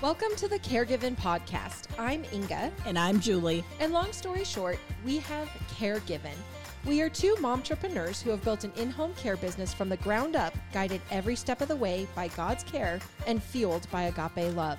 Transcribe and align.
Welcome 0.00 0.34
to 0.36 0.48
the 0.48 0.58
Caregiving 0.58 1.16
Podcast. 1.16 1.84
I'm 1.98 2.24
Inga, 2.32 2.72
And 2.86 2.98
I'm 2.98 3.20
Julie. 3.20 3.64
and 3.80 3.92
long 3.92 4.12
story 4.12 4.44
short, 4.44 4.78
we 5.04 5.18
have 5.18 5.48
Caregiving. 5.78 6.36
We 6.86 7.02
are 7.02 7.10
two 7.10 7.34
momtrepreneurs 7.36 8.22
who 8.22 8.30
have 8.30 8.42
built 8.42 8.64
an 8.64 8.72
in 8.76 8.90
home 8.90 9.12
care 9.14 9.36
business 9.36 9.74
from 9.74 9.90
the 9.90 9.98
ground 9.98 10.36
up, 10.36 10.54
guided 10.72 11.02
every 11.10 11.36
step 11.36 11.60
of 11.60 11.68
the 11.68 11.76
way 11.76 12.08
by 12.14 12.28
God's 12.28 12.64
care 12.64 12.98
and 13.26 13.42
fueled 13.42 13.86
by 13.90 14.04
agape 14.04 14.54
love. 14.56 14.78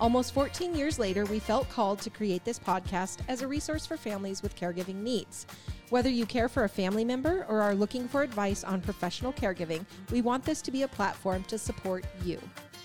Almost 0.00 0.32
14 0.32 0.74
years 0.74 0.98
later, 0.98 1.26
we 1.26 1.38
felt 1.38 1.68
called 1.68 2.00
to 2.00 2.10
create 2.10 2.44
this 2.44 2.58
podcast 2.58 3.18
as 3.28 3.42
a 3.42 3.46
resource 3.48 3.84
for 3.84 3.98
families 3.98 4.42
with 4.42 4.56
caregiving 4.56 5.02
needs. 5.02 5.46
Whether 5.90 6.08
you 6.08 6.24
care 6.24 6.48
for 6.48 6.64
a 6.64 6.68
family 6.68 7.04
member 7.04 7.44
or 7.48 7.60
are 7.60 7.74
looking 7.74 8.08
for 8.08 8.22
advice 8.22 8.64
on 8.64 8.80
professional 8.80 9.34
caregiving, 9.34 9.84
we 10.10 10.22
want 10.22 10.44
this 10.44 10.62
to 10.62 10.70
be 10.70 10.82
a 10.82 10.88
platform 10.88 11.44
to 11.44 11.58
support 11.58 12.06
you. 12.24 12.40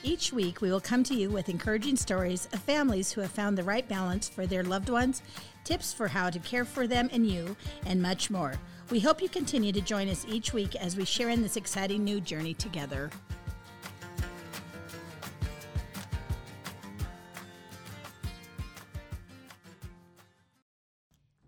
Each 0.07 0.31
week, 0.31 0.61
we 0.61 0.71
will 0.71 0.79
come 0.79 1.03
to 1.03 1.13
you 1.13 1.29
with 1.29 1.49
encouraging 1.49 1.97
stories 1.97 2.47
of 2.53 2.61
families 2.61 3.11
who 3.11 3.19
have 3.19 3.29
found 3.29 3.57
the 3.57 3.63
right 3.63 3.85
balance 3.89 4.29
for 4.29 4.47
their 4.47 4.63
loved 4.63 4.87
ones, 4.87 5.21
tips 5.65 5.91
for 5.91 6.07
how 6.07 6.29
to 6.29 6.39
care 6.39 6.63
for 6.63 6.87
them 6.87 7.09
and 7.11 7.27
you, 7.27 7.57
and 7.85 8.01
much 8.01 8.29
more. 8.29 8.53
We 8.89 9.01
hope 9.01 9.21
you 9.21 9.27
continue 9.27 9.73
to 9.73 9.81
join 9.81 10.07
us 10.07 10.25
each 10.29 10.53
week 10.53 10.77
as 10.77 10.95
we 10.95 11.03
share 11.03 11.27
in 11.27 11.41
this 11.41 11.57
exciting 11.57 12.05
new 12.05 12.21
journey 12.21 12.53
together. 12.53 13.09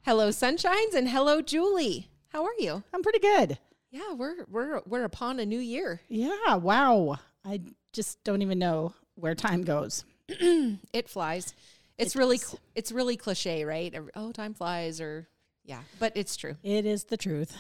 Hello, 0.02 0.32
sunshines, 0.32 0.96
and 0.96 1.08
hello, 1.08 1.42
Julie. 1.42 2.10
How 2.34 2.44
are 2.44 2.60
you? 2.60 2.84
I'm 2.94 3.04
pretty 3.04 3.20
good. 3.20 3.58
Yeah, 3.90 4.12
we're 4.16 4.44
we're 4.50 4.82
we're 4.86 5.06
upon 5.06 5.40
a 5.40 5.46
new 5.46 5.60
year. 5.60 6.02
Yeah, 6.10 6.56
wow. 6.56 7.20
I 7.46 7.62
just 7.94 8.24
don't 8.24 8.42
even 8.42 8.60
know 8.60 8.94
where 9.16 9.36
time 9.36 9.64
goes. 9.64 10.06
It 10.94 11.10
flies. 11.10 11.54
It's 11.98 12.16
really 12.16 12.38
cl- 12.38 12.60
it's 12.76 12.92
really 12.92 13.18
cliche, 13.18 13.66
right? 13.66 13.94
Oh, 14.16 14.32
time 14.32 14.54
flies, 14.54 15.02
or 15.02 15.28
yeah, 15.66 15.82
but 16.00 16.14
it's 16.16 16.36
true. 16.36 16.56
It 16.64 16.86
is 16.86 17.06
the 17.06 17.18
truth. 17.18 17.58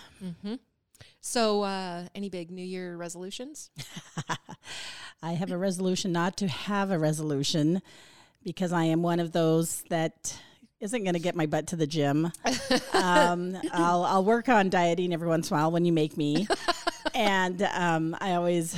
So, 1.21 1.63
uh, 1.63 2.05
any 2.16 2.30
big 2.30 2.49
New 2.52 2.63
Year 2.63 2.95
resolutions? 2.95 3.71
I 5.21 5.33
have 5.33 5.52
a 5.52 5.58
resolution 5.58 6.11
not 6.11 6.38
to 6.38 6.47
have 6.47 6.91
a 6.91 6.99
resolution 6.99 7.81
because 8.43 8.71
I 8.71 8.86
am 8.86 9.02
one 9.02 9.19
of 9.19 9.33
those 9.33 9.83
that 9.89 10.39
isn't 10.80 11.03
going 11.03 11.14
to 11.14 11.19
get 11.19 11.36
my 11.36 11.45
butt 11.45 11.67
to 11.67 11.75
the 11.75 11.88
gym. 11.88 12.31
um, 12.93 13.58
I'll, 13.73 14.03
I'll 14.05 14.23
work 14.23 14.47
on 14.47 14.69
dieting 14.69 15.14
every 15.14 15.27
once 15.27 15.49
in 15.49 15.58
a 15.58 15.59
while 15.59 15.71
when 15.71 15.83
you 15.83 15.91
make 15.91 16.16
me. 16.16 16.47
and 17.14 17.61
um, 17.64 18.16
I 18.21 18.36
always, 18.36 18.77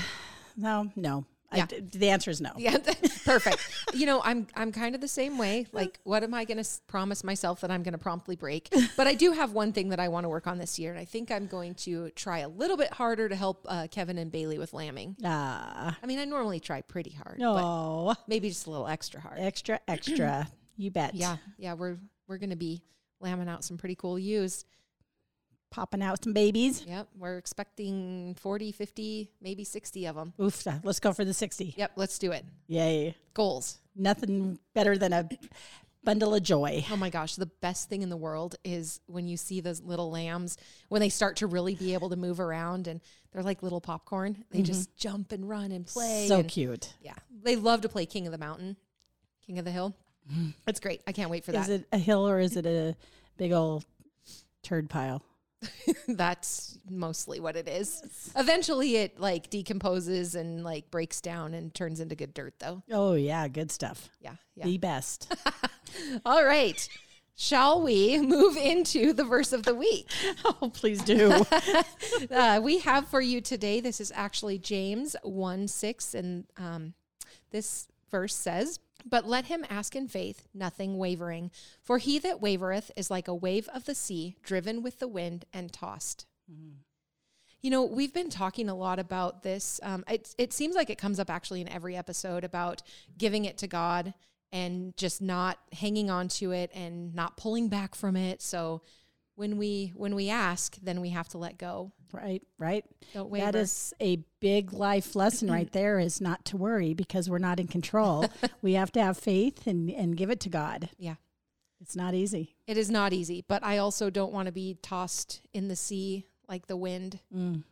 no, 0.58 0.92
no. 0.96 1.26
Yeah. 1.54 1.66
I, 1.72 1.82
the 1.92 2.10
answer 2.10 2.32
is 2.32 2.42
no. 2.42 2.52
Yeah, 2.58 2.78
perfect. 3.26 3.60
you 3.94 4.06
know, 4.06 4.22
I'm 4.24 4.48
I'm 4.56 4.72
kind 4.72 4.94
of 4.96 5.02
the 5.02 5.08
same 5.08 5.38
way. 5.38 5.66
Like, 5.72 6.00
what 6.04 6.24
am 6.24 6.34
I 6.34 6.46
going 6.46 6.64
to 6.64 6.70
promise 6.88 7.24
myself 7.24 7.62
that 7.62 7.72
I'm 7.72 7.84
going 7.84 7.94
to 7.94 7.98
promptly 7.98 8.36
break? 8.36 8.74
But 8.98 9.08
I 9.08 9.16
do 9.16 9.32
have 9.32 9.54
one 9.54 9.74
thing 9.74 9.90
that 9.90 10.00
I 10.00 10.10
want 10.10 10.26
to 10.26 10.30
work 10.30 10.48
on 10.48 10.58
this 10.58 10.78
year, 10.78 10.92
and 10.92 11.00
I 11.00 11.06
think 11.06 11.32
I'm 11.32 11.48
going 11.48 11.76
to 11.76 12.10
try 12.12 12.40
a 12.40 12.48
little 12.48 12.78
bit 12.78 12.92
harder 12.94 13.30
to 13.30 13.36
help 13.36 13.66
uh, 13.68 13.88
Kevin 13.90 14.18
and 14.18 14.32
Bailey 14.32 14.58
with 14.60 14.74
lambing. 14.74 15.16
Ah, 15.24 15.98
I 16.02 16.06
mean, 16.06 16.20
I 16.20 16.26
normally 16.26 16.60
try 16.60 16.82
pretty 16.82 17.12
hard, 17.12 17.38
but 17.40 17.62
no. 17.62 18.16
maybe 18.28 18.50
just 18.50 18.68
a 18.68 18.70
little 18.70 18.88
extra 18.88 19.22
hard. 19.22 19.40
Extra, 19.40 19.80
extra. 19.88 20.48
you 20.78 20.92
bet. 20.92 21.16
Yeah, 21.16 21.38
yeah, 21.58 21.74
we're 21.74 21.98
we're 22.28 22.38
gonna 22.38 22.56
be 22.56 22.84
lambing 23.20 23.48
out 23.48 23.64
some 23.64 23.78
pretty 23.78 23.96
cool 23.96 24.20
ewes. 24.20 24.66
Popping 25.72 26.04
out 26.04 26.24
some 26.24 26.34
babies. 26.34 26.84
Yep, 26.86 27.08
we're 27.18 27.38
expecting 27.38 28.36
40, 28.40 28.74
50, 28.74 29.32
maybe 29.42 29.64
60 29.64 30.06
of 30.06 30.16
them. 30.16 30.34
Oof, 30.40 30.68
uh, 30.68 30.74
let's 30.84 31.00
go 31.00 31.14
for 31.14 31.24
the 31.24 31.34
60. 31.34 31.76
Yep, 31.78 31.94
let's 31.96 32.20
do 32.20 32.34
it. 32.34 32.46
Yay. 32.68 33.16
Goals. 33.34 33.78
Nothing 33.96 34.60
better 34.74 34.98
than 34.98 35.14
a 35.14 35.30
bundle 36.04 36.36
of 36.36 36.44
joy. 36.44 36.86
Oh 36.92 36.98
my 36.98 37.10
gosh, 37.10 37.36
the 37.36 37.46
best 37.46 37.90
thing 37.90 38.02
in 38.02 38.10
the 38.10 38.18
world 38.18 38.56
is 38.64 39.00
when 39.08 39.28
you 39.28 39.38
see 39.38 39.62
those 39.62 39.82
little 39.82 40.12
lambs 40.12 40.58
when 40.90 41.00
they 41.02 41.10
start 41.10 41.38
to 41.38 41.48
really 41.48 41.76
be 41.76 41.94
able 41.94 42.10
to 42.10 42.16
move 42.16 42.40
around 42.40 42.88
and 42.88 43.02
they're 43.32 43.44
like 43.44 43.64
little 43.64 43.82
popcorn. 43.82 44.44
They 44.52 44.60
mm-hmm. 44.60 44.66
just 44.66 44.96
jump 44.98 45.32
and 45.32 45.48
run 45.48 45.72
and 45.72 45.86
play. 45.86 46.28
So 46.28 46.40
and- 46.40 46.50
cute. 46.50 46.94
Yeah, 47.02 47.16
they 47.44 47.56
love 47.56 47.82
to 47.82 47.90
play 47.90 48.06
King 48.06 48.26
of 48.26 48.32
the 48.32 48.38
Mountain, 48.38 48.78
King 49.46 49.60
of 49.60 49.66
the 49.66 49.72
Hill. 49.72 49.96
Mm-hmm. 50.32 50.50
It's 50.68 50.80
great. 50.80 51.02
I 51.08 51.12
can't 51.12 51.30
wait 51.30 51.46
for 51.46 51.52
Is 51.52 51.68
that. 51.68 51.82
it 51.82 51.88
a 51.92 51.98
hill 51.98 52.28
or 52.28 52.40
is 52.40 52.56
it 52.56 52.66
a 52.66 52.96
big 53.38 53.52
old 53.52 53.86
turd 54.64 54.90
pile? 54.90 55.24
That's 56.08 56.78
mostly 56.90 57.40
what 57.40 57.56
it 57.56 57.68
is. 57.68 58.32
Eventually, 58.36 58.98
it 58.98 59.20
like 59.20 59.50
decomposes 59.50 60.36
and 60.36 60.64
like 60.64 60.90
breaks 60.92 61.22
down 61.22 61.54
and 61.54 61.74
turns 61.74 62.00
into 62.00 62.16
good 62.16 62.34
dirt, 62.34 62.56
though. 62.60 62.84
Oh 62.92 63.14
yeah, 63.14 63.48
good 63.48 63.72
stuff. 63.72 64.10
Yeah, 64.20 64.36
yeah. 64.56 64.66
The 64.66 64.78
best. 64.78 65.34
All 66.26 66.44
right. 66.44 66.88
Shall 67.36 67.82
we 67.82 68.20
move 68.20 68.56
into 68.56 69.14
the 69.14 69.24
verse 69.24 69.52
of 69.52 69.64
the 69.64 69.74
week? 69.74 70.08
oh, 70.46 70.70
please 70.74 71.02
do. 71.02 71.44
Uh, 72.30 72.60
we 72.62 72.78
have 72.80 73.08
for 73.08 73.20
you 73.20 73.42
today, 73.42 73.80
this 73.80 74.00
is 74.00 74.12
actually 74.14 74.60
James 74.60 75.16
1 75.24 75.68
6, 75.68 76.14
and 76.14 76.46
um, 76.58 76.94
this 77.50 77.88
verse 78.12 78.36
says, 78.36 78.80
But 79.06 79.28
let 79.28 79.46
him 79.46 79.66
ask 79.70 79.96
in 79.96 80.08
faith, 80.08 80.48
nothing 80.54 80.98
wavering. 80.98 81.52
For 81.82 81.98
he 81.98 82.20
that 82.20 82.42
wavereth 82.42 82.92
is 82.96 83.10
like 83.12 83.28
a 83.28 83.36
wave 83.36 83.68
of 83.74 83.86
the 83.86 83.96
sea, 83.96 84.36
driven 84.44 84.82
with 84.84 85.00
the 85.00 85.08
wind 85.08 85.46
and 85.54 85.72
tossed. 85.72 86.26
You 87.62 87.70
know, 87.70 87.84
we've 87.84 88.14
been 88.14 88.30
talking 88.30 88.70
a 88.70 88.76
lot 88.76 88.98
about 89.00 89.44
this. 89.44 89.80
Um, 89.84 90.04
it, 90.10 90.34
it 90.38 90.54
seems 90.54 90.76
like 90.76 90.90
it 90.90 90.98
comes 90.98 91.20
up 91.20 91.30
actually 91.30 91.62
in 91.62 91.70
every 91.70 91.96
episode 91.96 92.44
about 92.44 92.82
giving 93.18 93.46
it 93.46 93.58
to 93.60 93.68
God 93.68 94.14
and 94.52 94.96
just 94.98 95.22
not 95.22 95.60
hanging 95.72 96.10
on 96.10 96.28
to 96.28 96.52
it 96.52 96.72
and 96.74 97.14
not 97.16 97.38
pulling 97.38 97.70
back 97.70 97.96
from 97.96 98.16
it. 98.16 98.42
So 98.42 98.82
when 99.36 99.58
we 99.58 99.94
when 99.96 100.16
we 100.16 100.30
ask, 100.30 100.78
then 100.82 101.02
we 101.02 101.10
have 101.10 101.30
to 101.30 101.38
let 101.38 101.58
go. 101.58 101.92
Right, 102.14 102.42
right. 102.58 102.86
Don't 103.14 103.30
waver. 103.30 103.46
That 103.52 103.56
is 103.56 103.94
a 104.02 104.18
big 104.40 104.74
life 104.74 105.16
lesson 105.16 105.50
right 105.52 105.72
there 105.74 106.00
is 106.00 106.20
not 106.22 106.44
to 106.46 106.58
worry 106.58 106.94
because 106.94 107.30
we're 107.30 107.38
not 107.38 107.60
in 107.60 107.68
control. 107.68 108.26
we 108.62 108.74
have 108.74 108.92
to 108.94 109.02
have 109.04 109.18
faith 109.18 109.68
and, 109.68 109.90
and 109.92 110.16
give 110.18 110.30
it 110.30 110.40
to 110.42 110.50
God. 110.50 110.90
yeah. 110.98 111.16
It's 111.82 111.96
not 111.96 112.14
easy. 112.14 112.56
It 112.68 112.78
is 112.78 112.92
not 112.92 113.12
easy, 113.12 113.44
but 113.48 113.64
I 113.64 113.80
also 113.80 114.12
don't 114.12 114.32
want 114.32 114.46
to 114.46 114.52
be 114.52 114.78
tossed 114.84 115.42
in 115.52 115.68
the 115.68 115.76
sea 115.76 116.28
like 116.48 116.68
the 116.68 116.78
wind. 116.78 117.20
Mm, 117.36 117.64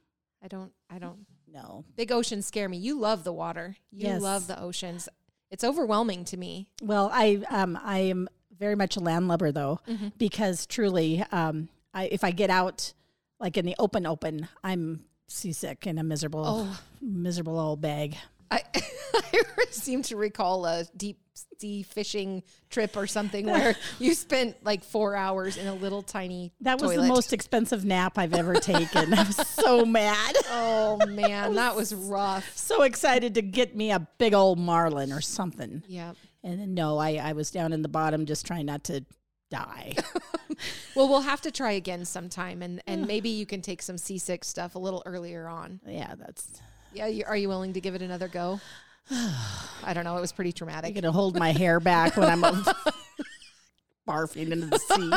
I 0.43 0.47
don't 0.47 0.71
I 0.89 0.97
don't 0.97 1.27
no. 1.51 1.85
big 1.95 2.11
oceans 2.11 2.47
scare 2.47 2.67
me. 2.67 2.77
You 2.77 2.97
love 2.99 3.23
the 3.23 3.31
water. 3.33 3.75
You 3.91 4.07
Yes. 4.07 4.21
love 4.21 4.47
the 4.47 4.59
oceans. 4.59 5.07
It's 5.51 5.63
overwhelming 5.63 6.25
to 6.25 6.37
me. 6.37 6.69
Well, 6.81 7.11
I 7.13 7.43
um 7.51 7.77
I 7.83 7.99
am 7.99 8.27
very 8.57 8.75
much 8.75 8.97
a 8.97 8.99
landlubber 8.99 9.51
though, 9.51 9.79
Mm-hmm. 9.87 10.07
because 10.17 10.65
truly, 10.65 11.23
um, 11.31 11.69
I 11.93 12.05
if 12.05 12.23
I 12.23 12.31
get 12.31 12.49
out 12.49 12.93
like 13.39 13.57
in 13.57 13.65
the 13.65 13.75
open, 13.79 14.05
open, 14.05 14.47
I'm 14.63 15.05
seasick 15.27 15.85
and 15.85 15.99
a 15.99 16.03
miserable, 16.03 16.43
Oh. 16.45 16.79
miserable 17.01 17.59
old 17.59 17.81
bag. 17.81 18.17
I, 18.51 18.61
I 19.13 19.65
seem 19.69 20.01
to 20.03 20.15
recall 20.15 20.65
a 20.65 20.85
deep 20.97 21.19
sea 21.59 21.83
fishing 21.83 22.41
trip 22.69 22.95
or 22.97 23.05
something 23.05 23.45
where 23.45 23.75
you 23.99 24.13
spent 24.15 24.55
like 24.63 24.83
four 24.83 25.15
hours 25.15 25.55
in 25.57 25.67
a 25.67 25.73
little 25.73 26.01
tiny 26.01 26.51
That 26.61 26.81
was 26.81 26.91
toilet. 26.91 27.03
the 27.03 27.07
most 27.09 27.31
expensive 27.33 27.85
nap 27.85 28.17
I've 28.17 28.33
ever 28.33 28.55
taken. 28.55 29.13
I 29.13 29.23
was 29.23 29.35
so 29.35 29.85
mad, 29.85 30.35
Oh 30.49 30.99
man, 31.07 31.55
that 31.55 31.75
was 31.75 31.93
rough. 31.93 32.57
so 32.57 32.81
excited 32.83 33.35
to 33.35 33.41
get 33.41 33.75
me 33.75 33.91
a 33.91 33.99
big 34.17 34.33
old 34.33 34.57
marlin 34.57 35.11
or 35.13 35.21
something. 35.21 35.83
Yeah. 35.87 36.13
And 36.43 36.59
then, 36.59 36.73
no, 36.73 36.97
I 36.97 37.15
I 37.17 37.33
was 37.33 37.51
down 37.51 37.73
in 37.73 37.81
the 37.83 37.89
bottom, 37.89 38.25
just 38.25 38.45
trying 38.47 38.65
not 38.65 38.85
to 38.85 39.03
die. 39.49 39.95
Well, 40.95 41.07
we'll 41.07 41.21
have 41.21 41.39
to 41.41 41.51
try 41.51 41.71
again 41.73 42.03
sometime, 42.03 42.61
and 42.61 42.81
and 42.85 43.07
maybe 43.07 43.29
you 43.39 43.45
can 43.45 43.61
take 43.61 43.81
some 43.81 43.97
seasick 43.97 44.43
stuff 44.43 44.75
a 44.75 44.79
little 44.79 45.01
earlier 45.05 45.47
on. 45.47 45.79
yeah, 45.87 46.15
that's. 46.19 46.61
Yeah, 46.93 47.07
you, 47.07 47.23
are 47.25 47.37
you 47.37 47.47
willing 47.47 47.71
to 47.73 47.79
give 47.79 47.95
it 47.95 48.01
another 48.01 48.27
go? 48.27 48.59
I 49.11 49.93
don't 49.93 50.03
know. 50.03 50.17
It 50.17 50.21
was 50.21 50.33
pretty 50.33 50.51
traumatic. 50.51 50.89
I'm 50.89 50.93
gonna 50.95 51.13
hold 51.13 51.37
my 51.39 51.51
hair 51.51 51.79
back 51.79 52.17
when 52.17 52.27
I'm 52.29 52.41
barfing 54.07 54.51
into 54.51 54.65
the 54.65 54.79
sea. 54.79 55.11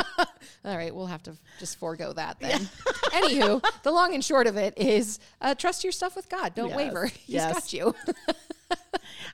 All 0.65 0.77
right, 0.77 0.95
we'll 0.95 1.07
have 1.07 1.23
to 1.25 1.33
just 1.59 1.79
forego 1.79 2.13
that 2.13 2.39
then. 2.39 2.61
Anywho, 3.07 3.65
the 3.83 3.91
long 3.91 4.15
and 4.15 4.25
short 4.25 4.47
of 4.47 4.57
it 4.57 4.75
is 4.77 5.19
uh, 5.41 5.55
trust 5.55 5.83
your 5.83 5.93
stuff 5.93 6.15
with 6.15 6.29
God. 6.29 6.55
Don't 6.55 6.69
Yes, 6.69 6.77
waver. 6.77 7.07
He's 7.07 7.35
yes. 7.35 7.53
got 7.55 7.73
you. 7.73 7.95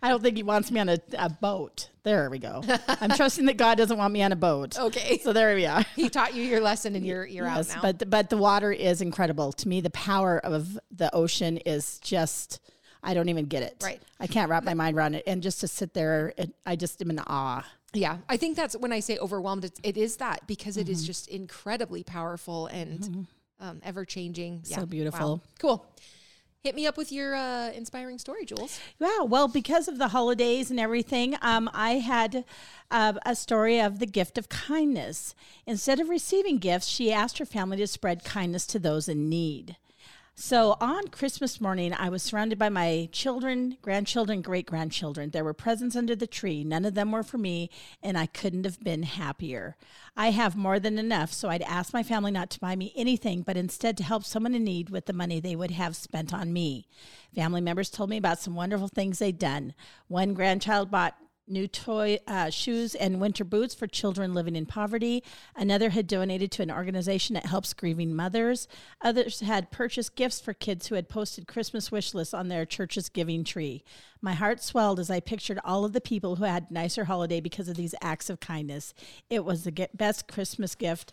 I 0.03 0.09
don't 0.09 0.23
think 0.23 0.37
he 0.37 0.43
wants 0.43 0.71
me 0.71 0.81
on 0.81 0.89
a, 0.89 0.99
a 1.19 1.29
boat. 1.29 1.89
There 2.03 2.31
we 2.31 2.39
go. 2.39 2.63
I'm 2.89 3.11
trusting 3.11 3.47
that 3.47 3.57
God 3.57 3.77
doesn't 3.79 3.99
want 3.99 4.13
me 4.13 4.23
on 4.23 4.33
a 4.33 4.37
boat. 4.37 4.79
okay. 4.79 5.19
So 5.19 5.33
there 5.33 5.55
we 5.55 5.67
are. 5.67 5.85
He 5.97 6.09
taught 6.09 6.35
you 6.35 6.43
your 6.43 6.61
lesson, 6.61 6.95
and 6.97 7.05
you're 7.07 7.27
you're 7.27 7.47
Yes, 7.47 7.71
out 7.71 7.77
now. 7.77 7.93
but 7.93 8.11
but 8.11 8.31
the 8.31 8.37
water 8.37 8.73
is 8.73 9.01
incredible. 9.03 9.53
To 9.53 9.69
me, 9.69 9.81
the 9.81 9.91
power 9.91 10.39
of 10.39 10.79
the 10.91 11.15
ocean 11.15 11.59
is 11.59 11.99
just 12.01 12.61
I 13.03 13.15
don't 13.15 13.29
even 13.29 13.47
get 13.47 13.63
it. 13.63 13.77
Right. 13.83 14.03
I 14.19 14.27
can't 14.27 14.51
wrap 14.51 14.65
my 14.65 14.75
mind 14.75 14.97
around 14.97 15.15
it. 15.15 15.23
And 15.27 15.43
just 15.43 15.61
to 15.61 15.69
sit 15.69 15.95
there, 15.95 16.33
it, 16.37 16.53
I 16.67 16.75
just 16.77 17.01
am 17.01 17.11
in 17.11 17.19
awe. 17.21 17.65
Yeah, 17.95 18.19
I 18.29 18.37
think 18.37 18.57
that's 18.57 18.77
when 18.77 18.93
I 18.93 19.01
say 19.01 19.17
overwhelmed. 19.19 19.65
It's, 19.65 19.81
it 19.83 19.97
is 19.97 20.17
that 20.17 20.47
because 20.47 20.77
it 20.77 20.83
Mm-hmm. 20.85 20.93
is 20.93 21.07
just 21.07 21.29
incredibly 21.29 22.03
powerful 22.03 22.67
and 22.67 23.27
um, 23.61 23.81
ever 23.85 24.05
changing. 24.05 24.61
So 24.65 24.85
beautiful. 24.85 25.43
Cool. 25.59 25.87
Hit 26.65 26.75
me 26.75 26.89
up 26.89 26.97
with 26.97 27.13
your 27.13 27.37
uh, 27.37 27.71
inspiring 27.71 28.19
story, 28.19 28.45
Jules. 28.45 28.81
Yeah, 28.99 29.23
well, 29.23 29.47
because 29.47 29.87
of 29.87 29.99
the 29.99 30.09
holidays 30.09 30.73
and 30.73 30.81
everything, 30.81 31.37
um, 31.41 31.71
I 31.73 31.95
had 31.95 32.45
uh, 32.91 33.13
a 33.25 33.37
story 33.37 33.81
of 33.81 34.01
the 34.01 34.07
gift 34.07 34.37
of 34.37 34.49
kindness. 34.49 35.37
Instead 35.67 36.01
of 36.01 36.09
receiving 36.09 36.59
gifts, 36.59 36.89
she 36.89 37.13
asked 37.13 37.39
her 37.39 37.47
family 37.47 37.77
to 37.77 37.87
spread 37.87 38.25
kindness 38.25 38.67
to 38.67 38.81
those 38.81 39.09
in 39.09 39.29
need. 39.29 39.77
So 40.41 40.77
on 40.81 41.09
Christmas 41.09 41.61
morning, 41.61 41.93
I 41.93 42.11
was 42.11 42.23
surrounded 42.23 42.61
by 42.61 42.69
my 42.69 43.09
children, 43.11 43.77
grandchildren, 43.83 44.41
great 44.41 44.67
grandchildren. 44.67 45.31
There 45.31 45.43
were 45.43 45.53
presents 45.53 45.97
under 45.97 46.15
the 46.15 46.29
tree. 46.29 46.63
None 46.63 46.85
of 46.85 46.95
them 46.95 47.11
were 47.11 47.25
for 47.25 47.39
me, 47.39 47.71
and 48.05 48.17
I 48.17 48.27
couldn't 48.27 48.65
have 48.65 48.79
been 48.79 49.03
happier. 49.03 49.77
I 50.17 50.31
have 50.31 50.55
more 50.55 50.79
than 50.79 50.97
enough, 50.97 51.33
so 51.33 51.49
I'd 51.49 51.63
ask 51.63 51.93
my 51.93 52.05
family 52.05 52.31
not 52.31 52.51
to 52.51 52.61
buy 52.61 52.77
me 52.77 52.93
anything, 52.95 53.43
but 53.43 53.57
instead 53.57 53.97
to 53.97 54.05
help 54.05 54.23
someone 54.23 54.55
in 54.55 54.63
need 54.63 54.91
with 54.91 55.07
the 55.07 55.13
money 55.13 55.41
they 55.41 55.57
would 55.57 55.73
have 55.73 55.97
spent 55.97 56.33
on 56.33 56.53
me. 56.53 56.87
Family 57.35 57.61
members 57.61 57.91
told 57.91 58.09
me 58.09 58.17
about 58.17 58.39
some 58.39 58.55
wonderful 58.55 58.87
things 58.87 59.19
they'd 59.19 59.41
done. 59.41 59.75
One 60.07 60.35
grandchild 60.35 60.89
bought 60.89 61.17
new 61.49 61.67
toy 61.67 62.19
uh, 62.27 62.51
shoes 62.51 62.95
and 62.95 63.21
winter 63.21 63.45
boots 63.45 63.75
for 63.75 63.87
children 63.87 64.35
living 64.35 64.55
in 64.57 64.67
poverty. 64.67 65.23
Another 65.57 65.91
had 65.91 66.07
donated 66.07 66.51
to 66.53 66.63
an 66.63 66.71
organization 66.71 67.35
that 67.35 67.47
helps 67.47 67.73
grieving 67.75 68.15
mothers. 68.15 68.69
Others 69.03 69.41
had 69.41 69.71
purchased 69.71 70.15
gifts 70.17 70.41
for 70.41 70.53
kids 70.55 70.87
who 70.89 70.95
had 70.95 71.09
posted 71.09 71.47
Christmas 71.49 71.91
wish 71.91 72.15
lists 72.15 72.35
on 72.35 72.49
their 72.49 72.65
church's 72.67 73.09
giving 73.09 73.45
tree. 73.45 73.83
My 74.21 74.35
heart 74.35 74.63
swelled 74.63 74.99
as 75.01 75.11
I 75.11 75.21
pictured 75.21 75.59
all 75.65 75.85
of 75.85 75.93
the 75.93 76.01
people 76.01 76.37
who 76.37 76.45
had 76.45 76.71
nicer 76.71 77.05
holiday 77.05 77.41
because 77.41 77.69
of 77.69 77.77
these 77.77 77.95
acts 78.03 78.29
of 78.29 78.41
kindness. 78.41 78.93
It 79.31 79.45
was 79.45 79.65
the 79.65 79.89
best 79.95 80.29
Christmas 80.29 80.75
gift 80.75 81.13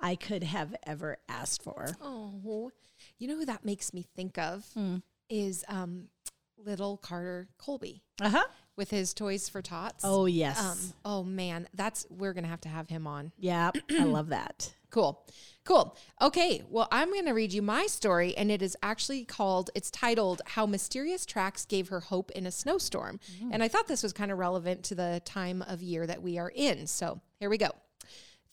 I 0.00 0.16
could 0.16 0.42
have 0.44 0.74
ever 0.86 1.18
asked 1.28 1.62
for. 1.62 1.96
Oh, 2.00 2.70
you 3.18 3.28
know 3.28 3.36
who 3.36 3.46
that 3.46 3.64
makes 3.64 3.92
me 3.92 4.04
think 4.16 4.38
of 4.38 4.64
Hmm. 4.74 4.96
is 5.28 5.64
um, 5.68 6.08
little 6.56 6.96
Carter 6.96 7.48
Colby 7.58 8.02
Uh 8.20 8.30
huh. 8.30 8.44
With 8.76 8.90
his 8.90 9.14
Toys 9.14 9.48
for 9.48 9.62
Tots. 9.62 10.02
Oh 10.04 10.26
yes. 10.26 10.60
Um, 10.60 10.78
oh 11.04 11.22
man, 11.22 11.68
that's 11.74 12.06
we're 12.10 12.32
gonna 12.32 12.48
have 12.48 12.60
to 12.62 12.68
have 12.68 12.88
him 12.88 13.06
on. 13.06 13.32
yeah, 13.38 13.70
I 13.90 14.04
love 14.04 14.28
that. 14.28 14.74
Cool. 14.90 15.26
Cool. 15.64 15.96
Okay. 16.22 16.62
Well, 16.70 16.86
I'm 16.92 17.10
going 17.10 17.24
to 17.24 17.32
read 17.32 17.52
you 17.52 17.62
my 17.62 17.86
story, 17.86 18.36
and 18.36 18.48
it 18.48 18.62
is 18.62 18.76
actually 18.80 19.24
called, 19.24 19.70
it's 19.74 19.90
titled 19.90 20.40
How 20.46 20.66
Mysterious 20.66 21.26
Tracks 21.26 21.64
Gave 21.64 21.88
Her 21.88 21.98
Hope 21.98 22.30
in 22.30 22.46
a 22.46 22.52
Snowstorm. 22.52 23.18
And 23.50 23.60
I 23.60 23.66
thought 23.66 23.88
this 23.88 24.04
was 24.04 24.12
kind 24.12 24.30
of 24.30 24.38
relevant 24.38 24.84
to 24.84 24.94
the 24.94 25.20
time 25.24 25.62
of 25.62 25.82
year 25.82 26.06
that 26.06 26.22
we 26.22 26.38
are 26.38 26.52
in. 26.54 26.86
So 26.86 27.20
here 27.40 27.50
we 27.50 27.58
go. 27.58 27.70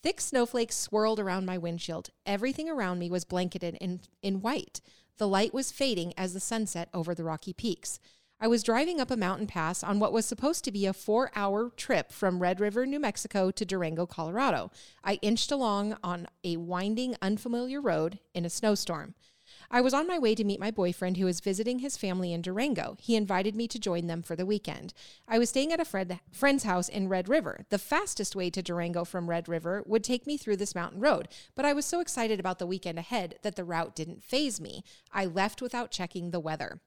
Thick 0.02 0.20
snowflakes 0.20 0.76
swirled 0.76 1.20
around 1.20 1.46
my 1.46 1.60
windshield. 1.60 2.10
Everything 2.26 2.68
around 2.68 2.98
me 2.98 3.12
was 3.12 3.24
blanketed 3.24 3.78
in, 3.80 4.00
in 4.24 4.42
white. 4.42 4.82
The 5.18 5.28
light 5.28 5.54
was 5.54 5.72
fading 5.72 6.12
as 6.18 6.34
the 6.34 6.40
sun 6.40 6.66
set 6.66 6.90
over 6.92 7.14
the 7.14 7.24
rocky 7.24 7.54
peaks. 7.54 8.00
I 8.44 8.48
was 8.48 8.64
driving 8.64 9.00
up 9.00 9.12
a 9.12 9.18
mountain 9.18 9.46
pass 9.46 9.84
on 9.84 10.00
what 10.00 10.12
was 10.12 10.26
supposed 10.26 10.64
to 10.64 10.72
be 10.72 10.88
a 10.88 10.94
four 10.94 11.30
hour 11.36 11.70
trip 11.78 12.12
from 12.12 12.40
Red 12.40 12.60
River, 12.60 12.88
New 12.88 13.00
Mexico 13.00 13.52
to 13.52 13.64
Durango, 13.64 14.08
Colorado. 14.08 14.72
I 15.04 15.20
inched 15.22 15.52
along 15.52 15.96
on 16.04 16.26
a 16.44 16.58
winding, 16.58 17.16
unfamiliar 17.22 17.80
road 17.80 18.18
in 18.34 18.44
a 18.44 18.50
snowstorm. 18.50 19.14
I 19.70 19.80
was 19.80 19.94
on 19.94 20.08
my 20.08 20.18
way 20.18 20.34
to 20.34 20.44
meet 20.44 20.60
my 20.60 20.72
boyfriend 20.72 21.18
who 21.18 21.26
was 21.26 21.40
visiting 21.40 21.80
his 21.80 21.98
family 21.98 22.34
in 22.34 22.42
Durango. 22.42 22.98
He 23.00 23.16
invited 23.16 23.56
me 23.56 23.68
to 23.68 23.78
join 23.78 24.08
them 24.08 24.24
for 24.24 24.36
the 24.36 24.46
weekend. 24.46 24.96
I 25.28 25.38
was 25.38 25.50
staying 25.50 25.72
at 25.72 25.80
a 25.80 25.86
friend, 25.86 26.20
friend's 26.32 26.64
house 26.64 26.90
in 26.90 27.10
Red 27.10 27.30
River. 27.30 27.68
The 27.70 27.78
fastest 27.78 28.36
way 28.36 28.50
to 28.50 28.64
Durango 28.64 29.06
from 29.06 29.30
Red 29.30 29.48
River 29.48 29.84
would 29.86 30.04
take 30.04 30.26
me 30.26 30.36
through 30.36 30.58
this 30.58 30.74
mountain 30.74 31.00
road, 31.00 31.28
but 31.54 31.66
I 31.66 31.74
was 31.74 31.86
so 31.86 32.00
excited 32.00 32.40
about 32.40 32.58
the 32.58 32.66
weekend 32.66 32.98
ahead 32.98 33.36
that 33.44 33.56
the 33.56 33.64
route 33.64 33.96
didn't 33.96 34.24
phase 34.24 34.60
me. 34.60 34.84
I 35.14 35.26
left 35.26 35.62
without 35.62 35.92
checking 35.92 36.32
the 36.32 36.40
weather. 36.40 36.82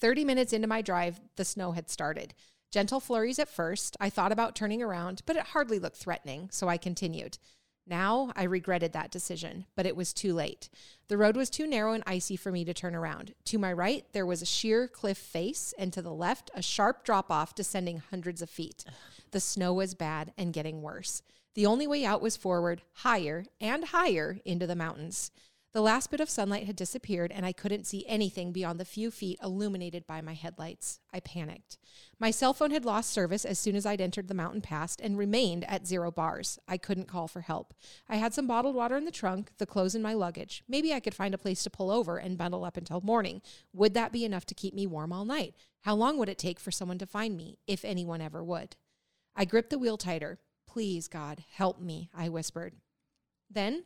30 0.00 0.24
minutes 0.24 0.52
into 0.52 0.68
my 0.68 0.82
drive, 0.82 1.20
the 1.36 1.44
snow 1.44 1.72
had 1.72 1.90
started. 1.90 2.34
Gentle 2.70 3.00
flurries 3.00 3.38
at 3.38 3.48
first. 3.48 3.96
I 4.00 4.10
thought 4.10 4.32
about 4.32 4.54
turning 4.54 4.82
around, 4.82 5.22
but 5.26 5.36
it 5.36 5.44
hardly 5.48 5.78
looked 5.78 5.96
threatening, 5.96 6.48
so 6.50 6.68
I 6.68 6.76
continued. 6.76 7.38
Now 7.86 8.32
I 8.34 8.42
regretted 8.42 8.92
that 8.92 9.12
decision, 9.12 9.66
but 9.76 9.86
it 9.86 9.94
was 9.94 10.12
too 10.12 10.34
late. 10.34 10.68
The 11.06 11.16
road 11.16 11.36
was 11.36 11.48
too 11.48 11.68
narrow 11.68 11.92
and 11.92 12.02
icy 12.04 12.34
for 12.34 12.50
me 12.50 12.64
to 12.64 12.74
turn 12.74 12.96
around. 12.96 13.34
To 13.44 13.58
my 13.58 13.72
right, 13.72 14.04
there 14.12 14.26
was 14.26 14.42
a 14.42 14.46
sheer 14.46 14.88
cliff 14.88 15.18
face, 15.18 15.72
and 15.78 15.92
to 15.92 16.02
the 16.02 16.12
left, 16.12 16.50
a 16.54 16.62
sharp 16.62 17.04
drop 17.04 17.30
off 17.30 17.54
descending 17.54 17.98
hundreds 18.10 18.42
of 18.42 18.50
feet. 18.50 18.84
The 19.30 19.40
snow 19.40 19.72
was 19.72 19.94
bad 19.94 20.32
and 20.36 20.52
getting 20.52 20.82
worse. 20.82 21.22
The 21.54 21.66
only 21.66 21.86
way 21.86 22.04
out 22.04 22.20
was 22.20 22.36
forward, 22.36 22.82
higher 22.92 23.46
and 23.60 23.84
higher 23.84 24.40
into 24.44 24.66
the 24.66 24.76
mountains. 24.76 25.30
The 25.76 25.82
last 25.82 26.10
bit 26.10 26.20
of 26.20 26.30
sunlight 26.30 26.64
had 26.64 26.74
disappeared, 26.74 27.30
and 27.30 27.44
I 27.44 27.52
couldn't 27.52 27.84
see 27.84 28.06
anything 28.08 28.50
beyond 28.50 28.80
the 28.80 28.84
few 28.86 29.10
feet 29.10 29.38
illuminated 29.42 30.06
by 30.06 30.22
my 30.22 30.32
headlights. 30.32 31.00
I 31.12 31.20
panicked. 31.20 31.76
My 32.18 32.30
cell 32.30 32.54
phone 32.54 32.70
had 32.70 32.86
lost 32.86 33.10
service 33.10 33.44
as 33.44 33.58
soon 33.58 33.76
as 33.76 33.84
I'd 33.84 34.00
entered 34.00 34.28
the 34.28 34.32
mountain 34.32 34.62
pass 34.62 34.96
and 34.96 35.18
remained 35.18 35.64
at 35.64 35.86
zero 35.86 36.10
bars. 36.10 36.58
I 36.66 36.78
couldn't 36.78 37.08
call 37.08 37.28
for 37.28 37.42
help. 37.42 37.74
I 38.08 38.16
had 38.16 38.32
some 38.32 38.46
bottled 38.46 38.74
water 38.74 38.96
in 38.96 39.04
the 39.04 39.10
trunk, 39.10 39.50
the 39.58 39.66
clothes 39.66 39.94
in 39.94 40.00
my 40.00 40.14
luggage. 40.14 40.64
Maybe 40.66 40.94
I 40.94 41.00
could 41.00 41.14
find 41.14 41.34
a 41.34 41.36
place 41.36 41.62
to 41.64 41.70
pull 41.70 41.90
over 41.90 42.16
and 42.16 42.38
bundle 42.38 42.64
up 42.64 42.78
until 42.78 43.02
morning. 43.02 43.42
Would 43.74 43.92
that 43.92 44.12
be 44.12 44.24
enough 44.24 44.46
to 44.46 44.54
keep 44.54 44.72
me 44.72 44.86
warm 44.86 45.12
all 45.12 45.26
night? 45.26 45.52
How 45.82 45.94
long 45.94 46.16
would 46.16 46.30
it 46.30 46.38
take 46.38 46.58
for 46.58 46.70
someone 46.70 46.96
to 47.00 47.06
find 47.06 47.36
me, 47.36 47.58
if 47.66 47.84
anyone 47.84 48.22
ever 48.22 48.42
would? 48.42 48.76
I 49.36 49.44
gripped 49.44 49.68
the 49.68 49.78
wheel 49.78 49.98
tighter. 49.98 50.38
Please, 50.66 51.06
God, 51.06 51.44
help 51.52 51.78
me, 51.82 52.08
I 52.14 52.30
whispered. 52.30 52.76
Then 53.50 53.84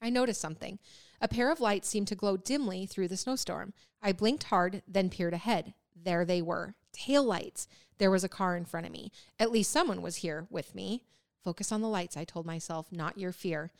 I 0.00 0.10
noticed 0.10 0.40
something. 0.40 0.78
A 1.20 1.28
pair 1.28 1.50
of 1.50 1.60
lights 1.60 1.88
seemed 1.88 2.08
to 2.08 2.14
glow 2.14 2.36
dimly 2.36 2.86
through 2.86 3.08
the 3.08 3.16
snowstorm. 3.16 3.72
I 4.02 4.12
blinked 4.12 4.44
hard, 4.44 4.82
then 4.86 5.10
peered 5.10 5.34
ahead. 5.34 5.74
There 5.94 6.24
they 6.24 6.40
were 6.40 6.74
tail 6.92 7.22
lights. 7.22 7.68
There 7.98 8.10
was 8.10 8.24
a 8.24 8.28
car 8.28 8.56
in 8.56 8.64
front 8.64 8.86
of 8.86 8.92
me. 8.92 9.10
At 9.38 9.50
least 9.50 9.70
someone 9.70 10.02
was 10.02 10.16
here 10.16 10.46
with 10.50 10.74
me. 10.74 11.02
Focus 11.42 11.72
on 11.72 11.80
the 11.80 11.88
lights, 11.88 12.16
I 12.16 12.24
told 12.24 12.46
myself, 12.46 12.92
not 12.92 13.18
your 13.18 13.32
fear. 13.32 13.70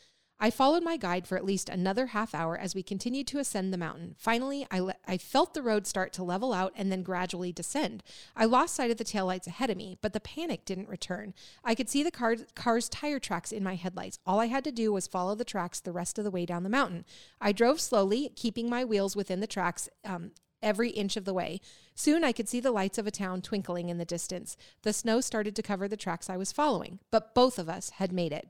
I 0.40 0.50
followed 0.50 0.84
my 0.84 0.96
guide 0.96 1.26
for 1.26 1.36
at 1.36 1.44
least 1.44 1.68
another 1.68 2.06
half 2.06 2.32
hour 2.32 2.56
as 2.56 2.72
we 2.72 2.82
continued 2.84 3.26
to 3.28 3.40
ascend 3.40 3.72
the 3.72 3.78
mountain. 3.78 4.14
Finally, 4.18 4.68
I, 4.70 4.78
le- 4.78 4.94
I 5.06 5.18
felt 5.18 5.52
the 5.52 5.62
road 5.62 5.84
start 5.84 6.12
to 6.12 6.22
level 6.22 6.52
out 6.52 6.72
and 6.76 6.92
then 6.92 7.02
gradually 7.02 7.52
descend. 7.52 8.04
I 8.36 8.44
lost 8.44 8.76
sight 8.76 8.92
of 8.92 8.98
the 8.98 9.04
taillights 9.04 9.48
ahead 9.48 9.68
of 9.68 9.76
me, 9.76 9.98
but 10.00 10.12
the 10.12 10.20
panic 10.20 10.64
didn't 10.64 10.88
return. 10.88 11.34
I 11.64 11.74
could 11.74 11.88
see 11.88 12.04
the 12.04 12.12
car- 12.12 12.36
car's 12.54 12.88
tire 12.88 13.18
tracks 13.18 13.50
in 13.50 13.64
my 13.64 13.74
headlights. 13.74 14.20
All 14.24 14.38
I 14.38 14.46
had 14.46 14.62
to 14.64 14.72
do 14.72 14.92
was 14.92 15.08
follow 15.08 15.34
the 15.34 15.44
tracks 15.44 15.80
the 15.80 15.92
rest 15.92 16.18
of 16.18 16.24
the 16.24 16.30
way 16.30 16.46
down 16.46 16.62
the 16.62 16.68
mountain. 16.68 17.04
I 17.40 17.50
drove 17.50 17.80
slowly, 17.80 18.30
keeping 18.36 18.70
my 18.70 18.84
wheels 18.84 19.16
within 19.16 19.40
the 19.40 19.48
tracks 19.48 19.88
um, 20.04 20.30
every 20.62 20.90
inch 20.90 21.16
of 21.16 21.24
the 21.24 21.34
way. 21.34 21.60
Soon 21.96 22.22
I 22.22 22.30
could 22.30 22.48
see 22.48 22.60
the 22.60 22.70
lights 22.70 22.98
of 22.98 23.08
a 23.08 23.12
town 23.12 23.42
twinkling 23.42 23.88
in 23.88 23.98
the 23.98 24.04
distance. 24.04 24.56
The 24.82 24.92
snow 24.92 25.20
started 25.20 25.56
to 25.56 25.62
cover 25.62 25.88
the 25.88 25.96
tracks 25.96 26.30
I 26.30 26.36
was 26.36 26.52
following, 26.52 27.00
but 27.10 27.34
both 27.34 27.58
of 27.58 27.68
us 27.68 27.90
had 27.90 28.12
made 28.12 28.32
it. 28.32 28.48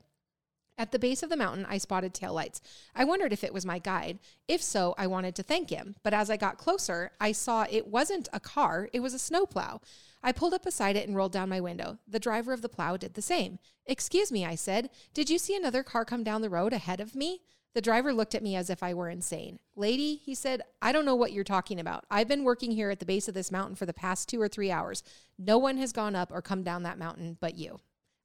At 0.79 0.93
the 0.93 0.97
base 0.97 1.23
of 1.23 1.29
the 1.29 1.35
mountain, 1.35 1.65
I 1.67 1.77
spotted 1.77 2.13
taillights. 2.13 2.61
I 2.95 3.03
wondered 3.03 3.33
if 3.33 3.43
it 3.43 3.53
was 3.53 3.65
my 3.65 3.79
guide. 3.79 4.17
If 4.47 4.63
so, 4.63 4.95
I 4.97 5.07
wanted 5.07 5.35
to 5.35 5.43
thank 5.43 5.69
him. 5.69 5.97
But 6.03 6.13
as 6.13 6.29
I 6.29 6.37
got 6.37 6.57
closer, 6.57 7.11
I 7.19 7.33
saw 7.33 7.65
it 7.69 7.87
wasn't 7.87 8.29
a 8.31 8.39
car, 8.39 8.87
it 8.93 9.01
was 9.01 9.13
a 9.13 9.19
snowplow. 9.19 9.81
I 10.23 10.31
pulled 10.31 10.53
up 10.53 10.63
beside 10.63 10.95
it 10.95 11.05
and 11.05 11.17
rolled 11.17 11.33
down 11.33 11.49
my 11.49 11.59
window. 11.59 11.97
The 12.07 12.17
driver 12.17 12.53
of 12.53 12.61
the 12.61 12.69
plow 12.69 12.95
did 12.95 13.15
the 13.15 13.21
same. 13.21 13.59
Excuse 13.85 14.31
me, 14.31 14.45
I 14.45 14.55
said. 14.55 14.89
Did 15.13 15.29
you 15.29 15.37
see 15.37 15.53
another 15.53 15.83
car 15.83 16.05
come 16.05 16.23
down 16.23 16.41
the 16.41 16.49
road 16.49 16.71
ahead 16.71 17.01
of 17.01 17.13
me? 17.13 17.41
The 17.73 17.81
driver 17.81 18.13
looked 18.13 18.33
at 18.33 18.43
me 18.43 18.55
as 18.55 18.69
if 18.69 18.81
I 18.81 18.93
were 18.93 19.09
insane. 19.09 19.59
Lady, 19.75 20.15
he 20.15 20.33
said, 20.33 20.61
I 20.81 20.93
don't 20.93 21.05
know 21.05 21.15
what 21.15 21.33
you're 21.33 21.43
talking 21.43 21.81
about. 21.81 22.05
I've 22.09 22.29
been 22.29 22.45
working 22.45 22.71
here 22.71 22.89
at 22.89 22.99
the 22.99 23.05
base 23.05 23.27
of 23.27 23.33
this 23.33 23.51
mountain 23.51 23.75
for 23.75 23.85
the 23.85 23.93
past 23.93 24.29
two 24.29 24.41
or 24.41 24.47
three 24.47 24.71
hours. 24.71 25.03
No 25.37 25.57
one 25.57 25.77
has 25.77 25.91
gone 25.91 26.15
up 26.15 26.31
or 26.31 26.41
come 26.41 26.63
down 26.63 26.83
that 26.83 26.97
mountain 26.97 27.37
but 27.41 27.57
you. 27.57 27.79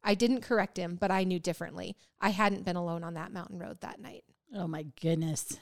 I 0.05 0.15
didn't 0.15 0.43
correct 0.43 0.77
him, 0.77 0.97
but 1.01 1.11
I 1.11 1.25
knew 1.25 1.39
differently. 1.39 1.97
I 2.21 2.29
hadn't 2.29 2.65
been 2.65 2.77
alone 2.77 3.03
on 3.03 3.15
that 3.15 3.33
mountain 3.33 3.59
road 3.59 3.79
that 3.81 4.01
night. 4.01 4.25
Oh 4.55 4.69
my 4.69 4.85
goodness. 5.01 5.59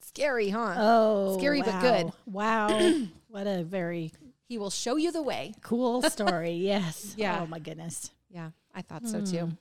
Scary, 0.00 0.48
huh? 0.48 0.74
Oh, 0.78 1.38
Scary 1.38 1.60
but 1.62 1.80
good. 1.80 2.12
Wow. 2.24 2.68
what 3.28 3.46
a 3.46 3.62
very 3.64 4.12
he 4.46 4.58
will 4.58 4.70
show 4.70 4.96
you 4.96 5.12
the 5.12 5.22
way. 5.22 5.52
cool 5.62 6.02
story. 6.10 6.52
Yes. 6.52 7.14
Yeah. 7.16 7.40
Oh 7.42 7.46
my 7.46 7.58
goodness. 7.58 8.10
Yeah, 8.30 8.50
I 8.74 8.82
thought 8.82 9.06
so 9.06 9.24
too. 9.24 9.52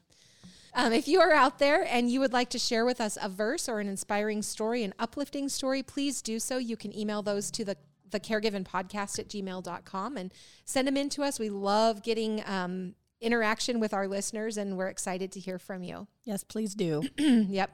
Um, 0.73 0.93
if 0.93 1.07
you 1.07 1.19
are 1.19 1.33
out 1.33 1.59
there 1.59 1.85
and 1.89 2.11
you 2.11 2.19
would 2.19 2.33
like 2.33 2.49
to 2.51 2.59
share 2.59 2.85
with 2.85 3.01
us 3.01 3.17
a 3.21 3.27
verse 3.27 3.67
or 3.67 3.79
an 3.79 3.87
inspiring 3.87 4.43
story, 4.43 4.83
an 4.83 4.93
uplifting 4.99 5.49
story, 5.49 5.81
please 5.81 6.21
do 6.21 6.39
so. 6.39 6.57
You 6.57 6.77
can 6.77 6.95
email 6.97 7.21
those 7.21 7.49
to 7.51 7.65
the 7.65 7.77
the 8.11 8.19
caregiven 8.19 8.63
podcast 8.63 9.19
at 9.19 9.27
gmail.com 9.27 10.17
and 10.17 10.33
send 10.65 10.87
them 10.87 10.97
in 10.97 11.09
to 11.09 11.23
us. 11.23 11.39
We 11.39 11.49
love 11.49 12.01
getting 12.01 12.43
um, 12.45 12.95
interaction 13.21 13.79
with 13.79 13.93
our 13.93 14.07
listeners 14.07 14.57
and 14.57 14.77
we're 14.77 14.87
excited 14.87 15.31
to 15.33 15.39
hear 15.39 15.59
from 15.59 15.83
you. 15.83 16.07
Yes, 16.23 16.43
please 16.43 16.73
do. 16.75 17.03
yep. 17.17 17.71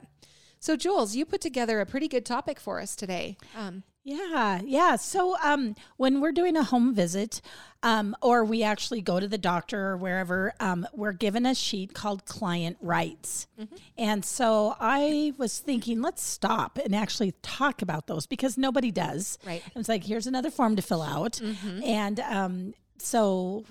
So, 0.58 0.76
Jules, 0.76 1.14
you 1.14 1.24
put 1.24 1.40
together 1.40 1.80
a 1.80 1.86
pretty 1.86 2.08
good 2.08 2.24
topic 2.24 2.58
for 2.58 2.80
us 2.80 2.96
today. 2.96 3.36
Um, 3.56 3.84
Yeah, 4.08 4.60
yeah. 4.64 4.94
So 4.94 5.36
um, 5.42 5.74
when 5.96 6.20
we're 6.20 6.30
doing 6.30 6.56
a 6.56 6.62
home 6.62 6.94
visit, 6.94 7.40
um, 7.82 8.14
or 8.22 8.44
we 8.44 8.62
actually 8.62 9.02
go 9.02 9.18
to 9.18 9.26
the 9.26 9.36
doctor 9.36 9.88
or 9.88 9.96
wherever, 9.96 10.52
um, 10.60 10.86
we're 10.94 11.12
given 11.12 11.44
a 11.44 11.56
sheet 11.56 11.92
called 11.92 12.24
client 12.24 12.76
rights. 12.80 13.48
Mm-hmm. 13.60 13.74
And 13.98 14.24
so 14.24 14.76
I 14.78 15.34
was 15.38 15.58
thinking, 15.58 16.02
let's 16.02 16.22
stop 16.22 16.78
and 16.78 16.94
actually 16.94 17.32
talk 17.42 17.82
about 17.82 18.06
those 18.06 18.26
because 18.26 18.56
nobody 18.56 18.92
does. 18.92 19.38
Right. 19.44 19.60
Mm-hmm. 19.62 19.80
It's 19.80 19.88
like, 19.88 20.04
here's 20.04 20.28
another 20.28 20.52
form 20.52 20.76
to 20.76 20.82
fill 20.82 21.02
out. 21.02 21.40
And 21.84 22.20
um, 22.20 22.74
so 22.98 23.64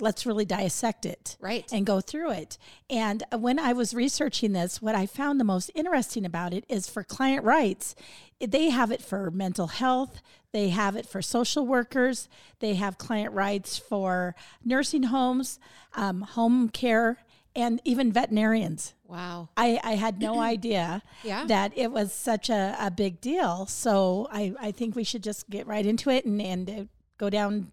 let's 0.00 0.24
really 0.26 0.44
dissect 0.44 1.04
it 1.04 1.36
Right. 1.40 1.70
and 1.72 1.84
go 1.84 2.00
through 2.00 2.30
it. 2.30 2.56
And 2.88 3.22
when 3.36 3.58
I 3.58 3.72
was 3.72 3.92
researching 3.94 4.52
this, 4.52 4.80
what 4.80 4.94
I 4.94 5.06
found 5.06 5.38
the 5.38 5.44
most 5.44 5.70
interesting 5.74 6.24
about 6.24 6.54
it 6.54 6.64
is 6.68 6.88
for 6.88 7.04
client 7.04 7.44
rights, 7.44 7.94
they 8.40 8.70
have 8.70 8.90
it 8.90 9.02
for 9.02 9.30
mental 9.30 9.66
health, 9.68 10.20
they 10.52 10.70
have 10.70 10.96
it 10.96 11.06
for 11.06 11.20
social 11.22 11.66
workers, 11.66 12.28
they 12.60 12.74
have 12.74 12.96
client 12.98 13.32
rights 13.34 13.76
for 13.78 14.34
nursing 14.64 15.04
homes, 15.04 15.60
um, 15.94 16.22
home 16.22 16.68
care, 16.70 17.18
and 17.54 17.80
even 17.84 18.10
veterinarians. 18.10 18.94
Wow. 19.06 19.50
I, 19.58 19.78
I 19.84 19.92
had 19.96 20.20
no 20.20 20.40
idea 20.54 21.02
Yeah. 21.22 21.44
that 21.46 21.72
it 21.76 21.92
was 21.92 22.12
such 22.14 22.48
a, 22.48 22.74
a 22.80 22.90
big 22.90 23.20
deal. 23.20 23.66
So 23.66 24.26
I, 24.32 24.54
I 24.58 24.70
think 24.72 24.96
we 24.96 25.04
should 25.04 25.22
just 25.22 25.50
get 25.50 25.66
right 25.66 25.84
into 25.84 26.08
it 26.08 26.24
and, 26.24 26.40
and 26.40 26.70
uh, 26.70 26.84
go 27.18 27.28
down 27.28 27.72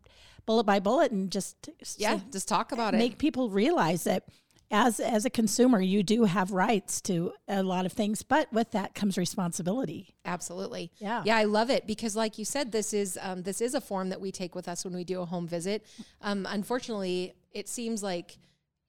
bullet 0.49 0.63
by 0.65 0.79
bullet 0.79 1.11
and 1.11 1.29
just 1.31 1.69
Yeah. 1.97 2.17
say- 2.17 2.23
Just 2.31 2.47
talk 2.47 2.71
about 2.71 2.95
it. 2.95 2.97
make 2.97 3.19
people 3.19 3.51
realize 3.51 4.03
that 4.05 4.23
as 4.71 4.99
as 4.99 5.23
a 5.25 5.29
consumer 5.29 5.79
you 5.79 6.01
do 6.03 6.23
have 6.25 6.51
rights 6.51 7.01
to 7.01 7.31
a 7.47 7.61
lot 7.61 7.85
of 7.85 7.91
things 7.93 8.23
but 8.23 8.51
with 8.51 8.71
that 8.71 8.95
comes 8.95 9.15
responsibility 9.17 10.15
Absolutely. 10.25 10.91
Yeah. 10.97 11.21
Yeah, 11.25 11.37
I 11.37 11.45
love 11.45 11.69
it 11.71 11.85
because, 11.87 12.15
like 12.15 12.37
you 12.39 12.45
said, 12.45 12.71
this 12.71 12.93
is 12.93 13.17
um, 13.21 13.41
this 13.43 13.61
is 13.61 13.73
a 13.75 13.81
form 13.81 14.09
that 14.09 14.21
we 14.21 14.31
take 14.31 14.53
with 14.55 14.67
us 14.67 14.83
when 14.85 14.93
we 14.93 15.03
do 15.03 15.21
a 15.21 15.25
home 15.25 15.47
visit. 15.47 15.83
Um, 16.21 16.45
unfortunately, 16.49 17.33
it 17.51 17.67
seems 17.67 18.01
like 18.03 18.37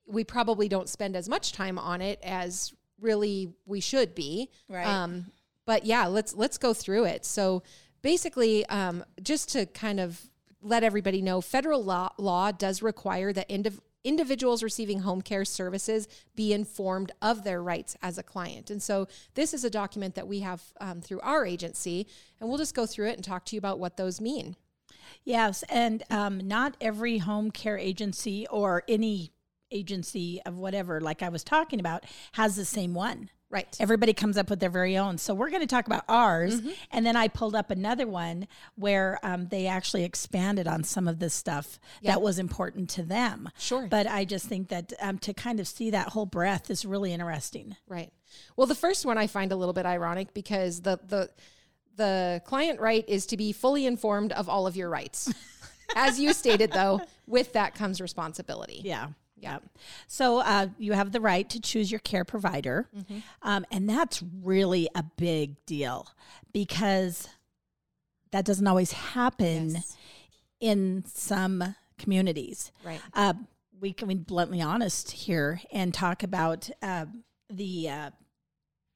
we 0.07 0.23
probably 0.25 0.69
don't 0.69 0.89
spend 0.89 1.15
as 1.17 1.29
much 1.29 1.53
time 1.53 1.79
on 1.79 2.01
it 2.03 2.19
as 2.23 2.75
really 3.01 3.55
we 3.65 3.81
should 3.81 4.15
be. 4.15 4.51
Right. 4.69 4.87
Um, 4.87 5.31
but 5.67 5.85
yeah, 5.87 6.07
let's 6.09 6.35
let's 6.35 6.59
go 6.59 6.75
through 6.75 7.05
it. 7.15 7.25
So 7.25 7.63
basically, 8.03 8.67
um, 8.67 9.03
just 9.23 9.51
to 9.53 9.65
kind 9.67 9.99
of 10.01 10.21
let 10.63 10.83
everybody 10.85 11.23
know, 11.23 11.41
federal 11.41 11.83
law 11.83 12.11
law 12.19 12.53
does 12.53 12.83
require 12.83 13.33
that 13.33 13.49
indiv- 13.49 13.81
individuals 14.05 14.63
receiving 14.63 15.01
home 15.01 15.23
care 15.23 15.45
services 15.45 16.09
be 16.35 16.53
informed 16.53 17.13
of 17.21 17.45
their 17.45 17.63
rights 17.63 17.97
as 18.03 18.19
a 18.19 18.23
client. 18.23 18.71
And 18.71 18.83
so 18.83 19.07
this 19.35 19.53
is 19.53 19.65
a 19.65 19.71
document 19.71 20.15
that 20.15 20.29
we 20.29 20.41
have 20.41 20.63
um, 20.81 21.01
through 21.01 21.21
our 21.21 21.45
agency, 21.45 22.07
and 22.41 22.49
we'll 22.49 22.59
just 22.59 22.75
go 22.75 22.87
through 22.87 23.09
it 23.09 23.17
and 23.17 23.25
talk 23.25 23.45
to 23.47 23.57
you 23.57 23.59
about 23.59 23.79
what 23.79 23.97
those 23.97 24.21
mean. 24.21 24.57
yes 25.25 25.63
and 25.69 26.03
um, 26.11 26.39
not 26.47 26.77
every 26.81 27.19
home 27.19 27.51
care 27.51 27.79
agency 27.79 28.47
or 28.49 28.83
any 28.89 29.33
agency 29.73 30.41
of 30.47 30.59
whatever 30.59 31.01
like 31.01 31.23
i 31.23 31.29
was 31.29 31.45
talking 31.45 31.79
about 31.81 32.05
has 32.33 32.57
the 32.57 32.65
same 32.65 32.95
one 32.95 33.31
Right. 33.51 33.77
everybody 33.81 34.13
comes 34.13 34.39
up 34.39 34.49
with 34.49 34.61
their 34.61 34.71
very 34.71 34.97
own 34.97 35.19
so 35.19 35.35
we're 35.35 35.51
going 35.51 35.61
to 35.63 35.67
talk 35.67 35.87
about 35.87 36.05
ours 36.09 36.61
and 36.93 37.05
then 37.05 37.17
i 37.17 37.27
pulled 37.27 37.57
up 37.57 37.71
another 37.73 38.07
one 38.07 38.47
where 38.77 39.19
um, 39.25 39.49
they 39.49 39.67
actually 39.67 40.05
expanded 40.05 40.69
on 40.69 40.85
some 40.85 41.09
of 41.09 41.19
this 41.19 41.35
stuff 41.35 41.81
Yeah. 42.01 42.13
that 42.13 42.23
was 42.23 42.39
important 42.39 42.89
to 42.91 43.03
them 43.03 43.49
Sure. 43.59 43.89
but 43.89 44.07
i 44.07 44.25
just 44.25 44.47
think 44.47 44.69
that 44.69 44.93
um, 45.01 45.19
to 45.19 45.35
kind 45.35 45.59
of 45.59 45.67
see 45.67 45.91
that 45.91 46.09
whole 46.11 46.27
breadth 46.27 46.71
is 46.71 46.85
really 46.85 47.13
interesting 47.13 47.77
Right. 47.89 48.13
Well, 48.57 48.69
the 48.69 48.77
first 48.77 49.05
one 49.05 49.19
I 49.19 49.27
find 49.27 49.51
a 49.51 49.57
little 49.57 49.73
bit 49.75 49.87
ironic 49.87 50.33
because 50.33 50.83
the 50.83 51.01
the 51.09 51.31
the 51.97 52.41
client 52.45 52.81
right 52.81 53.05
is 53.09 53.27
to 53.27 53.37
be 53.37 53.51
fully 53.53 53.85
informed 53.87 54.31
of 54.33 54.49
all 54.49 54.69
of 54.69 54.77
your 54.77 54.89
rights. 54.89 55.33
As 55.97 56.21
you 56.21 56.33
stated 56.33 56.71
though, 56.73 57.01
with 57.27 57.53
that 57.55 57.75
comes 57.75 58.01
responsibility. 58.01 58.83
Yeah. 58.85 59.09
Yeah. 59.41 59.59
So 60.07 60.39
uh, 60.41 60.69
you 60.79 60.93
have 60.93 61.13
the 61.13 61.21
right 61.21 61.49
to 61.51 61.61
choose 61.61 61.91
your 61.91 62.01
care 62.01 62.25
provider. 62.25 62.89
Um, 63.43 63.65
and 63.71 63.89
that's 63.89 64.23
really 64.43 64.89
a 64.95 65.03
big 65.03 65.65
deal 65.67 66.09
because 66.53 67.29
that 68.33 68.45
doesn't 68.45 68.67
always 68.67 68.93
happen 68.93 69.71
Yes. 69.71 69.97
in 70.61 71.05
some 71.07 71.75
communities. 71.99 72.71
Right. 72.85 73.01
Uh, 73.15 73.35
we 73.81 73.93
can 73.93 74.09
be 74.09 74.15
bluntly 74.15 74.61
honest 74.61 75.11
here 75.13 75.61
and 75.73 75.93
talk 75.95 76.23
about 76.23 76.69
uh, 76.83 77.07
the 77.49 77.89
uh, 77.89 78.11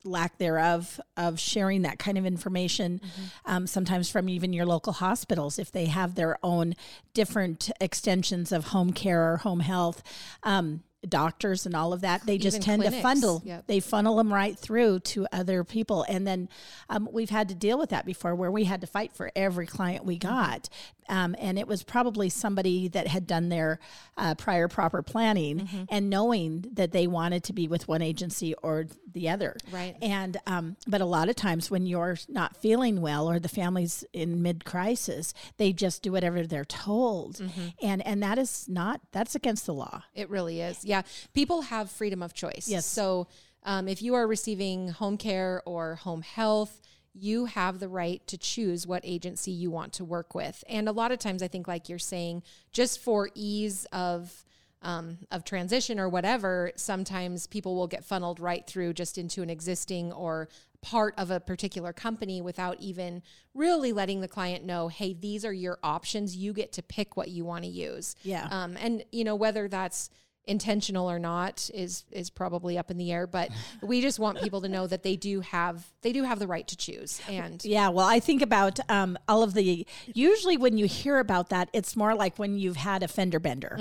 lack 0.05 0.39
thereof 0.39 1.01
of 1.17 1.41
sharing 1.41 1.83
that 1.83 1.99
kind 1.99 2.19
of 2.19 2.27
information, 2.27 3.01
um, 3.47 3.67
sometimes 3.67 4.11
from 4.11 4.29
even 4.29 4.53
your 4.53 4.67
local 4.67 4.93
hospitals, 4.93 5.59
if 5.59 5.73
they 5.73 5.87
have 5.87 6.15
their 6.15 6.39
own 6.43 6.75
different 7.15 7.71
extensions 7.81 8.53
of 8.53 8.67
home 8.67 8.93
care 8.93 9.33
or 9.33 9.39
home 9.39 9.61
health. 9.61 10.03
Um, 10.43 10.83
doctors 11.09 11.67
and 11.67 11.75
all 11.75 11.93
of 11.93 12.01
that 12.01 12.25
they 12.27 12.39
just 12.39 12.57
Even 12.57 12.65
tend 12.65 12.83
clinics, 12.83 12.97
to 12.97 13.03
funnel 13.03 13.43
yep. 13.45 13.67
they 13.67 13.81
funnel 13.81 14.17
them 14.17 14.33
right 14.33 14.59
through 14.59 14.99
to 15.01 15.27
other 15.33 15.63
people 15.65 16.05
and 16.09 16.27
then 16.27 16.49
um, 16.89 17.09
we've 17.13 17.31
had 17.31 17.49
to 17.49 17.55
deal 17.55 17.79
with 17.79 17.91
that 17.91 18.07
before 18.07 18.35
where 18.35 18.51
we 18.51 18.65
had 18.65 18.81
to 18.81 18.87
fight 18.87 19.13
for 19.13 19.31
every 19.37 19.67
client 19.67 20.05
we 20.05 20.17
got 20.17 20.69
um, 21.09 21.35
and 21.39 21.59
it 21.59 21.67
was 21.69 21.83
probably 21.83 22.29
somebody 22.29 22.89
that 22.89 23.07
had 23.07 23.27
done 23.27 23.49
their 23.49 23.79
uh, 24.17 24.35
prior 24.35 24.69
proper 24.69 25.03
planning 25.03 25.87
and 25.91 26.09
knowing 26.11 26.65
that 26.75 26.93
they 26.93 27.07
wanted 27.07 27.45
to 27.45 27.53
be 27.53 27.69
with 27.69 27.87
one 27.89 28.03
agency 28.03 28.55
or 28.63 28.87
the 29.13 29.29
other 29.29 29.57
Right. 29.71 29.97
and 30.03 30.37
um, 30.47 30.77
but 30.87 31.01
a 31.01 31.05
lot 31.07 31.29
of 31.29 31.37
times 31.37 31.71
when 31.71 31.87
you're 31.87 32.17
not 32.29 32.57
feeling 32.57 33.01
well 33.01 33.29
or 33.31 33.39
the 33.39 33.49
family's 33.49 34.05
in 34.13 34.43
mid 34.43 34.65
crisis 34.65 35.35
they 35.57 35.73
just 35.73 36.03
do 36.03 36.13
whatever 36.13 36.47
they're 36.47 36.65
told 36.65 37.41
and 37.83 38.05
and 38.07 38.23
that 38.23 38.39
is 38.39 38.67
not 38.69 39.01
that's 39.13 39.35
against 39.35 39.67
the 39.67 39.75
law 39.75 40.03
It 40.15 40.29
really 40.31 40.61
is. 40.61 40.85
Yeah. 40.85 41.03
People 41.33 41.63
have 41.63 41.91
freedom 41.91 42.23
of 42.23 42.35
choice. 42.35 42.67
Yes. 42.69 42.87
So 42.87 43.27
um, 43.65 43.89
if 43.89 44.03
you 44.03 44.15
are 44.15 44.27
receiving 44.27 44.89
home 44.89 45.17
care 45.17 45.63
or 45.65 45.95
home 45.97 46.23
health, 46.23 46.81
you 47.15 47.47
have 47.47 47.79
the 47.79 47.89
right 47.89 48.27
to 48.27 48.37
choose 48.37 48.87
what 48.87 49.03
agency 49.05 49.53
you 49.53 49.71
want 49.71 49.93
to 49.95 50.05
work 50.05 50.35
with. 50.35 50.65
And 50.69 50.89
a 50.89 50.93
lot 50.93 51.13
of 51.13 51.19
times, 51.19 51.43
I 51.43 51.49
think, 51.49 51.69
like 51.69 51.89
you're 51.89 51.99
saying, 51.99 52.43
just 52.73 53.01
for 53.01 53.31
ease 53.35 53.87
of 53.93 54.45
um, 54.83 55.19
of 55.31 55.45
transition 55.45 55.99
or 55.99 56.09
whatever, 56.09 56.71
sometimes 56.77 57.47
people 57.47 57.75
will 57.75 57.87
get 57.87 58.05
funneled 58.05 58.39
right 58.39 58.67
through 58.67 58.93
just 58.93 59.17
into 59.17 59.43
an 59.43 59.49
existing 59.49 60.13
or 60.13 60.49
part 60.83 61.15
of 61.17 61.31
a 61.31 61.41
particular 61.41 61.95
company 61.95 62.43
without 62.43 62.79
even 62.79 63.23
really 63.55 63.93
letting 63.93 64.21
the 64.21 64.29
client 64.29 64.63
know, 64.65 64.89
hey, 64.89 65.15
these 65.15 65.43
are 65.43 65.53
your 65.53 65.79
options. 65.83 66.37
You 66.37 66.53
get 66.53 66.73
to 66.73 66.83
pick 66.83 67.17
what 67.17 67.29
you 67.29 67.47
want 67.47 67.65
to 67.65 67.71
use. 67.71 68.15
Yeah. 68.23 68.47
Um, 68.51 68.77
and 68.79 69.03
you 69.11 69.25
know 69.25 69.35
whether 69.35 69.67
that's 69.67 70.11
intentional 70.47 71.11
or 71.11 71.19
not 71.19 71.71
is 71.73 72.05
is 72.11 72.29
probably 72.31 72.77
up 72.77 72.91
in 72.91 72.99
the 72.99 73.11
air 73.11 73.27
but 73.27 73.49
we 73.83 74.01
just 74.03 74.19
want 74.19 74.39
people 74.43 74.61
to 74.61 74.69
know 74.69 74.87
that 74.87 75.03
they 75.03 75.17
do 75.17 75.41
have 75.41 75.87
they 76.03 76.13
do 76.13 76.23
have 76.25 76.39
the 76.39 76.47
right 76.47 76.69
to 76.69 76.77
choose 76.77 77.21
and 77.29 77.65
Yeah, 77.65 77.89
well, 77.89 78.07
I 78.07 78.21
think 78.21 78.43
about 78.43 78.79
um, 78.91 79.17
all 79.27 79.43
of 79.43 79.55
the. 79.55 79.87
Usually, 80.13 80.57
when 80.59 80.77
you 80.77 80.87
hear 80.87 81.19
about 81.19 81.49
that, 81.49 81.69
it's 81.73 81.97
more 81.97 82.15
like 82.15 82.39
when 82.39 82.59
you've 82.59 82.77
had 82.77 83.03
a 83.03 83.09
fender 83.09 83.41
bender, 83.41 83.79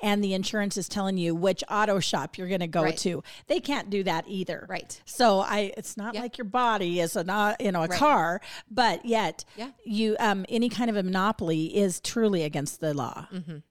and 0.00 0.24
the 0.24 0.32
insurance 0.34 0.76
is 0.78 0.88
telling 0.88 1.18
you 1.18 1.34
which 1.34 1.62
auto 1.70 2.00
shop 2.00 2.38
you're 2.38 2.48
going 2.48 2.60
to 2.60 2.66
go 2.66 2.84
Right. 2.84 2.96
to. 2.98 3.22
They 3.48 3.60
can't 3.60 3.90
do 3.90 4.02
that 4.04 4.24
either, 4.28 4.66
Right. 4.68 5.00
So 5.04 5.40
I, 5.40 5.72
it's 5.76 5.96
not 5.96 6.14
Yeah. 6.14 6.22
like 6.22 6.38
your 6.38 6.46
body 6.46 7.00
is 7.00 7.16
a 7.16 7.24
not 7.24 7.60
you 7.60 7.70
know 7.72 7.82
a 7.82 7.88
Right. 7.88 7.98
car, 7.98 8.40
but 8.70 9.04
yet 9.04 9.44
Yeah. 9.56 9.70
you 9.84 10.16
um, 10.20 10.46
any 10.48 10.68
kind 10.70 10.88
of 10.88 10.96
a 10.96 11.02
monopoly 11.02 11.76
is 11.76 12.00
truly 12.00 12.42
against 12.44 12.80
the 12.80 12.94
law. 12.94 13.26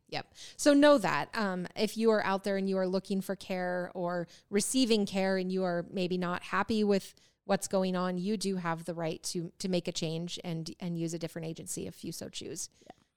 Yep. 0.10 0.34
So 0.56 0.74
know 0.74 0.98
that 1.00 1.30
um, 1.38 1.68
if 1.76 1.98
you 1.98 2.12
are 2.12 2.24
out 2.24 2.44
there 2.44 2.56
and 2.58 2.70
you 2.70 2.78
are 2.78 2.88
looking 2.88 3.20
for 3.22 3.36
care 3.36 3.92
or 3.94 4.28
receiving 4.50 5.06
care 5.06 5.38
and 5.38 5.52
you 5.52 5.64
are 5.64 5.86
maybe 5.92 6.18
not 6.18 6.44
happy 6.44 6.84
with 6.84 7.14
what's 7.46 7.68
going 7.68 7.96
on, 7.96 8.18
you 8.18 8.38
do 8.38 8.56
have 8.58 8.86
the 8.86 8.94
right 8.94 9.22
to 9.24 9.52
to 9.60 9.68
make 9.70 9.88
a 9.88 9.92
change 9.92 10.40
and 10.44 10.74
and 10.80 10.98
use 10.98 11.14
a 11.14 11.20
different 11.20 11.48
agency 11.48 11.88
if 11.88 12.04
you 12.06 12.12
so 12.12 12.30
choose. 12.30 12.70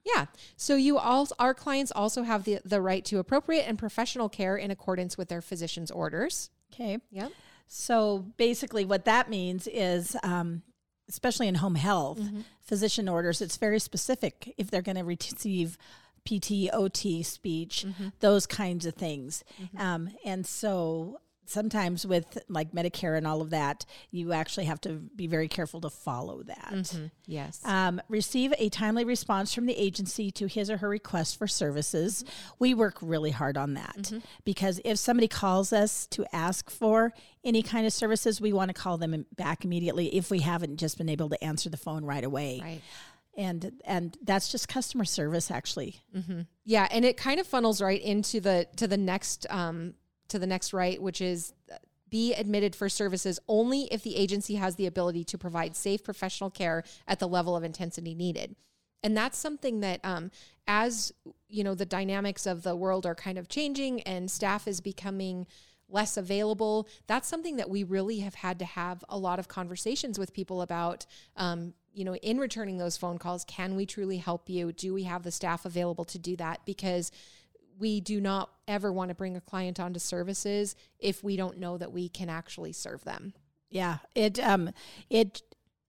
Yeah. 0.05 0.27
So 0.57 0.75
you 0.77 0.99
all 0.99 1.29
our 1.39 1.55
clients 1.55 1.93
also 1.93 2.23
have 2.23 2.45
the 2.45 2.59
the 2.65 2.81
right 2.81 3.05
to 3.07 3.19
appropriate 3.19 3.69
and 3.69 3.79
professional 3.79 4.29
care 4.29 4.57
in 4.57 4.71
accordance 4.71 5.17
with 5.19 5.29
their 5.29 5.43
physician's 5.43 5.91
orders. 5.91 6.51
Okay. 6.73 6.99
Yep. 7.11 7.33
So 7.69 8.27
basically, 8.37 8.85
what 8.85 9.05
that 9.05 9.31
means 9.31 9.69
is, 9.69 10.17
um, 10.25 10.63
especially 11.09 11.47
in 11.47 11.57
home 11.57 11.77
health, 11.77 12.19
Mm-hmm. 12.19 12.41
physician 12.63 13.09
orders, 13.09 13.41
it's 13.41 13.57
very 13.57 13.79
specific 13.79 14.55
if 14.57 14.71
they're 14.71 14.83
going 14.83 14.97
to 14.97 15.05
receive 15.05 15.77
PT, 16.25 16.69
OT, 16.73 17.23
speech, 17.23 17.85
Mm-hmm. 17.87 18.09
those 18.21 18.47
kinds 18.47 18.87
of 18.87 18.95
things. 18.95 19.43
Um, 19.79 20.11
and 20.25 20.47
so 20.47 21.21
sometimes 21.47 22.07
with 22.07 22.39
like 22.49 22.71
Medicare 22.71 23.17
and 23.19 23.27
all 23.27 23.41
of 23.43 23.51
that, 23.51 23.85
you 24.13 24.33
actually 24.33 24.67
have 24.67 24.81
to 24.83 24.93
be 24.93 25.27
very 25.27 25.49
careful 25.49 25.81
to 25.81 25.91
follow 25.91 26.45
that. 26.45 26.71
Mm-hmm. 26.73 27.07
Yes. 27.27 27.61
Um, 27.65 28.01
receive 28.09 28.55
a 28.59 28.69
timely 28.69 29.05
response 29.05 29.53
from 29.53 29.67
the 29.67 29.77
agency 29.77 30.31
to 30.33 30.47
his 30.47 30.71
or 30.71 30.77
her 30.77 30.89
request 30.89 31.37
for 31.39 31.49
services. 31.49 32.25
We 32.61 32.73
work 32.75 32.99
really 33.03 33.33
hard 33.33 33.57
on 33.57 33.75
that 33.75 34.13
because 34.45 34.81
if 34.85 34.99
somebody 34.99 35.27
calls 35.27 35.73
us 35.73 36.07
to 36.09 36.25
ask 36.33 36.71
for 36.71 37.13
any 37.43 37.63
kind 37.65 37.85
of 37.85 37.93
services, 37.93 38.41
we 38.41 38.53
want 38.53 38.69
to 38.69 38.75
call 38.75 38.97
them 38.99 39.27
back 39.37 39.65
immediately 39.65 40.15
if 40.15 40.31
we 40.31 40.41
haven't 40.41 40.77
just 40.77 40.99
been 40.99 41.09
able 41.09 41.29
to 41.31 41.43
answer 41.43 41.69
the 41.69 41.77
phone 41.77 42.05
right 42.05 42.23
away. 42.25 42.61
right. 42.63 42.81
And 43.41 43.81
and 43.87 44.19
that's 44.23 44.53
just 44.53 44.69
customer 44.69 45.07
service 45.07 45.51
actually. 45.51 46.03
Yeah, 46.65 46.87
and 46.91 47.07
it 47.07 47.17
kind 47.17 47.41
of 47.41 47.47
funnels 47.47 47.81
right 47.81 48.01
into 48.01 48.39
the 48.39 48.69
to 48.77 48.87
the 48.87 48.99
next 48.99 49.47
um 49.49 49.95
to 50.29 50.39
the 50.39 50.47
next 50.47 50.75
right, 50.75 51.01
which 51.01 51.23
is 51.23 51.55
uh, 51.73 51.77
be 52.11 52.35
admitted 52.35 52.77
for 52.77 52.89
services 52.91 53.41
only 53.49 53.85
if 53.85 54.03
the 54.03 54.17
agency 54.17 54.57
has 54.57 54.77
the 54.77 54.87
ability 54.87 55.25
to 55.25 55.39
provide 55.39 55.75
safe 55.75 56.05
professional 56.05 56.51
care 56.51 56.85
at 57.09 57.19
the 57.19 57.27
level 57.27 57.57
of 57.57 57.65
intensity 57.65 58.15
needed. 58.15 58.57
And 59.03 59.17
that's 59.17 59.39
something 59.39 59.81
that 59.81 60.01
um 60.05 60.31
as 60.67 61.11
you 61.49 61.65
know 61.65 61.75
the 61.75 61.87
dynamics 61.87 62.45
of 62.47 62.63
the 62.63 62.77
world 62.77 63.07
are 63.07 63.15
kind 63.15 63.39
of 63.39 63.49
changing 63.49 64.03
and 64.03 64.31
staff 64.31 64.69
is 64.69 64.83
becoming 64.83 65.47
less 65.89 66.17
available 66.17 66.87
that's 67.09 67.27
something 67.27 67.57
that 67.57 67.69
we 67.69 67.83
really 67.83 68.21
have 68.21 68.35
had 68.35 68.59
to 68.61 68.65
have 68.65 69.03
a 69.09 69.19
lot 69.19 69.41
of 69.41 69.49
conversations 69.49 70.19
with 70.19 70.33
people 70.33 70.63
about 70.63 71.05
um, 71.37 71.75
you 71.93 72.05
know 72.05 72.15
in 72.17 72.39
returning 72.39 72.79
those 72.79 72.97
phone 72.97 73.19
calls 73.19 73.45
can 73.45 73.77
we 73.77 73.87
truly 73.87 74.19
help 74.19 74.49
you? 74.49 74.73
Do 74.73 74.95
we 74.95 75.05
have 75.05 75.23
the 75.23 75.31
staff 75.31 75.65
available 75.65 76.05
to 76.07 76.19
do 76.19 76.37
that? 76.37 76.61
Because 76.65 77.11
we 77.79 78.01
do 78.01 78.21
not 78.21 78.51
ever 78.69 78.93
want 78.93 79.09
to 79.09 79.15
bring 79.15 79.37
a 79.37 79.41
client 79.41 79.81
onto 79.81 79.99
services 79.99 80.77
if 80.99 81.25
we 81.25 81.37
don't 81.37 81.59
know 81.59 81.79
that 81.79 81.93
we 81.93 82.09
can 82.09 82.29
actually 82.29 82.73
serve 82.73 83.05
them. 83.05 83.33
Yeah, 83.71 83.99
it 84.15 84.39
um 84.39 84.71
it 85.09 85.43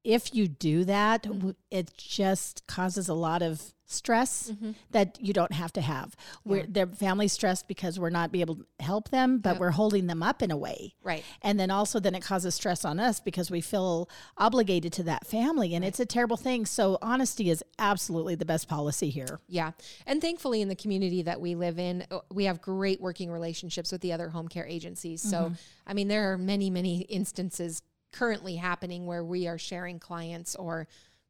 if 0.04 0.34
you 0.34 0.48
do 0.48 0.86
that, 0.86 1.24
mm-hmm. 1.24 1.34
w 1.34 1.56
it 1.70 1.94
just 1.98 2.68
causes 2.68 3.08
a 3.08 3.14
lot 3.14 3.42
of 3.42 3.74
stress 3.92 4.52
mm-hmm. 4.52 4.72
that 4.92 5.18
you 5.20 5.34
don't 5.34 5.52
have 5.52 5.72
to 5.74 5.82
have. 5.82 6.16
We're 6.46 6.66
their 6.66 6.88
family 6.88 7.28
stressed 7.28 7.68
because 7.68 8.00
we're 8.00 8.10
not 8.10 8.32
be 8.32 8.42
able 8.42 8.56
to 8.56 8.66
help 8.80 9.10
them, 9.10 9.40
but 9.40 9.52
Yep. 9.52 9.60
we're 9.60 9.72
holding 9.72 10.08
them 10.08 10.24
up 10.24 10.42
in 10.42 10.50
a 10.50 10.58
way. 10.58 10.96
right 11.04 11.24
And 11.42 11.60
then 11.60 11.72
also 11.72 12.00
then 12.00 12.16
it 12.16 12.24
causes 12.24 12.56
stress 12.56 12.86
on 12.86 13.00
us 13.00 13.20
because 13.20 13.52
we 13.52 13.62
feel 13.62 14.10
obligated 14.38 14.94
to 14.94 15.04
that 15.04 15.28
family 15.28 15.76
and 15.76 15.84
it's 15.84 16.00
a 16.00 16.06
terrible 16.06 16.38
thing. 16.38 16.66
So 16.66 16.98
honesty 17.02 17.50
is 17.50 17.64
absolutely 17.78 18.36
the 18.36 18.46
best 18.46 18.68
policy 18.68 19.10
here. 19.10 19.40
Yeah. 19.48 19.72
And 20.08 20.22
thankfully, 20.22 20.62
in 20.62 20.70
the 20.70 20.76
community 20.76 21.22
that 21.24 21.42
we 21.42 21.56
live 21.56 21.78
in, 21.78 22.06
uh, 22.12 22.20
we 22.32 22.46
have 22.46 22.62
great 22.62 23.02
working 23.02 23.30
relationships 23.30 23.92
with 23.92 24.02
the 24.02 24.14
other 24.14 24.30
home 24.30 24.48
care 24.48 24.66
agencies. 24.66 25.22
So, 25.22 25.38
mm-hmm. 25.38 25.54
I 25.86 25.94
mean, 25.94 26.08
there 26.08 26.32
are 26.32 26.38
many, 26.38 26.70
many 26.70 27.02
instances 27.02 27.82
currently 28.12 28.56
happening 28.56 29.06
where 29.06 29.24
we 29.24 29.48
are 29.48 29.58
sharing 29.58 30.00
clients 30.00 30.56
or, 30.56 30.88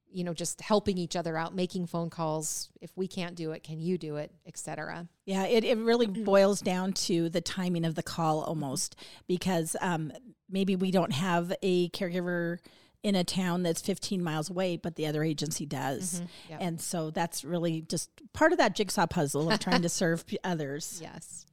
you 0.09 0.23
know, 0.23 0.33
just 0.33 0.61
helping 0.61 0.97
each 0.97 1.15
other 1.15 1.37
out, 1.37 1.55
making 1.55 1.87
phone 1.87 2.09
calls. 2.09 2.69
If 2.81 2.91
we 2.95 3.07
can't 3.07 3.35
do 3.35 3.51
it, 3.51 3.63
can 3.63 3.79
you 3.79 3.97
do 3.97 4.17
it, 4.17 4.31
et 4.45 4.57
cetera. 4.57 5.07
Yeah, 5.25 5.45
it, 5.45 5.63
it 5.63 5.77
really 5.77 6.07
boils 6.07 6.61
down 6.61 6.93
to 6.93 7.29
the 7.29 7.41
timing 7.41 7.85
of 7.85 7.95
the 7.95 8.03
call 8.03 8.41
almost 8.41 8.95
because 9.27 9.75
um, 9.81 10.11
maybe 10.49 10.75
we 10.75 10.91
don't 10.91 11.13
have 11.13 11.53
a 11.61 11.89
caregiver 11.89 12.59
in 13.03 13.15
a 13.15 13.23
town 13.23 13.63
that's 13.63 13.81
15 13.81 14.23
miles 14.23 14.49
away, 14.49 14.77
but 14.77 14.95
the 14.95 15.07
other 15.07 15.23
agency 15.23 15.65
does. 15.65 16.21
Yep. 16.49 16.59
And 16.61 16.81
so 16.81 17.09
that's 17.09 17.43
really 17.43 17.81
just 17.81 18.09
part 18.33 18.51
of 18.51 18.59
that 18.59 18.75
jigsaw 18.75 19.07
puzzle 19.07 19.51
of 19.51 19.59
trying 19.59 19.81
to 19.81 19.89
serve 19.89 20.23
others. 20.43 20.99
Yes. 21.01 21.45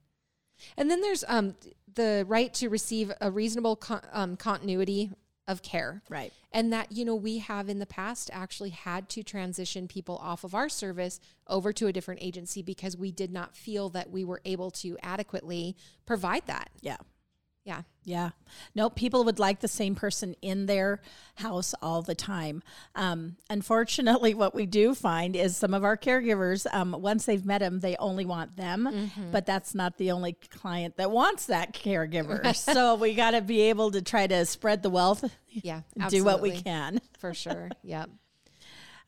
And 0.76 0.90
then 0.90 1.00
there's 1.00 1.24
um, 1.26 1.54
the 1.98 2.24
right 2.26 2.54
to 2.54 2.68
receive 2.68 3.12
a 3.20 3.30
reasonable 3.30 3.76
con- 3.76 4.06
um, 4.12 4.36
continuity 4.36 5.10
of 5.46 5.62
care. 5.62 6.02
Right. 6.10 6.30
and 6.52 6.72
that 6.74 6.92
you 6.92 7.04
know 7.06 7.14
we 7.14 7.38
have 7.38 7.68
in 7.70 7.78
the 7.78 7.86
past 7.86 8.30
actually 8.34 8.68
had 8.70 9.08
to 9.10 9.22
transition 9.22 9.88
people 9.88 10.16
off 10.18 10.44
of 10.44 10.54
our 10.54 10.68
service 10.68 11.20
over 11.46 11.72
to 11.72 11.86
a 11.86 11.92
different 11.92 12.20
agency 12.22 12.60
because 12.62 12.96
we 12.98 13.10
did 13.12 13.32
not 13.32 13.56
feel 13.56 13.88
that 13.90 14.10
we 14.10 14.24
were 14.24 14.40
able 14.44 14.70
to 14.70 14.96
adequately 15.02 15.74
provide 16.06 16.42
that 16.46 16.68
Yeah. 16.82 16.98
Yeah 17.64 17.82
Yeah. 18.04 18.30
No, 18.74 18.88
people 18.88 19.24
would 19.24 19.38
like 19.38 19.60
the 19.60 19.68
same 19.68 19.94
person 19.94 20.34
in 20.40 20.64
their 20.66 21.00
house 21.34 21.74
all 21.82 22.00
the 22.00 22.14
time. 22.14 22.62
Um, 22.94 23.36
unfortunately, 23.50 24.32
what 24.32 24.54
we 24.54 24.64
do 24.64 24.94
find 24.94 25.36
is 25.36 25.54
some 25.56 25.74
of 25.74 25.84
our 25.84 25.96
caregivers, 25.98 26.66
um, 26.72 26.96
once 26.98 27.26
they've 27.26 27.44
met 27.44 27.58
them, 27.58 27.80
they 27.80 27.96
only 27.96 28.24
want 28.24 28.56
them, 28.56 29.10
but 29.30 29.44
that's 29.44 29.74
not 29.74 29.98
the 29.98 30.10
only 30.12 30.32
client 30.32 30.96
that 30.96 31.10
wants 31.10 31.46
that 31.46 31.74
caregiver. 31.74 32.56
so 32.74 32.94
we 32.94 33.14
got 33.14 33.32
to 33.32 33.42
be 33.42 33.60
able 33.68 33.90
to 33.90 34.00
try 34.00 34.26
to 34.26 34.46
spread 34.46 34.82
the 34.82 34.90
wealth, 34.90 35.24
yeah 35.50 35.82
do 36.08 36.24
what 36.24 36.40
we 36.40 36.52
can. 36.52 37.00
for 37.18 37.34
sure 37.34 37.68
yep 37.82 38.08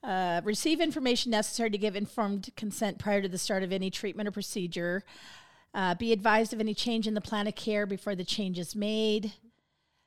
Uh, 0.02 0.40
receive 0.44 0.80
information 0.80 1.30
necessary 1.30 1.70
to 1.70 1.78
give 1.78 1.94
informed 1.96 2.48
consent 2.56 2.98
prior 2.98 3.20
to 3.22 3.28
the 3.28 3.38
start 3.38 3.62
of 3.62 3.70
any 3.72 3.90
treatment 3.90 4.26
or 4.28 4.32
procedure. 4.32 5.04
Uh, 5.72 5.94
be 5.94 6.12
advised 6.12 6.52
of 6.52 6.60
any 6.60 6.74
change 6.74 7.06
in 7.06 7.14
the 7.14 7.20
plan 7.20 7.46
of 7.46 7.54
care 7.54 7.86
before 7.86 8.14
the 8.16 8.24
change 8.24 8.58
is 8.58 8.74
made. 8.74 9.32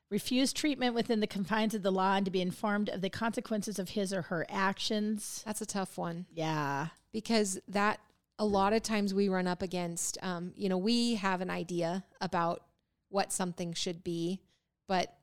Refuse 0.09 0.53
treatment 0.53 0.93
within 0.93 1.21
the 1.21 1.27
confines 1.27 1.73
of 1.73 1.81
the 1.81 1.91
law 1.91 2.15
and 2.15 2.25
to 2.25 2.31
be 2.31 2.41
informed 2.41 2.89
of 2.89 3.01
the 3.01 3.09
consequences 3.09 3.79
of 3.79 3.89
his 3.89 4.13
or 4.13 4.23
her 4.23 4.45
actions. 4.49 5.41
that's 5.45 5.61
a 5.61 5.65
tough 5.65 5.97
one 5.97 6.25
Yeah. 6.33 6.87
because 7.11 7.59
that 7.69 7.99
a 8.37 8.45
lot 8.45 8.73
of 8.73 8.83
times 8.83 9.13
we 9.13 9.29
run 9.29 9.47
up 9.47 9.61
against 9.61 10.17
um, 10.21 10.51
you 10.55 10.67
know 10.69 10.77
we 10.77 11.15
have 11.15 11.39
an 11.41 11.49
idea 11.49 12.03
about 12.21 12.63
what 13.09 13.31
something 13.31 13.73
should 13.73 14.03
be 14.03 14.39
but 14.87 15.15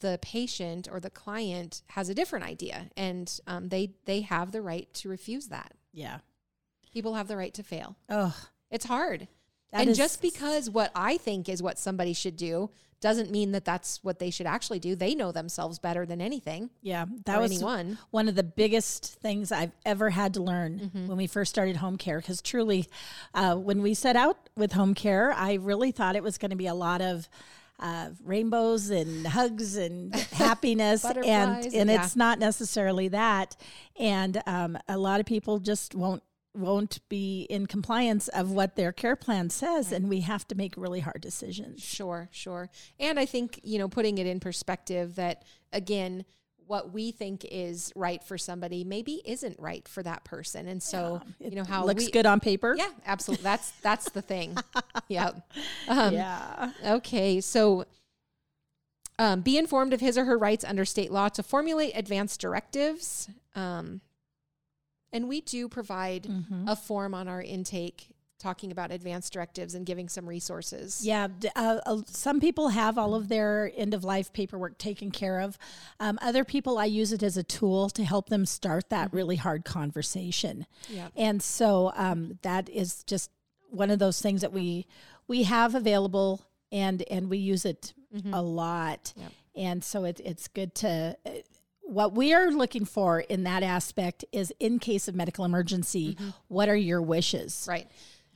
the 0.00 0.18
patient 0.22 0.88
or 0.90 0.98
the 1.00 1.10
client 1.10 1.82
has 1.90 2.08
a 2.08 2.14
different 2.14 2.44
idea 2.46 2.86
and 2.96 3.40
um, 3.46 3.68
they 3.68 3.94
they 4.06 4.22
have 4.22 4.50
the 4.52 4.62
right 4.62 4.92
to 4.94 5.08
refuse 5.08 5.48
that 5.48 5.72
Yeah. 5.92 6.18
people 6.92 7.14
have 7.14 7.28
the 7.28 7.36
right 7.36 7.54
to 7.54 7.62
fail 7.62 7.94
Oh, 8.08 8.34
it's 8.72 8.86
hard 8.86 9.28
that 9.72 9.80
and 9.82 9.90
is- 9.90 9.96
just 9.96 10.20
because 10.22 10.68
what 10.70 10.90
i 10.94 11.16
think 11.16 11.48
is 11.48 11.62
what 11.62 11.78
somebody 11.78 12.12
should 12.12 12.36
do 12.36 12.70
doesn't 13.02 13.30
mean 13.30 13.52
that 13.52 13.64
that's 13.64 14.02
what 14.02 14.18
they 14.18 14.30
should 14.30 14.46
actually 14.46 14.78
do 14.78 14.96
they 14.96 15.14
know 15.14 15.30
themselves 15.30 15.78
better 15.78 16.06
than 16.06 16.20
anything 16.20 16.70
yeah, 16.82 17.04
that 17.26 17.38
was 17.40 17.52
anyone 17.52 17.98
one 18.10 18.26
of 18.26 18.34
the 18.34 18.42
biggest 18.42 19.04
things 19.20 19.52
I've 19.52 19.72
ever 19.84 20.08
had 20.10 20.32
to 20.34 20.42
learn 20.42 20.78
Mm-hmm. 20.80 21.06
when 21.08 21.16
we 21.18 21.26
first 21.26 21.50
started 21.50 21.76
home 21.76 21.98
care. 21.98 22.18
Because 22.20 22.40
truly, 22.40 22.88
uh, 23.34 23.54
when 23.54 23.82
we 23.82 23.92
set 23.94 24.16
out 24.16 24.48
with 24.56 24.72
home 24.72 24.94
care, 24.94 25.32
I 25.32 25.54
really 25.54 25.90
thought 25.92 26.16
it 26.16 26.22
was 26.22 26.38
going 26.38 26.50
to 26.50 26.56
be 26.56 26.66
a 26.68 26.74
lot 26.74 27.02
of 27.02 27.28
uh, 27.78 28.10
rainbows 28.24 28.88
and 28.90 29.26
hugs 29.26 29.76
and 29.76 30.14
happiness, 30.32 31.04
and 31.04 31.66
and 31.66 31.90
yeah. 31.90 32.02
it's 32.02 32.16
not 32.16 32.38
necessarily 32.38 33.08
that. 33.08 33.56
And 33.98 34.40
um, 34.46 34.78
a 34.88 34.96
lot 34.96 35.20
of 35.20 35.26
people 35.26 35.58
just 35.58 35.94
won't 35.94 36.22
won't 36.56 36.98
be 37.08 37.42
in 37.50 37.66
compliance 37.66 38.28
of 38.28 38.50
what 38.50 38.76
their 38.76 38.92
care 38.92 39.16
plan 39.16 39.50
says, 39.50 39.92
and 39.92 40.08
we 40.08 40.20
have 40.20 40.46
to 40.48 40.54
make 40.54 40.74
really 40.76 41.00
hard 41.00 41.20
decisions. 41.20 41.82
Sure, 41.82 42.28
sure. 42.32 42.70
And 42.98 43.18
I 43.18 43.26
think, 43.26 43.60
you 43.62 43.78
know, 43.78 43.88
putting 43.88 44.18
it 44.18 44.26
in 44.26 44.40
perspective 44.40 45.16
that 45.16 45.44
again, 45.72 46.24
what 46.66 46.92
we 46.92 47.12
think 47.12 47.46
is 47.48 47.92
right 47.94 48.22
for 48.24 48.36
somebody 48.36 48.82
maybe 48.84 49.22
isn't 49.24 49.56
right 49.58 49.86
for 49.86 50.02
that 50.02 50.24
person. 50.24 50.66
And 50.66 50.82
so, 50.82 51.22
It 51.38 51.52
you 51.52 51.56
know, 51.56 51.64
how 51.64 51.84
looks 51.84 52.06
we, 52.06 52.10
good 52.10 52.26
on 52.26 52.40
paper. 52.40 52.74
Yeah, 52.76 52.90
absolutely. 53.06 53.44
That's 53.44 53.70
that's 53.82 54.10
the 54.10 54.22
thing. 54.22 54.56
yep. 55.08 55.48
Um, 55.88 56.12
yeah. 56.12 56.72
Okay, 56.84 57.40
so 57.40 57.84
um, 59.18 59.40
be 59.40 59.56
informed 59.56 59.92
of 59.92 60.00
his 60.00 60.18
or 60.18 60.24
her 60.24 60.36
rights 60.36 60.64
under 60.64 60.84
state 60.84 61.10
law 61.10 61.28
to 61.30 61.42
formulate 61.42 61.92
advanced 61.94 62.40
directives. 62.40 63.28
Um, 63.54 64.00
and 65.16 65.28
we 65.28 65.40
do 65.40 65.68
provide 65.68 66.24
Mhm. 66.24 66.70
a 66.70 66.76
form 66.76 67.14
on 67.14 67.26
our 67.28 67.42
intake 67.42 68.08
talking 68.38 68.70
about 68.70 68.90
advanced 68.92 69.32
directives 69.32 69.74
and 69.74 69.86
giving 69.86 70.08
some 70.10 70.28
resources. 70.28 71.00
Yeah, 71.04 71.28
uh, 71.56 71.80
uh, 71.86 72.02
some 72.06 72.38
people 72.38 72.68
have 72.68 72.98
all 72.98 73.14
of 73.14 73.28
their 73.28 73.72
end 73.74 73.94
of 73.94 74.04
life 74.04 74.30
paperwork 74.32 74.76
taken 74.76 75.10
care 75.10 75.40
of. 75.40 75.56
Um, 75.98 76.18
other 76.20 76.44
people, 76.44 76.76
I 76.76 76.84
use 76.84 77.12
it 77.12 77.22
as 77.22 77.38
a 77.38 77.42
tool 77.42 77.88
to 77.90 78.04
help 78.04 78.28
them 78.28 78.44
start 78.44 78.90
that 78.90 79.10
really 79.12 79.36
hard 79.36 79.64
conversation. 79.64 80.66
Yep. 80.90 81.12
And 81.16 81.42
so 81.42 81.92
um, 81.96 82.38
that 82.42 82.68
is 82.68 83.02
just 83.04 83.30
one 83.70 83.90
of 83.90 83.98
those 83.98 84.20
things 84.20 84.42
that 84.42 84.52
we 84.52 84.86
we 85.28 85.42
have 85.44 85.74
available, 85.74 86.42
and 86.70 87.02
and 87.10 87.30
we 87.30 87.38
use 87.38 87.64
it 87.64 87.94
a 88.32 88.42
lot. 88.42 89.12
Yep. 89.16 89.32
And 89.56 89.82
so 89.82 90.04
it, 90.04 90.20
it's 90.22 90.46
good 90.46 90.74
to. 90.76 91.16
What 91.86 92.14
we 92.14 92.34
are 92.34 92.50
looking 92.50 92.84
for 92.84 93.20
in 93.20 93.44
that 93.44 93.62
aspect 93.62 94.24
is, 94.32 94.52
in 94.58 94.80
case 94.80 95.06
of 95.06 95.14
medical 95.14 95.44
emergency, 95.44 96.16
mm-hmm. 96.16 96.30
what 96.48 96.68
are 96.68 96.76
your 96.76 97.00
wishes? 97.00 97.64
Right. 97.68 97.88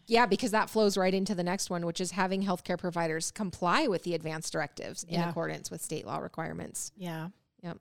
Yeah, 0.07 0.27
because 0.27 0.53
that 0.53 0.71
flows 0.71 0.97
right 0.97 1.13
into 1.13 1.35
the 1.35 1.43
next 1.43 1.69
one, 1.69 1.85
which 1.85 2.01
is 2.01 2.13
having 2.13 2.45
healthcare 2.45 2.79
providers 2.79 3.31
comply 3.31 3.87
with 3.87 4.05
the 4.05 4.15
advanced 4.15 4.53
directives 4.53 5.05
in 5.05 5.15
Yeah. 5.15 5.29
accordance 5.31 5.71
with 5.71 5.83
state 5.83 6.07
law 6.07 6.19
requirements. 6.19 6.93
Yeah. 6.97 7.29
Yep. 7.63 7.79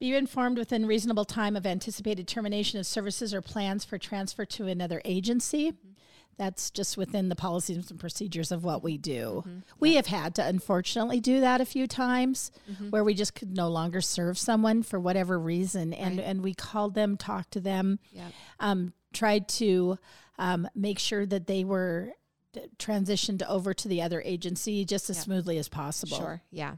Be 0.00 0.14
informed 0.14 0.58
within 0.58 0.86
reasonable 0.86 1.24
time 1.24 1.56
of 1.56 1.66
anticipated 1.66 2.28
termination 2.28 2.78
of 2.78 2.86
services 2.86 3.34
or 3.34 3.42
plans 3.42 3.84
for 3.84 3.98
transfer 3.98 4.44
to 4.44 4.68
another 4.68 5.02
agency. 5.04 5.72
Mm-hmm. 5.72 5.88
That's 6.38 6.70
just 6.70 6.96
within 6.96 7.28
the 7.28 7.34
policies 7.36 7.90
and 7.90 7.98
procedures 8.00 8.50
of 8.52 8.64
what 8.64 8.82
we 8.82 8.96
do. 8.96 9.44
We 9.80 9.96
have 9.96 10.06
had 10.06 10.34
to 10.36 10.46
unfortunately 10.46 11.20
do 11.20 11.40
that 11.40 11.60
a 11.60 11.64
few 11.66 11.86
times 11.86 12.50
where 12.90 13.02
we 13.04 13.12
just 13.12 13.34
could 13.34 13.54
no 13.56 13.68
longer 13.68 14.00
serve 14.00 14.38
someone 14.38 14.82
for 14.84 14.98
whatever 15.00 15.38
reason. 15.38 15.92
And, 15.92 16.20
and 16.20 16.40
we 16.42 16.54
called 16.54 16.94
them, 16.94 17.16
talked 17.16 17.50
to 17.52 17.60
them, 17.60 17.98
Yeah. 18.12 18.28
um, 18.60 18.92
tried 19.12 19.48
to 19.48 19.98
um, 20.38 20.68
make 20.74 20.98
sure 21.00 21.26
that 21.26 21.46
they 21.48 21.64
were 21.64 22.12
transitioned 22.78 23.42
over 23.48 23.74
to 23.74 23.88
the 23.88 24.00
other 24.02 24.22
agency 24.24 24.84
just 24.84 25.10
as 25.10 25.16
Yeah. 25.16 25.22
smoothly 25.22 25.58
as 25.58 25.68
possible. 25.68 26.16
Sure. 26.18 26.42
Yeah. 26.50 26.76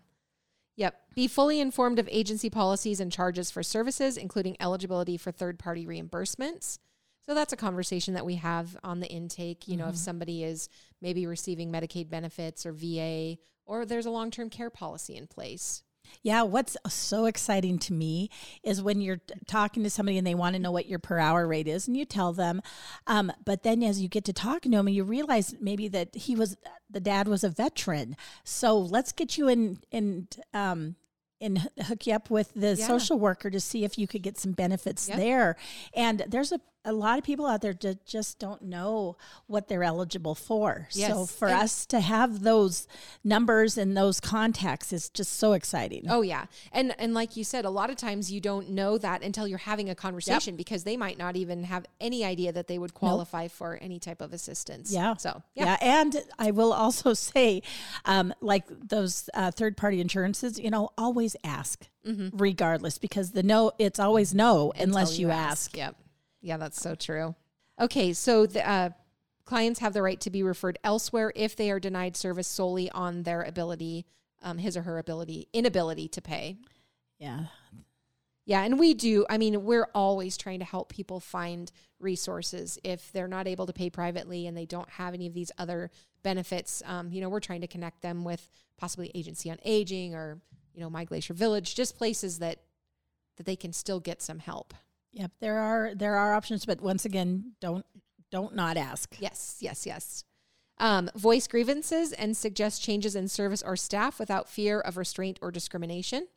Yep. 0.77 0.99
Be 1.14 1.29
fully 1.29 1.61
informed 1.61 1.99
of 1.99 2.09
agency 2.11 2.49
policies 2.49 3.01
and 3.01 3.12
charges 3.12 3.51
for 3.51 3.62
services, 3.62 4.16
including 4.16 4.57
eligibility 4.61 5.16
for 5.18 5.31
third 5.31 5.59
party 5.59 5.85
reimbursements. 5.87 6.79
So 7.31 7.35
that's 7.35 7.53
a 7.53 7.57
conversation 7.57 8.14
that 8.14 8.27
we 8.27 8.35
have 8.35 8.77
on 8.83 8.99
the 8.99 9.07
intake. 9.07 9.69
You 9.69 9.77
know, 9.77 9.87
if 9.87 9.97
somebody 9.97 10.43
is 10.43 10.69
maybe 11.01 11.29
receiving 11.29 11.71
Medicaid 11.71 12.11
benefits 12.11 12.66
or 12.66 12.73
VA, 12.73 13.38
or 13.66 13.87
there's 13.87 14.07
a 14.07 14.11
long 14.11 14.33
term 14.33 14.51
care 14.51 14.69
policy 14.69 15.14
in 15.16 15.29
place. 15.29 15.85
Yeah, 16.25 16.43
what's 16.43 16.77
so 16.88 17.27
exciting 17.27 17.79
to 17.81 17.93
me 17.93 18.31
is 18.64 18.83
when 18.83 19.01
you're 19.01 19.19
t- 19.19 19.35
talking 19.47 19.85
to 19.85 19.90
somebody 19.90 20.19
and 20.19 20.27
they 20.27 20.35
want 20.35 20.57
to 20.57 20.59
know 20.59 20.73
what 20.73 20.88
your 20.88 20.99
per 20.99 21.21
hour 21.21 21.47
rate 21.47 21.69
is, 21.69 21.87
and 21.87 21.97
you 21.97 22.05
tell 22.05 22.33
them. 22.33 22.62
Um, 23.07 23.31
but 23.45 23.62
then 23.62 23.85
as 23.85 24.01
you 24.03 24.09
get 24.09 24.25
to 24.25 24.33
talking 24.33 24.73
to 24.73 24.79
them, 24.79 24.88
you 24.88 25.05
realize 25.05 25.55
maybe 25.61 25.87
that 25.87 26.12
he 26.16 26.35
was 26.35 26.57
the 26.90 26.99
dad 26.99 27.29
was 27.29 27.45
a 27.45 27.49
veteran. 27.49 28.16
So 28.43 28.77
let's 28.77 29.12
get 29.12 29.38
you 29.38 29.47
in 29.47 29.79
in 29.93 30.27
um, 30.53 30.97
and 31.40 31.71
hook 31.85 32.07
you 32.09 32.12
up 32.14 32.29
with 32.29 32.53
the 32.55 32.75
Yeah. 32.75 32.87
social 32.88 33.19
worker 33.19 33.51
to 33.51 33.61
see 33.61 33.85
if 33.85 33.97
you 33.99 34.09
could 34.09 34.23
get 34.23 34.37
some 34.37 34.51
benefits 34.53 35.09
Yep. 35.09 35.16
there. 35.16 35.57
And 35.95 36.25
there's 36.29 36.53
a, 36.53 36.61
a 36.85 36.93
lot 36.93 37.19
of 37.19 37.25
people 37.25 37.47
out 37.47 37.61
there 37.61 37.75
just 38.07 38.38
don't 38.38 38.62
know 38.62 39.16
what 39.47 39.69
they're 39.69 39.83
eligible 39.83 40.35
for. 40.35 40.87
So 40.90 41.27
for 41.27 41.49
And- 41.49 41.61
us 41.62 41.85
to 41.87 42.01
have 42.01 42.40
those 42.43 42.88
numbers 43.23 43.77
and 43.77 43.97
those 43.97 44.19
contacts 44.21 44.93
is 44.93 45.11
just 45.11 45.35
so 45.35 45.53
exciting. 45.53 46.07
Oh 46.09 46.23
yeah. 46.23 46.47
And 46.73 46.95
and 46.99 47.12
like 47.12 47.37
you 47.37 47.45
said, 47.45 47.64
a 47.64 47.71
lot 47.71 47.90
of 47.90 47.97
times 47.97 48.33
you 48.33 48.40
don't 48.40 48.71
know 48.71 48.97
that 48.99 49.23
until 49.23 49.47
you're 49.47 49.59
having 49.59 49.90
a 49.90 49.95
conversation 49.95 50.57
because 50.57 50.85
they 50.85 50.97
might 50.97 51.19
not 51.19 51.37
even 51.37 51.64
have 51.64 51.85
any 52.01 52.25
idea 52.25 52.51
that 52.53 52.66
they 52.66 52.79
would 52.79 52.95
qualify 52.95 53.49
for 53.49 53.77
any 53.83 53.99
type 53.99 54.23
of 54.23 54.33
assistance. 54.33 54.90
Yeah. 54.90 55.16
So 55.16 55.43
Yeah. 55.55 55.64
yeah. 55.64 55.77
And 55.81 56.23
I 56.38 56.51
will 56.51 56.73
also 56.73 57.12
say, 57.31 57.62
um, 58.07 58.33
like 58.40 58.64
those 58.69 59.29
uh, 59.35 59.51
third 59.51 59.77
party 59.77 60.01
insurances, 60.01 60.59
you 60.59 60.71
know, 60.71 60.90
always 60.97 61.37
ask 61.45 61.88
regardless 62.33 62.97
because 62.99 63.33
the 63.33 63.43
no, 63.43 63.73
it's 63.79 64.01
always 64.01 64.35
no 64.35 64.73
unless 64.79 65.11
until 65.11 65.21
you 65.21 65.31
ask. 65.31 65.77
Yep. 65.77 65.97
Yeah, 66.40 66.57
that's 66.57 66.81
so 66.81 66.94
true. 66.94 67.35
Okay, 67.81 68.12
so 68.12 68.46
the 68.46 68.68
uh, 68.68 68.90
clients 69.44 69.81
have 69.81 69.92
the 69.92 70.03
right 70.03 70.20
to 70.20 70.31
be 70.31 70.42
referred 70.42 70.79
elsewhere 70.85 71.33
if 71.35 71.57
they 71.57 71.70
are 71.70 71.81
denied 71.81 72.16
service 72.16 72.48
solely 72.48 72.90
on 72.90 73.22
their 73.22 73.42
ability, 73.42 74.07
um, 74.42 74.59
his 74.59 74.76
or 74.76 74.83
her 74.83 74.98
ability, 74.98 75.48
inability 75.53 76.09
to 76.09 76.22
pay. 76.22 76.57
Yeah. 77.18 77.46
Yeah, 78.46 78.62
and 78.62 78.79
we 78.79 78.94
do. 78.94 79.26
I 79.31 79.38
mean, 79.38 79.64
we're 79.64 79.88
always 79.94 80.37
trying 80.37 80.59
to 80.59 80.64
help 80.64 80.88
people 80.88 81.20
find 81.20 81.70
resources 82.00 82.79
if 82.83 83.12
they're 83.12 83.29
not 83.29 83.46
able 83.46 83.66
to 83.66 83.72
pay 83.72 83.90
privately 83.90 84.46
and 84.46 84.57
they 84.57 84.66
don't 84.66 84.88
have 84.90 85.14
any 85.14 85.26
of 85.26 85.35
these 85.35 85.53
other 85.59 85.90
benefits. 86.22 86.83
Um, 86.87 87.12
you 87.12 87.20
know, 87.20 87.29
we're 87.29 87.40
trying 87.40 87.61
to 87.61 87.66
connect 87.66 88.03
them 88.03 88.24
with 88.24 88.50
possibly 88.76 89.11
agency 89.14 89.50
on 89.50 89.59
aging 89.64 90.14
or 90.14 90.40
you 90.74 90.81
know 90.81 90.90
my 90.90 91.05
glacier 91.05 91.35
village, 91.35 91.74
just 91.74 91.96
places 91.96 92.38
that 92.38 92.61
that 93.37 93.46
they 93.46 93.57
can 93.57 93.72
still 93.72 94.00
get 94.00 94.20
some 94.22 94.38
help. 94.38 94.74
Yep. 95.12 95.33
There 95.40 95.59
are 95.59 95.94
there 95.94 96.16
are 96.16 96.35
options, 96.35 96.64
but 96.64 96.81
once 96.81 97.05
again, 97.05 97.53
don't 97.61 97.85
don't 98.31 98.55
not 98.55 98.77
ask. 98.77 99.16
Yes, 99.18 99.59
yes, 99.61 99.87
yes. 99.87 100.25
Um, 100.79 101.11
voice 101.14 101.46
grievances 101.46 102.12
and 102.12 102.37
suggest 102.37 102.83
changes 102.83 103.14
in 103.14 103.29
service 103.29 103.62
or 103.62 103.77
staff 103.77 104.18
without 104.18 104.49
fear 104.49 104.81
of 104.81 104.96
restraint 104.96 105.38
or 105.42 105.51
discrimination. 105.51 106.29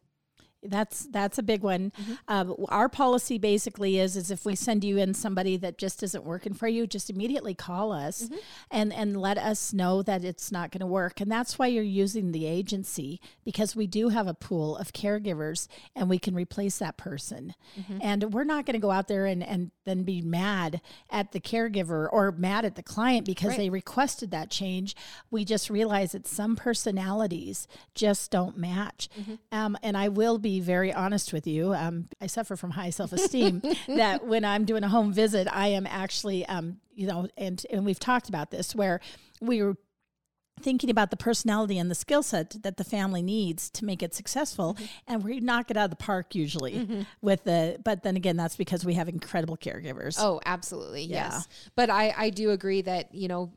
That's 0.63 1.05
that's 1.07 1.37
a 1.37 1.43
big 1.43 1.61
one. 1.63 1.91
Mm-hmm. 2.01 2.13
Um, 2.27 2.55
our 2.69 2.89
policy 2.89 3.37
basically 3.37 3.99
is 3.99 4.15
is 4.15 4.31
if 4.31 4.45
we 4.45 4.55
send 4.55 4.83
you 4.83 4.97
in 4.97 5.13
somebody 5.13 5.57
that 5.57 5.77
just 5.77 6.01
isn't 6.03 6.23
working 6.23 6.53
for 6.53 6.67
you, 6.67 6.87
just 6.87 7.09
immediately 7.09 7.53
call 7.53 7.91
us 7.91 8.23
Mm-hmm. 8.23 8.35
and 8.71 8.93
and 8.93 9.17
let 9.19 9.37
us 9.37 9.73
know 9.73 10.01
that 10.03 10.23
it's 10.23 10.51
not 10.51 10.71
going 10.71 10.79
to 10.79 10.85
work. 10.85 11.19
And 11.21 11.31
that's 11.31 11.59
why 11.59 11.67
you're 11.67 11.83
using 11.83 12.31
the 12.31 12.45
agency 12.45 13.19
because 13.43 13.75
we 13.75 13.87
do 13.87 14.09
have 14.09 14.27
a 14.27 14.33
pool 14.33 14.77
of 14.77 14.93
caregivers 14.93 15.67
and 15.95 16.09
we 16.09 16.19
can 16.19 16.33
replace 16.35 16.77
that 16.79 16.95
person. 16.97 17.53
Mm-hmm. 17.79 17.97
And 18.01 18.33
we're 18.33 18.43
not 18.43 18.65
going 18.65 18.73
to 18.75 18.79
go 18.79 18.91
out 18.91 19.07
there 19.07 19.25
and 19.25 19.43
and 19.43 19.71
then 19.85 20.03
be 20.03 20.21
mad 20.21 20.79
at 21.09 21.33
the 21.33 21.39
caregiver 21.41 22.07
or 22.11 22.31
mad 22.31 22.63
at 22.65 22.75
the 22.75 22.83
client 22.83 23.25
because 23.25 23.49
Right. 23.49 23.57
they 23.57 23.69
requested 23.69 24.31
that 24.31 24.49
change. 24.49 24.95
We 25.29 25.43
just 25.43 25.69
realize 25.69 26.13
that 26.13 26.25
some 26.25 26.55
personalities 26.55 27.67
just 27.95 28.31
don't 28.31 28.57
match. 28.57 29.09
Mm-hmm. 29.19 29.35
Um, 29.51 29.77
and 29.83 29.97
I 29.97 30.07
will 30.09 30.37
be 30.37 30.52
very 30.59 30.93
honest 30.93 31.33
with 31.33 31.47
you. 31.47 31.73
Um, 31.73 32.09
I 32.21 32.27
suffer 32.27 32.55
from 32.55 32.71
high 32.71 32.89
self 32.89 33.13
esteem. 33.13 33.61
that 33.87 34.25
when 34.25 34.45
I'm 34.45 34.65
doing 34.65 34.83
a 34.83 34.89
home 34.89 35.13
visit, 35.13 35.47
I 35.51 35.69
am 35.69 35.87
actually, 35.87 36.45
um, 36.45 36.77
you 36.93 37.07
know, 37.07 37.27
and 37.37 37.65
and 37.71 37.85
we've 37.85 37.99
talked 37.99 38.29
about 38.29 38.51
this 38.51 38.75
where 38.75 38.99
we 39.41 39.61
were 39.61 39.75
thinking 40.61 40.91
about 40.91 41.09
the 41.09 41.17
personality 41.17 41.79
and 41.79 41.89
the 41.89 41.95
skill 41.95 42.21
set 42.21 42.55
that 42.61 42.77
the 42.77 42.83
family 42.83 43.23
needs 43.23 43.71
to 43.71 43.83
make 43.85 44.03
it 44.03 44.13
successful 44.13 44.77
and 45.07 45.23
we 45.23 45.39
knock 45.39 45.71
it 45.71 45.75
out 45.75 45.85
of 45.85 45.89
the 45.89 45.95
park 45.95 46.35
usually 46.35 47.05
with 47.21 47.43
the 47.43 47.77
but 47.83 48.03
then 48.03 48.15
again 48.15 48.37
that's 48.37 48.55
because 48.55 48.85
we 48.85 48.93
have 48.93 49.09
incredible 49.09 49.57
caregivers 49.57 50.15
Oh, 50.19 50.39
absolutely. 50.45 51.03
Yeah. 51.05 51.31
Yes. 51.31 51.47
But 51.75 51.89
I, 51.89 52.13
I 52.15 52.29
do 52.29 52.51
agree 52.51 52.83
that, 52.83 53.13
you 53.15 53.27
know, 53.27 53.51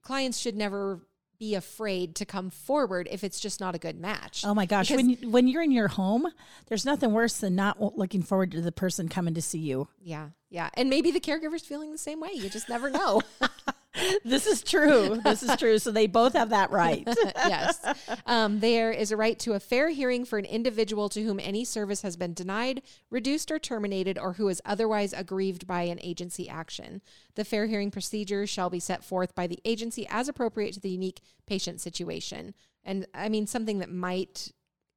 clients 0.00 0.38
should 0.38 0.56
never 0.56 1.00
be 1.42 1.56
afraid 1.56 2.14
to 2.14 2.24
come 2.24 2.50
forward 2.50 3.08
if 3.10 3.24
it's 3.24 3.40
just 3.40 3.58
not 3.58 3.74
a 3.74 3.78
good 3.78 3.98
match. 3.98 4.44
Oh 4.46 4.54
my 4.54 4.64
gosh! 4.64 4.86
Because- 4.90 5.02
when 5.04 5.10
you, 5.10 5.30
when 5.30 5.48
you're 5.48 5.62
in 5.62 5.72
your 5.72 5.88
home, 5.88 6.28
there's 6.68 6.86
nothing 6.86 7.12
worse 7.12 7.38
than 7.38 7.56
not 7.56 7.98
looking 7.98 8.22
forward 8.22 8.52
to 8.52 8.60
the 8.60 8.70
person 8.70 9.08
coming 9.08 9.34
to 9.34 9.42
see 9.42 9.58
you. 9.58 9.88
Yeah. 10.00 10.28
Yeah. 10.50 10.70
And 10.74 10.88
maybe 10.88 11.10
the 11.10 11.18
caregiver's 11.18 11.64
feeling 11.64 11.90
the 11.90 11.98
same 11.98 12.20
way. 12.20 12.30
You 12.32 12.48
just 12.48 12.68
never 12.68 12.90
know. 12.90 13.22
This 14.24 14.46
is 14.46 14.62
true. 14.62 15.20
This 15.22 15.42
is 15.42 15.56
true. 15.56 15.78
So 15.78 15.90
they 15.90 16.06
both 16.06 16.32
have 16.34 16.50
that 16.50 16.70
right. 16.70 17.06
yes. 17.36 17.78
Um, 18.26 18.60
there 18.60 18.90
is 18.90 19.10
a 19.10 19.16
right 19.16 19.38
to 19.40 19.52
a 19.52 19.60
fair 19.60 19.90
hearing 19.90 20.24
for 20.24 20.38
an 20.38 20.44
individual 20.44 21.08
to 21.10 21.22
whom 21.22 21.40
any 21.40 21.64
service 21.64 22.02
has 22.02 22.16
been 22.16 22.32
denied, 22.34 22.82
reduced, 23.10 23.50
or 23.50 23.58
terminated, 23.58 24.18
or 24.18 24.34
who 24.34 24.48
is 24.48 24.62
otherwise 24.64 25.12
aggrieved 25.12 25.66
by 25.66 25.82
an 25.82 25.98
agency 26.02 26.48
action. 26.48 27.02
The 27.34 27.44
fair 27.44 27.66
hearing 27.66 27.90
procedure 27.90 28.46
shall 28.46 28.70
be 28.70 28.80
set 28.80 29.04
forth 29.04 29.34
by 29.34 29.46
the 29.46 29.60
agency 29.64 30.06
as 30.08 30.28
appropriate 30.28 30.74
to 30.74 30.80
the 30.80 30.90
unique 30.90 31.20
patient 31.46 31.80
situation. 31.80 32.54
And 32.84 33.06
I 33.14 33.28
mean, 33.28 33.46
something 33.46 33.78
that 33.78 33.90
might 33.90 34.52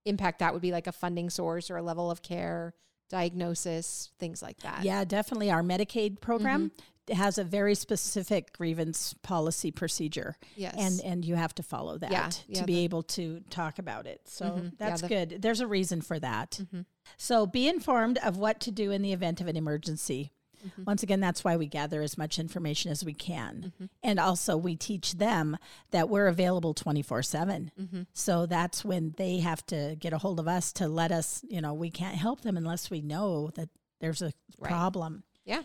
impact 0.06 0.40
that 0.40 0.54
would 0.54 0.62
be 0.62 0.72
like 0.72 0.88
a 0.88 0.92
funding 0.92 1.30
source 1.30 1.70
or 1.70 1.78
a 1.78 1.84
level 1.84 2.10
of 2.12 2.22
care, 2.22 2.74
diagnosis, 3.10 4.12
things 4.20 4.42
like 4.42 4.60
that. 4.60 4.84
yeah, 4.84 5.04
definitely. 5.04 5.52
Our 5.52 5.64
Medicaid 5.64 6.22
program 6.22 6.72
has 7.10 7.38
a 7.38 7.44
very 7.44 7.76
specific 7.76 8.52
grievance 8.54 9.13
policy 9.22 9.72
procedure, 9.72 10.36
Yes. 10.56 10.76
and 10.78 11.02
and 11.02 11.26
you 11.26 11.36
have 11.36 11.54
to 11.56 11.63
follow 11.63 11.98
that 12.00 12.12
Yeah, 12.12 12.30
to 12.30 12.39
yeah, 12.48 12.65
be 12.65 12.76
the- 12.76 12.80
able 12.82 13.04
to 13.04 13.41
talk 13.50 13.78
about 13.80 14.08
it. 14.08 14.22
So 14.28 14.46
Mhm. 14.46 14.63
Yeah, 14.63 14.70
that's 14.78 15.02
the- 15.02 15.08
good. 15.08 15.41
There's 15.41 15.60
a 15.60 15.68
reason 15.68 16.02
for 16.02 16.20
that. 16.20 16.60
Mhm. 16.74 16.86
So 17.18 17.46
be 17.46 17.68
informed 17.68 18.18
of 18.20 18.38
what 18.38 18.60
to 18.62 18.72
do 18.72 18.91
in 18.91 19.02
the 19.02 19.13
event 19.13 19.39
of 19.41 19.48
an 19.48 19.56
emergency. 19.56 20.32
Mhm. 20.65 20.88
Once 20.88 21.04
again, 21.04 21.20
that's 21.20 21.44
why 21.44 21.56
we 21.56 21.68
gather 21.68 22.02
as 22.02 22.18
much 22.18 22.39
information 22.39 22.89
as 22.91 23.06
we 23.06 23.13
can. 23.13 23.72
Mhm. 23.80 23.89
And 24.02 24.20
also, 24.20 24.58
we 24.58 24.76
teach 24.76 25.13
them 25.13 25.58
that 25.91 26.10
we're 26.10 26.26
available 26.26 26.74
24 26.74 27.22
7. 27.22 27.70
Mhm. 27.80 28.08
So 28.13 28.48
that's 28.48 28.84
when 28.84 29.13
they 29.18 29.38
have 29.39 29.63
to 29.68 29.96
get 30.00 30.12
a 30.12 30.18
hold 30.18 30.39
of 30.39 30.48
us 30.48 30.74
to 30.74 30.88
let 30.88 31.12
us, 31.12 31.46
you 31.48 31.62
know, 31.62 31.74
we 31.76 31.91
can't 31.91 32.15
help 32.18 32.41
them 32.41 32.58
unless 32.58 32.89
we 32.89 33.02
know 33.02 33.52
that 33.54 33.70
there's 34.00 34.24
a 34.24 34.34
Right. 34.58 34.72
problem. 34.72 35.24
Yeah. 35.46 35.62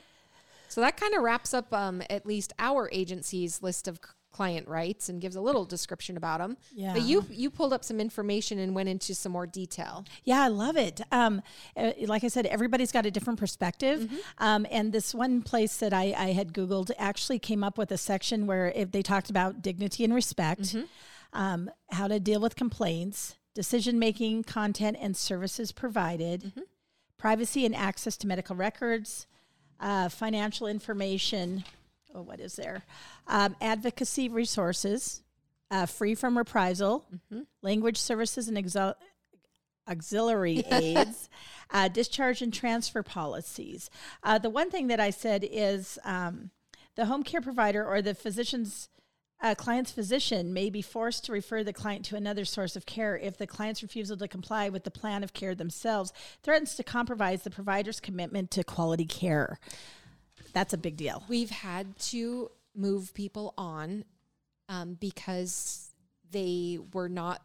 So 0.70 0.80
that 0.80 0.96
kind 0.96 1.14
of 1.14 1.22
wraps 1.22 1.52
up 1.52 1.72
um, 1.72 2.02
at 2.08 2.24
least 2.24 2.52
our 2.58 2.88
agency's 2.92 3.62
list 3.62 3.88
of 3.88 4.00
client 4.32 4.68
rights 4.68 5.08
and 5.08 5.20
gives 5.20 5.34
a 5.34 5.40
little 5.40 5.64
description 5.64 6.16
about 6.16 6.38
them. 6.38 6.56
Yeah. 6.72 6.92
But 6.92 7.02
you 7.02 7.26
you 7.30 7.50
pulled 7.50 7.72
up 7.72 7.84
some 7.84 7.98
information 8.00 8.58
and 8.60 8.74
went 8.74 8.88
into 8.88 9.14
some 9.14 9.32
more 9.32 9.46
detail. 9.46 10.04
Yeah, 10.24 10.42
I 10.42 10.48
love 10.48 10.76
it. 10.76 11.00
Um, 11.10 11.42
uh, 11.76 11.92
like 12.06 12.22
I 12.22 12.28
said, 12.28 12.46
everybody's 12.46 12.92
got 12.92 13.06
a 13.06 13.10
different 13.10 13.38
perspective. 13.38 14.08
Um, 14.38 14.66
and 14.70 14.92
this 14.92 15.14
one 15.14 15.42
place 15.42 15.76
that 15.78 15.92
I, 15.92 16.14
I 16.16 16.32
had 16.32 16.52
Googled 16.52 16.92
actually 16.98 17.38
came 17.38 17.64
up 17.64 17.76
with 17.76 17.90
a 17.90 17.98
section 17.98 18.46
where 18.46 18.72
if 18.74 18.92
they 18.92 19.02
talked 19.02 19.30
about 19.30 19.62
dignity 19.62 20.04
and 20.04 20.14
respect, 20.14 20.76
um, 21.32 21.70
how 21.90 22.06
to 22.06 22.20
deal 22.20 22.40
with 22.40 22.54
complaints, 22.54 23.36
decision 23.54 23.98
making, 23.98 24.44
content 24.44 24.96
and 25.00 25.16
services 25.16 25.72
provided, 25.72 26.52
privacy 27.18 27.66
and 27.66 27.74
access 27.74 28.16
to 28.18 28.26
medical 28.28 28.54
records, 28.54 29.26
uh, 29.80 30.08
financial 30.08 30.66
information. 30.66 31.64
Oh, 32.14 32.22
what 32.22 32.40
is 32.40 32.56
there? 32.56 32.84
Um, 33.26 33.56
advocacy 33.60 34.28
resources, 34.28 35.22
uh, 35.70 35.86
free 35.86 36.14
from 36.14 36.36
reprisal, 36.36 37.06
language 37.62 37.96
services 37.96 38.48
and 38.48 38.56
exo- 38.56 38.94
auxiliary 39.88 40.58
aids, 40.70 41.28
uh, 41.70 41.88
discharge 41.88 42.42
and 42.42 42.52
transfer 42.52 43.02
policies. 43.02 43.90
Uh, 44.22 44.38
the 44.38 44.50
one 44.50 44.70
thing 44.70 44.88
that 44.88 45.00
I 45.00 45.10
said 45.10 45.46
is 45.50 45.98
um, 46.04 46.50
the 46.96 47.06
home 47.06 47.22
care 47.22 47.40
provider 47.40 47.84
or 47.86 48.02
the 48.02 48.14
physician's 48.14 48.88
uh, 49.42 49.54
client's 49.54 49.90
physician 49.90 50.52
may 50.52 50.68
be 50.70 50.82
forced 50.82 51.24
to 51.24 51.32
refer 51.32 51.64
the 51.64 51.72
client 51.72 52.04
to 52.06 52.16
another 52.16 52.44
source 52.44 52.76
of 52.76 52.86
care 52.86 53.16
if 53.16 53.38
the 53.38 53.46
client's 53.46 53.82
refusal 53.82 54.16
to 54.16 54.28
comply 54.28 54.68
with 54.68 54.84
the 54.84 54.90
plan 54.90 55.24
of 55.24 55.32
care 55.32 55.54
themselves 55.54 56.12
threatens 56.42 56.74
to 56.76 56.82
compromise 56.82 57.42
the 57.42 57.50
provider's 57.50 58.00
commitment 58.00 58.50
to 58.50 58.62
quality 58.64 59.06
care. 59.06 59.58
That's 60.52 60.72
a 60.72 60.78
big 60.78 60.96
deal. 60.96 61.24
We've 61.28 61.50
had 61.50 61.98
to 62.10 62.50
move 62.74 63.14
people 63.14 63.54
on 63.56 64.04
um, 64.68 64.96
because 65.00 65.90
they 66.30 66.78
were 66.92 67.08
not 67.08 67.42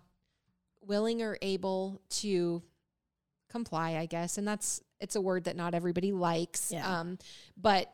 willing 0.86 1.22
or 1.22 1.38
able 1.42 2.02
to 2.10 2.62
comply, 3.50 3.98
I 3.98 4.06
guess. 4.06 4.38
And 4.38 4.48
that's 4.48 4.82
it's 5.00 5.16
a 5.16 5.22
word 5.22 5.46
that 5.46 5.56
not 5.56 5.74
everybody 5.74 6.12
likes. 6.12 6.72
Yeah. 6.72 7.00
Um, 7.00 7.18
but 7.58 7.92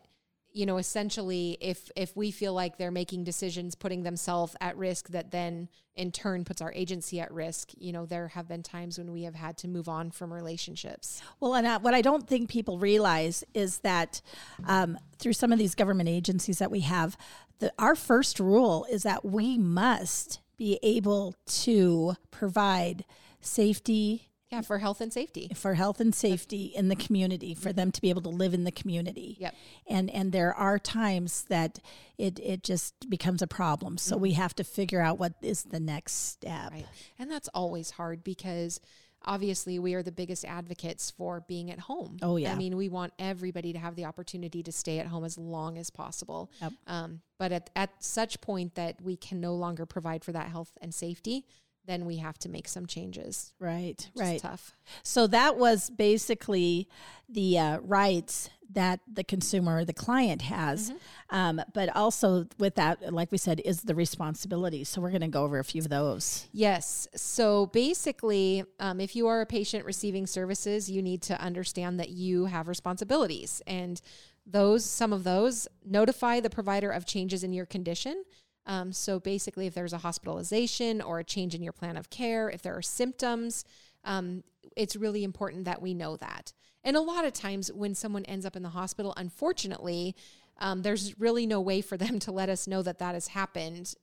you 0.54 0.66
know, 0.66 0.78
essentially, 0.78 1.58
if 1.62 1.90
if 1.96 2.16
we 2.16 2.32
feel 2.32 2.54
like 2.54 2.78
they're 2.78 2.92
making 2.92 3.24
decisions, 3.24 3.76
putting 3.76 4.04
themselves 4.04 4.56
at 4.60 4.78
risk, 4.78 5.10
that 5.10 5.32
then 5.32 5.70
in 5.96 6.12
turn 6.12 6.44
puts 6.46 6.62
our 6.62 6.74
agency 6.74 7.20
at 7.20 7.32
risk. 7.32 7.72
You 7.78 7.92
know, 7.92 8.06
there 8.06 8.30
have 8.30 8.48
been 8.48 8.64
times 8.64 8.98
when 8.98 9.12
we 9.12 9.24
have 9.24 9.36
had 9.36 9.58
to 9.60 9.68
move 9.68 9.88
on 9.88 10.12
from 10.12 10.34
relationships. 10.34 11.22
Well, 11.40 11.56
and 11.56 11.68
uh, 11.68 11.80
what 11.80 11.94
I 11.94 12.02
don't 12.02 12.28
think 12.28 12.50
people 12.50 12.80
realize 12.80 13.44
is 13.54 13.80
that 13.80 14.22
um, 14.66 14.98
through 15.18 15.34
some 15.34 15.52
of 15.52 15.60
these 15.60 15.76
government 15.76 16.10
agencies 16.10 16.60
that 16.60 16.72
we 16.72 16.82
have, 16.82 17.18
the, 17.60 17.74
our 17.78 17.96
first 17.96 18.40
rule 18.40 18.86
is 18.90 19.04
that 19.04 19.24
we 19.24 19.58
must 19.58 20.40
be 20.58 20.80
able 20.84 21.36
to 21.48 22.16
provide 22.30 23.06
safety 23.40 24.31
Yeah, 24.52 24.62
for 24.62 24.80
health 24.80 25.00
and 25.02 25.14
safety. 25.14 25.50
for 25.56 25.76
health 25.76 26.00
and 26.02 26.14
safety 26.14 26.66
in 26.76 26.90
the 26.90 26.96
community 26.96 27.54
for 27.56 27.72
them 27.72 27.92
to 27.92 28.02
be 28.02 28.10
able 28.10 28.22
to 28.24 28.30
live 28.30 28.54
in 28.54 28.64
the 28.66 28.72
community 28.72 29.38
Yep. 29.40 29.56
and 29.88 30.10
and 30.10 30.32
there 30.32 30.54
are 30.54 30.78
times 30.78 31.44
that 31.50 31.80
it 32.18 32.38
it 32.40 32.64
just 32.64 33.10
becomes 33.10 33.42
a 33.42 33.48
problem 33.48 33.98
so 33.98 34.18
we 34.18 34.34
have 34.34 34.54
to 34.56 34.64
figure 34.64 35.02
out 35.02 35.18
what 35.20 35.34
is 35.42 35.64
the 35.64 35.80
next 35.80 36.14
step 36.14 36.72
Right. 36.72 36.86
And 37.18 37.32
that's 37.32 37.48
always 37.54 37.92
hard 37.92 38.24
because 38.24 38.80
obviously 39.24 39.78
we 39.80 39.94
are 39.94 40.02
the 40.04 40.12
biggest 40.12 40.44
advocates 40.46 41.12
for 41.12 41.42
being 41.42 41.70
at 41.70 41.78
home. 41.80 42.18
Oh, 42.24 42.38
yeah. 42.38 42.52
I 42.52 42.56
mean, 42.56 42.76
we 42.76 42.90
want 42.90 43.14
everybody 43.20 43.72
to 43.72 43.78
have 43.78 43.96
the 43.96 44.06
opportunity 44.06 44.64
to 44.64 44.72
stay 44.72 44.98
at 44.98 45.06
home 45.06 45.24
as 45.24 45.38
long 45.38 45.78
as 45.78 45.92
possible. 45.92 46.50
Yep. 46.60 46.74
Um, 46.88 47.22
but 47.38 47.52
at, 47.52 47.70
at 47.76 47.92
such 48.04 48.42
point 48.42 48.74
that 48.76 49.00
we 49.02 49.16
can 49.16 49.40
no 49.40 49.54
longer 49.54 49.86
provide 49.86 50.24
for 50.24 50.32
that 50.32 50.48
health 50.48 50.76
and 50.82 50.92
safety, 50.92 51.46
then 51.86 52.06
we 52.06 52.18
have 52.18 52.38
to 52.40 52.50
make 52.50 52.68
some 52.68 52.86
changes. 52.86 53.54
right 53.60 54.10
right 54.16 54.42
tough. 54.42 54.74
so 55.04 55.28
that 55.28 55.58
was 55.58 55.90
basically 55.90 56.88
the 57.30 57.58
uh, 57.58 57.80
rights 57.80 58.50
that 58.74 59.02
the 59.12 59.24
consumer 59.24 59.78
or 59.78 59.86
the 59.86 59.94
client 59.94 60.44
has 60.44 60.94
um, 61.30 61.62
but 61.74 61.94
also 61.94 62.46
with 62.58 62.76
that 62.76 63.14
like 63.14 63.30
we 63.32 63.38
said 63.38 63.60
is 63.66 63.82
the 63.82 63.96
responsibility 63.96 64.84
so 64.84 65.02
we're 65.02 65.10
going 65.10 65.20
to 65.22 65.28
go 65.28 65.44
over 65.44 65.60
a 65.60 65.64
few 65.64 65.82
of 65.82 65.90
those 65.90 66.48
Yes. 66.54 67.08
So 67.16 67.68
basically, 67.68 68.64
um, 68.80 69.00
if 69.00 69.16
you 69.16 69.28
are 69.28 69.42
a 69.42 69.46
patient 69.46 69.86
receiving 69.86 70.28
services, 70.28 70.90
you 70.90 71.02
need 71.02 71.22
to 71.24 71.42
understand 71.42 72.00
that 72.00 72.10
you 72.10 72.46
have 72.46 72.68
responsibilities. 72.68 73.62
And 73.68 74.02
those, 74.46 74.86
some 74.86 75.14
of 75.14 75.24
those, 75.24 75.68
notify 75.86 76.40
the 76.40 76.50
provider 76.50 76.92
of 76.92 77.06
changes 77.06 77.44
in 77.44 77.54
your 77.54 77.66
condition. 77.66 78.24
Um, 78.66 78.94
so 78.94 79.20
basically, 79.20 79.68
if 79.68 79.74
there's 79.74 79.94
a 79.94 80.00
hospitalization 80.00 81.02
or 81.02 81.20
a 81.20 81.24
change 81.24 81.56
in 81.56 81.64
your 81.64 81.74
plan 81.74 81.98
of 81.98 82.10
care, 82.10 82.50
if 82.50 82.62
there 82.62 82.76
are 82.76 82.82
symptoms, 82.82 83.66
um, 84.04 84.44
it's 84.76 84.96
really 84.96 85.24
important 85.24 85.66
that 85.66 85.82
we 85.82 85.94
know 85.94 86.16
that. 86.18 86.54
And 86.84 86.96
a 86.96 87.02
lot 87.02 87.26
of 87.26 87.34
times, 87.34 87.72
when 87.72 87.96
someone 87.96 88.26
ends 88.26 88.46
up 88.46 88.56
in 88.56 88.64
the 88.64 88.70
hospital, 88.70 89.14
unfortunately, 89.18 90.16
um, 90.60 90.82
there's 90.82 91.20
really 91.20 91.46
no 91.46 91.60
way 91.62 91.82
for 91.82 91.98
them 91.98 92.20
to 92.20 92.32
let 92.32 92.50
us 92.50 92.68
know 92.68 92.82
that 92.82 93.00
that 93.00 93.16
has 93.16 93.30
happened 93.30 93.94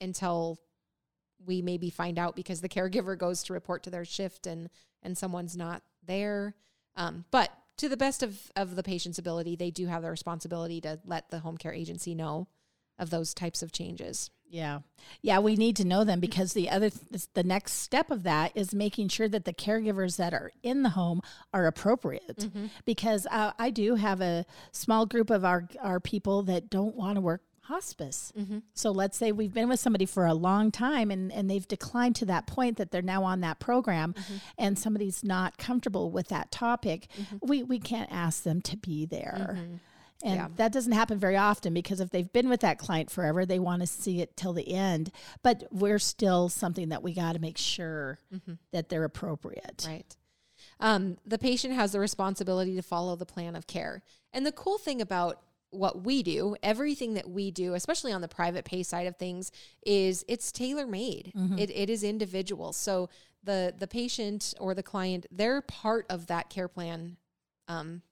until 0.00 0.60
we 1.44 1.62
maybe 1.62 1.90
find 1.90 2.18
out 2.18 2.34
because 2.34 2.60
the 2.60 2.68
caregiver 2.68 3.16
goes 3.16 3.44
to 3.44 3.52
report 3.52 3.82
to 3.84 3.90
their 3.90 4.04
shift 4.04 4.46
and 4.46 4.68
and 5.02 5.16
someone's 5.16 5.56
not 5.56 5.82
there. 6.04 6.54
Um, 6.96 7.24
but 7.30 7.50
to 7.76 7.88
the 7.88 7.96
best 7.96 8.24
of 8.24 8.50
of 8.56 8.74
the 8.74 8.82
patient's 8.82 9.18
ability, 9.18 9.54
they 9.54 9.70
do 9.70 9.86
have 9.86 10.02
the 10.02 10.10
responsibility 10.10 10.80
to 10.80 10.98
let 11.04 11.30
the 11.30 11.38
home 11.38 11.56
care 11.56 11.72
agency 11.72 12.14
know 12.14 12.48
of 12.98 13.10
those 13.10 13.34
types 13.34 13.62
of 13.62 13.72
changes. 13.72 14.30
Yeah. 14.50 14.80
Yeah, 15.22 15.40
we 15.40 15.56
need 15.56 15.76
to 15.76 15.84
know 15.84 16.04
them 16.04 16.20
because 16.20 16.52
the 16.52 16.70
other 16.70 16.90
th- 16.90 17.28
the 17.34 17.42
next 17.42 17.74
step 17.74 18.10
of 18.10 18.22
that 18.22 18.52
is 18.54 18.74
making 18.74 19.08
sure 19.08 19.28
that 19.28 19.44
the 19.44 19.52
caregivers 19.52 20.16
that 20.16 20.32
are 20.32 20.52
in 20.62 20.82
the 20.82 20.90
home 20.90 21.20
are 21.52 21.66
appropriate. 21.66 22.38
Mm-hmm. 22.38 22.66
Because 22.84 23.26
uh, 23.30 23.52
I 23.58 23.70
do 23.70 23.96
have 23.96 24.20
a 24.20 24.46
small 24.72 25.06
group 25.06 25.30
of 25.30 25.44
our 25.44 25.68
our 25.80 26.00
people 26.00 26.42
that 26.44 26.70
don't 26.70 26.96
want 26.96 27.16
to 27.16 27.20
work 27.20 27.42
hospice. 27.68 28.32
Mm-hmm. 28.36 28.58
So 28.72 28.90
let's 28.90 29.18
say 29.18 29.30
we've 29.30 29.52
been 29.52 29.68
with 29.68 29.78
somebody 29.78 30.06
for 30.06 30.24
a 30.24 30.32
long 30.32 30.70
time 30.70 31.10
and, 31.10 31.30
and 31.30 31.50
they've 31.50 31.68
declined 31.68 32.16
to 32.16 32.24
that 32.24 32.46
point 32.46 32.78
that 32.78 32.90
they're 32.90 33.02
now 33.02 33.24
on 33.24 33.42
that 33.42 33.60
program 33.60 34.14
mm-hmm. 34.14 34.36
and 34.56 34.78
somebody's 34.78 35.22
not 35.22 35.58
comfortable 35.58 36.10
with 36.10 36.28
that 36.28 36.50
topic, 36.50 37.08
we, 37.42 37.62
we 37.62 37.78
can't 37.78 38.10
ask 38.10 38.42
them 38.42 38.62
to 38.62 38.76
be 38.78 39.04
there. 39.04 39.58
And 40.22 40.34
Yeah. 40.34 40.48
that 40.56 40.72
doesn't 40.72 40.92
happen 40.92 41.18
very 41.18 41.36
often 41.36 41.72
because 41.72 42.00
if 42.00 42.10
they've 42.10 42.32
been 42.32 42.48
with 42.48 42.60
that 42.60 42.78
client 42.78 43.10
forever, 43.10 43.46
they 43.46 43.58
want 43.60 43.80
to 43.82 43.86
see 43.86 44.20
it 44.20 44.36
till 44.36 44.52
the 44.52 44.72
end. 44.74 45.12
But 45.42 45.64
we're 45.70 46.00
still 46.00 46.48
something 46.48 46.88
that 46.88 47.02
we 47.02 47.14
got 47.14 47.32
to 47.34 47.38
make 47.38 47.56
sure 47.58 48.18
that 48.72 48.88
they're 48.88 49.04
appropriate. 49.04 49.84
Right. 49.86 50.16
Um, 50.80 51.18
the 51.24 51.38
patient 51.38 51.74
has 51.74 51.92
the 51.92 52.00
responsibility 52.00 52.74
to 52.76 52.82
follow 52.82 53.14
the 53.16 53.26
plan 53.26 53.54
of 53.54 53.66
care. 53.66 54.02
And 54.32 54.44
the 54.44 54.52
cool 54.52 54.78
thing 54.78 55.00
about 55.00 55.40
what 55.70 56.02
we 56.02 56.22
do, 56.22 56.56
everything 56.62 57.14
that 57.14 57.28
we 57.28 57.50
do, 57.50 57.74
especially 57.74 58.12
on 58.12 58.20
the 58.20 58.28
private 58.28 58.64
pay 58.64 58.82
side 58.82 59.06
of 59.06 59.16
things, 59.16 59.52
is 59.84 60.24
it's 60.26 60.50
tailor 60.50 60.86
made. 60.86 61.32
It, 61.58 61.70
it 61.70 61.90
is 61.90 62.02
individual. 62.02 62.72
So 62.72 63.08
the 63.44 63.72
the 63.78 63.86
patient 63.86 64.54
or 64.58 64.74
the 64.74 64.82
client, 64.82 65.26
they're 65.30 65.60
part 65.62 66.06
of 66.10 66.26
that 66.26 66.48
care 66.50 66.68
plan. 66.68 67.18
Um, 67.68 68.02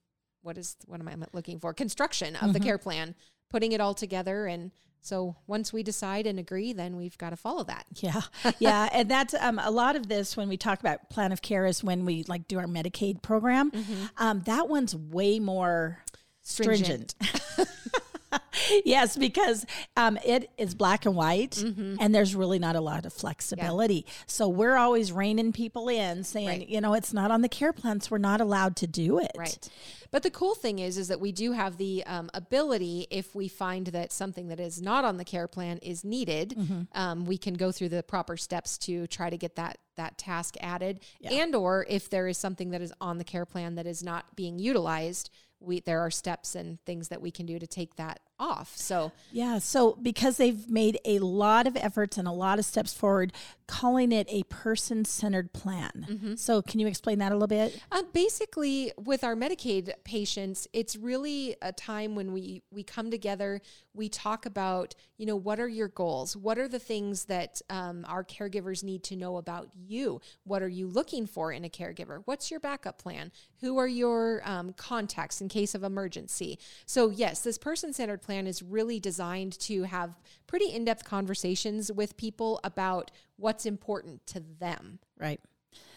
what 0.47 0.57
is 0.57 0.77
what 0.87 0.99
am 0.99 1.07
I 1.07 1.15
looking 1.33 1.59
for? 1.59 1.73
Construction 1.73 2.35
of 2.37 2.53
the 2.53 2.59
care 2.59 2.79
plan, 2.79 3.13
putting 3.51 3.73
it 3.73 3.81
all 3.81 3.93
together, 3.93 4.47
and 4.47 4.71
so 5.01 5.35
once 5.45 5.71
we 5.71 5.83
decide 5.83 6.25
and 6.25 6.39
agree, 6.39 6.73
then 6.73 6.95
we've 6.95 7.17
got 7.17 7.29
to 7.29 7.35
follow 7.35 7.63
that. 7.65 7.85
Yeah, 7.95 8.21
yeah, 8.59 8.89
and 8.91 9.11
that's 9.11 9.35
um, 9.35 9.59
a 9.59 9.69
lot 9.69 9.95
of 9.95 10.07
this 10.07 10.35
when 10.35 10.49
we 10.49 10.57
talk 10.57 10.79
about 10.79 11.09
plan 11.09 11.31
of 11.31 11.43
care 11.43 11.65
is 11.65 11.83
when 11.83 12.05
we 12.05 12.23
like 12.23 12.47
do 12.47 12.57
our 12.57 12.65
Medicaid 12.65 13.21
program. 13.21 13.71
Um, 14.17 14.41
that 14.45 14.69
one's 14.69 14.95
way 14.95 15.39
more 15.39 15.99
stringent. 16.41 17.13
yes, 18.85 19.15
because 19.17 19.65
um, 19.95 20.17
it 20.25 20.49
is 20.57 20.75
black 20.75 21.05
and 21.05 21.15
white, 21.15 21.57
and 21.57 22.13
there's 22.13 22.35
really 22.35 22.59
not 22.59 22.75
a 22.75 22.81
lot 22.81 23.05
of 23.05 23.13
flexibility. 23.13 24.05
So 24.25 24.47
we're 24.47 24.75
always 24.75 25.11
reining 25.11 25.51
people 25.53 25.87
in, 25.89 26.23
saying, 26.23 26.47
Right. 26.47 26.69
you 26.69 26.81
know, 26.81 26.93
it's 26.93 27.13
not 27.13 27.31
on 27.31 27.41
the 27.41 27.49
care 27.49 27.73
plan, 27.73 28.01
so 28.01 28.09
we're 28.11 28.17
not 28.17 28.41
allowed 28.41 28.75
to 28.77 28.87
do 28.87 29.19
it. 29.19 29.31
Right. 29.37 29.69
But 30.11 30.23
the 30.23 30.29
cool 30.29 30.55
thing 30.55 30.79
is, 30.79 30.97
is 30.97 31.09
that 31.09 31.19
we 31.19 31.31
do 31.31 31.51
have 31.51 31.77
the 31.77 32.03
um, 32.05 32.29
ability, 32.33 33.07
if 33.11 33.35
we 33.35 33.47
find 33.47 33.87
that 33.87 34.11
something 34.13 34.47
that 34.47 34.59
is 34.59 34.81
not 34.81 35.03
on 35.03 35.17
the 35.17 35.25
care 35.25 35.47
plan 35.47 35.77
is 35.79 36.03
needed, 36.05 36.55
um, 36.93 37.25
we 37.25 37.37
can 37.37 37.55
go 37.55 37.71
through 37.71 37.89
the 37.89 38.03
proper 38.03 38.37
steps 38.37 38.77
to 38.79 39.07
try 39.07 39.29
to 39.29 39.37
get 39.37 39.55
that 39.55 39.77
that 39.97 40.17
task 40.17 40.55
added. 40.61 40.99
And 41.23 41.55
or 41.55 41.85
if 41.89 42.09
there 42.09 42.27
is 42.27 42.37
something 42.37 42.69
that 42.69 42.81
is 42.81 42.93
on 43.01 43.17
the 43.17 43.23
care 43.23 43.45
plan 43.47 43.75
that 43.75 43.87
is 43.87 44.03
not 44.03 44.35
being 44.35 44.59
utilized, 44.59 45.31
we 45.59 45.79
there 45.81 46.01
are 46.01 46.11
steps 46.11 46.55
and 46.55 46.83
things 46.85 47.07
that 47.09 47.21
we 47.21 47.31
can 47.31 47.45
do 47.45 47.59
to 47.59 47.67
take 47.67 47.95
that 47.95 48.19
off. 48.39 48.75
So 48.77 49.11
Yeah. 49.31 49.59
So 49.59 49.97
because 50.01 50.37
they've 50.37 50.69
made 50.69 50.99
a 51.05 51.19
lot 51.19 51.67
of 51.67 51.75
efforts 51.75 52.17
and 52.17 52.27
a 52.27 52.31
lot 52.31 52.59
of 52.59 52.65
steps 52.65 52.93
forward, 52.93 53.33
calling 53.67 54.13
it 54.13 54.27
a 54.29 54.43
person 54.43 55.03
centered 55.03 55.51
plan. 55.51 56.05
So 56.37 56.61
can 56.61 56.79
you 56.79 56.87
explain 56.87 57.19
that 57.19 57.31
a 57.31 57.35
little 57.35 57.47
bit? 57.47 57.81
Uh, 57.91 58.03
basically, 58.13 58.93
with 58.97 59.23
our 59.23 59.35
Medicaid 59.35 59.91
patients, 60.05 60.67
it's 60.71 60.95
really 60.95 61.55
a 61.61 61.73
time 61.73 62.15
when 62.15 62.31
we 62.31 62.63
we 62.71 62.83
come 62.83 63.11
together. 63.11 63.61
We 63.93 64.09
talk 64.09 64.45
about, 64.45 64.95
you 65.17 65.25
know, 65.25 65.35
what 65.35 65.59
are 65.59 65.67
your 65.67 65.87
goals? 65.89 66.37
What 66.37 66.57
are 66.57 66.67
the 66.67 66.79
things 66.79 67.25
that 67.25 67.61
um, 67.69 68.05
our 68.07 68.23
caregivers 68.23 68.83
need 68.83 69.03
to 69.05 69.15
know 69.15 69.37
about 69.37 69.69
you? 69.75 70.21
What 70.43 70.61
are 70.61 70.67
you 70.69 70.87
looking 70.87 71.25
for 71.25 71.51
in 71.51 71.65
a 71.65 71.69
caregiver? 71.69 72.21
What's 72.25 72.51
your 72.51 72.59
backup 72.59 72.99
plan? 72.99 73.31
Who 73.61 73.77
are 73.79 73.87
your 73.87 74.41
um, 74.45 74.73
contacts 74.73 75.41
in 75.41 75.49
case 75.49 75.73
of 75.73 75.83
emergency? 75.83 76.59
So, 76.85 77.09
yes, 77.09 77.41
this 77.41 77.57
person 77.57 77.91
centered 77.91 78.21
plan 78.27 78.45
is 78.45 78.61
really 78.61 78.99
designed 78.99 79.57
to 79.59 79.83
have 79.83 80.09
pretty 80.47 80.69
in 80.71 80.83
depth 80.85 81.03
conversations 81.05 81.91
with 81.91 82.17
people 82.17 82.59
about 82.63 83.09
what's 83.37 83.65
important 83.65 84.25
to 84.27 84.39
them 84.59 84.99
Right. 85.17 85.39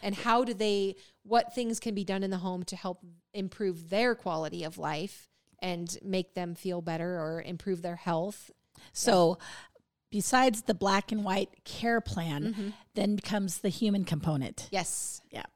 and 0.02 0.14
how 0.14 0.44
do 0.44 0.54
they 0.54 0.94
what 1.24 1.54
things 1.54 1.80
can 1.80 1.94
be 1.94 2.04
done 2.04 2.22
in 2.22 2.30
the 2.30 2.38
home 2.38 2.62
to 2.64 2.76
help 2.76 3.04
improve 3.34 3.90
their 3.90 4.14
quality 4.14 4.62
of 4.64 4.78
life 4.78 5.28
and 5.60 5.98
make 6.02 6.34
them 6.34 6.54
feel 6.54 6.80
better 6.80 7.18
or 7.20 7.42
improve 7.42 7.82
their 7.82 7.96
health 7.96 8.50
So 8.92 9.38
besides 10.10 10.62
the 10.62 10.74
black 10.74 11.12
and 11.12 11.22
white 11.24 11.50
care 11.64 12.00
plan, 12.00 12.42
mm-hmm. 12.44 12.68
then 12.94 13.18
comes 13.18 13.58
the 13.58 13.68
human 13.68 14.04
component. 14.04 14.68
yes 14.70 15.20
Yeah. 15.30 15.46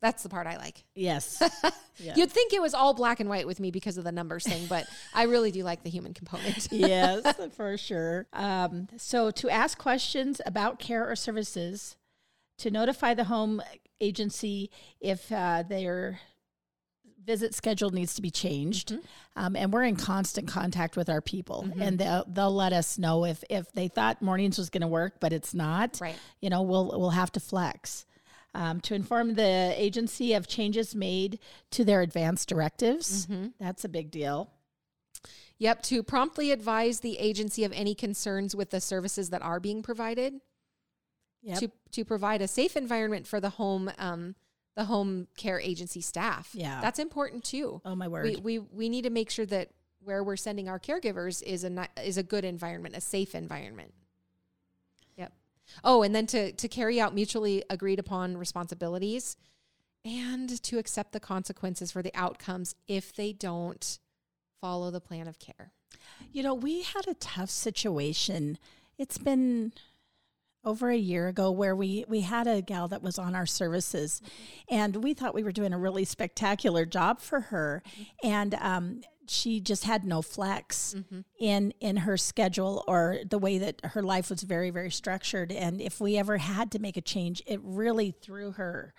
That's 0.00 0.22
the 0.22 0.28
part 0.28 0.46
I 0.46 0.56
like. 0.56 0.84
Yes. 0.94 1.42
Yeah. 2.02 2.14
You'd 2.16 2.32
think 2.32 2.54
it 2.54 2.62
was 2.62 2.72
all 2.72 2.94
black 2.94 3.20
and 3.20 3.28
white 3.28 3.46
with 3.46 3.60
me 3.60 3.70
because 3.70 3.98
of 3.98 4.04
the 4.04 4.12
numbers 4.12 4.44
thing, 4.44 4.66
but 4.68 4.86
I 5.14 5.24
really 5.24 5.50
do 5.50 5.62
like 5.62 5.82
the 5.82 5.90
human 5.90 6.14
component. 6.14 6.68
yes, 6.72 7.22
for 7.54 7.76
sure. 7.76 8.26
Um, 8.32 8.88
so 8.96 9.30
to 9.32 9.50
ask 9.50 9.76
questions 9.76 10.40
about 10.46 10.78
care 10.78 11.06
or 11.06 11.14
services, 11.14 11.96
to 12.56 12.70
notify 12.70 13.12
the 13.14 13.24
home 13.24 13.60
agency 14.00 14.70
if 14.98 15.30
uh, 15.30 15.62
their 15.68 16.20
visit 17.22 17.54
schedule 17.54 17.90
needs 17.90 18.14
to 18.14 18.22
be 18.22 18.30
changed, 18.30 18.96
um, 19.36 19.54
and 19.54 19.72
we're 19.72 19.84
in 19.84 19.96
constant 19.96 20.48
contact 20.48 20.96
with 20.96 21.10
our 21.10 21.20
people, 21.20 21.68
and 21.78 21.98
they'll 21.98 22.24
they'll 22.26 22.54
let 22.54 22.72
us 22.72 22.98
know 22.98 23.24
if 23.24 23.44
if 23.50 23.70
they 23.72 23.88
thought 23.88 24.22
mornings 24.22 24.58
was 24.58 24.70
going 24.70 24.80
to 24.80 24.88
work, 24.88 25.16
but 25.20 25.32
it's 25.32 25.52
not. 25.54 25.98
Right. 26.00 26.16
You 26.40 26.50
know, 26.50 26.62
we'll 26.62 26.98
we'll 26.98 27.10
have 27.10 27.32
to 27.32 27.40
flex. 27.40 28.06
Um, 28.52 28.80
to 28.80 28.94
inform 28.94 29.34
the 29.34 29.72
agency 29.76 30.34
of 30.34 30.48
changes 30.48 30.94
made 30.94 31.38
to 31.70 31.84
their 31.84 32.02
advance 32.02 32.44
directives. 32.44 33.28
That's 33.60 33.84
a 33.84 33.88
big 33.88 34.10
deal. 34.10 34.50
Yep, 35.58 35.82
to 35.84 36.02
promptly 36.02 36.50
advise 36.50 37.00
the 37.00 37.18
agency 37.18 37.64
of 37.64 37.72
any 37.72 37.94
concerns 37.94 38.56
with 38.56 38.70
the 38.70 38.80
services 38.80 39.30
that 39.30 39.42
are 39.42 39.60
being 39.60 39.82
provided. 39.82 40.40
Yep. 41.42 41.58
To 41.58 41.70
to 41.92 42.04
provide 42.04 42.42
a 42.42 42.48
safe 42.48 42.76
environment 42.76 43.26
for 43.26 43.40
the 43.40 43.50
home 43.50 43.90
um, 43.98 44.34
the 44.76 44.84
home 44.84 45.28
care 45.36 45.60
agency 45.60 46.00
staff. 46.00 46.50
Yeah. 46.54 46.80
that's 46.80 46.98
important 46.98 47.44
too. 47.44 47.80
oh 47.84 47.94
my 47.94 48.08
word. 48.08 48.24
We, 48.24 48.36
we 48.36 48.58
we 48.58 48.88
need 48.88 49.02
to 49.02 49.10
make 49.10 49.30
sure 49.30 49.46
that 49.46 49.70
where 50.02 50.24
we're 50.24 50.36
sending 50.36 50.68
our 50.68 50.78
caregivers 50.78 51.42
is 51.42 51.64
a 51.64 51.88
is 52.02 52.16
a 52.16 52.22
good 52.22 52.44
environment, 52.44 52.96
a 52.96 53.00
safe 53.00 53.34
environment. 53.34 53.92
Oh, 55.84 56.02
and 56.02 56.14
then 56.14 56.26
to 56.28 56.52
to 56.52 56.68
carry 56.68 57.00
out 57.00 57.14
mutually 57.14 57.64
agreed 57.70 57.98
upon 57.98 58.36
responsibilities 58.36 59.36
and 60.04 60.62
to 60.62 60.78
accept 60.78 61.12
the 61.12 61.20
consequences 61.20 61.92
for 61.92 62.02
the 62.02 62.14
outcomes 62.14 62.74
if 62.88 63.14
they 63.14 63.32
don't 63.32 63.98
follow 64.60 64.90
the 64.90 65.00
plan 65.00 65.26
of 65.26 65.38
care. 65.38 65.72
You 66.32 66.42
know, 66.42 66.54
we 66.54 66.82
had 66.82 67.06
a 67.06 67.14
tough 67.14 67.50
situation. 67.50 68.58
It's 68.98 69.18
been 69.18 69.72
over 70.64 70.90
a 70.90 70.96
year 70.96 71.28
ago 71.28 71.50
where 71.50 71.74
we 71.74 72.04
we 72.08 72.20
had 72.20 72.46
a 72.46 72.60
gal 72.60 72.86
that 72.88 73.02
was 73.02 73.18
on 73.18 73.34
our 73.34 73.46
services 73.46 74.20
and 74.68 74.96
we 74.96 75.14
thought 75.14 75.34
we 75.34 75.42
were 75.42 75.52
doing 75.52 75.72
a 75.72 75.78
really 75.78 76.04
spectacular 76.04 76.84
job 76.84 77.18
for 77.18 77.40
her 77.40 77.82
and 78.22 78.54
um 78.56 79.00
she 79.30 79.60
just 79.60 79.84
had 79.84 80.04
no 80.04 80.22
flex 80.22 80.94
in 81.38 81.72
in 81.80 81.98
her 81.98 82.16
schedule 82.16 82.82
or 82.88 83.18
the 83.28 83.38
way 83.38 83.58
that 83.58 83.80
her 83.84 84.02
life 84.02 84.28
was 84.28 84.42
very 84.42 84.70
very 84.70 84.90
structured. 84.90 85.52
And 85.52 85.80
if 85.80 86.00
we 86.00 86.16
ever 86.18 86.38
had 86.38 86.70
to 86.72 86.78
make 86.80 86.96
a 86.96 87.00
change 87.00 87.42
it 87.46 87.60
really 87.62 88.10
threw 88.10 88.52
her 88.52 88.92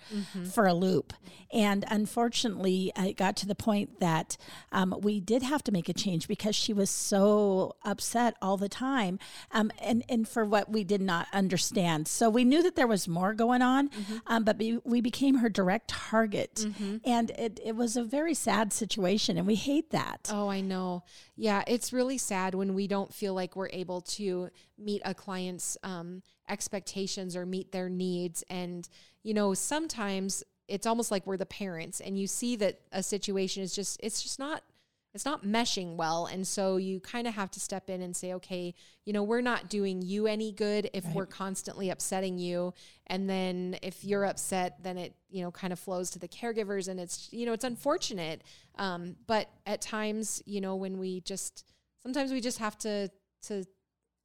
for 0.54 0.66
a 0.68 0.74
loop. 0.74 1.14
And 1.52 1.84
unfortunately 1.90 2.92
it 2.98 3.18
got 3.18 3.36
to 3.38 3.46
the 3.48 3.56
point 3.56 4.00
that 4.00 4.38
um, 4.72 4.96
we 5.02 5.20
did 5.20 5.44
have 5.44 5.64
to 5.66 5.72
make 5.72 5.90
a 5.90 5.94
change 5.94 6.28
because 6.28 6.56
she 6.56 6.72
was 6.74 6.90
so 6.90 7.76
upset 7.84 8.36
all 8.42 8.58
the 8.58 8.70
time. 8.70 9.20
Um, 9.52 9.72
and 9.82 10.04
and 10.08 10.28
for 10.28 10.46
what 10.46 10.70
we 10.72 10.84
did 10.84 11.02
not 11.02 11.28
understand. 11.34 12.08
So 12.08 12.30
we 12.30 12.44
knew 12.46 12.64
that 12.64 12.76
there 12.76 12.88
was 12.88 13.08
more 13.08 13.34
going 13.34 13.62
on 13.62 13.90
um, 14.28 14.44
but 14.46 14.58
be, 14.58 14.80
we 14.86 15.02
became 15.02 15.36
her 15.40 15.50
direct 15.50 15.90
target. 15.90 16.66
And 17.06 17.32
it, 17.32 17.60
it 17.64 17.76
was 17.76 17.98
a 17.98 18.04
very 18.04 18.34
sad 18.34 18.72
situation 18.72 19.38
and 19.38 19.46
we 19.46 19.56
hate 19.56 19.90
that 19.92 20.21
Oh, 20.30 20.50
I 20.50 20.62
know. 20.62 21.04
Yeah, 21.36 21.64
it's 21.68 21.94
really 21.94 22.18
sad 22.18 22.54
when 22.54 22.74
we 22.74 22.88
don't 22.88 23.14
feel 23.14 23.34
like 23.34 23.56
we're 23.56 23.70
able 23.72 24.02
to 24.02 24.50
meet 24.78 25.02
a 25.06 25.14
client's 25.14 25.78
um, 25.84 26.22
expectations 26.50 27.36
or 27.36 27.46
meet 27.46 27.72
their 27.72 27.90
needs. 27.90 28.44
And, 28.50 28.88
you 29.24 29.34
know, 29.34 29.54
sometimes 29.54 30.44
it's 30.68 30.86
almost 30.86 31.12
like 31.12 31.26
we're 31.26 31.38
the 31.38 31.46
parents 31.46 32.00
and 32.00 32.18
you 32.18 32.28
see 32.28 32.56
that 32.58 32.80
a 32.92 33.04
situation 33.04 33.64
is 33.64 33.74
just, 33.74 34.00
it's 34.04 34.22
just 34.22 34.40
not. 34.40 34.64
It's 35.14 35.26
not 35.26 35.44
meshing 35.44 35.98
well. 35.98 36.26
And 36.26 36.48
so 36.48 36.78
you 36.78 37.02
kind 37.02 37.28
of 37.28 37.34
have 37.34 37.52
to 37.52 37.60
step 37.60 37.90
in 37.90 38.02
and 38.02 38.16
say, 38.16 38.34
okay, 38.34 38.74
you 39.06 39.12
know, 39.12 39.24
we're 39.24 39.42
not 39.42 39.70
doing 39.70 40.02
you 40.02 40.26
any 40.26 40.54
good 40.54 40.90
if 40.94 41.06
we're 41.14 41.26
constantly 41.26 41.90
upsetting 41.90 42.38
you. 42.38 42.74
And 43.08 43.30
then 43.30 43.78
if 43.82 44.06
you're 44.06 44.26
upset, 44.26 44.82
then 44.84 44.98
it, 44.98 45.14
you 45.30 45.44
know, 45.44 45.52
kind 45.52 45.74
of 45.74 45.80
flows 45.80 46.12
to 46.12 46.20
the 46.20 46.30
caregivers 46.30 46.88
and 46.88 47.00
it's, 47.00 47.28
you 47.32 47.46
know, 47.46 47.52
it's 47.52 47.66
unfortunate. 47.66 48.42
Um, 48.78 49.18
but 49.28 49.50
at 49.66 49.82
times, 49.82 50.42
you 50.46 50.62
know, 50.62 50.76
when 50.76 50.98
we 50.98 51.20
just, 51.22 51.66
sometimes 52.02 52.32
we 52.32 52.40
just 52.40 52.60
have 52.60 52.78
to, 52.80 53.10
to, 53.48 53.66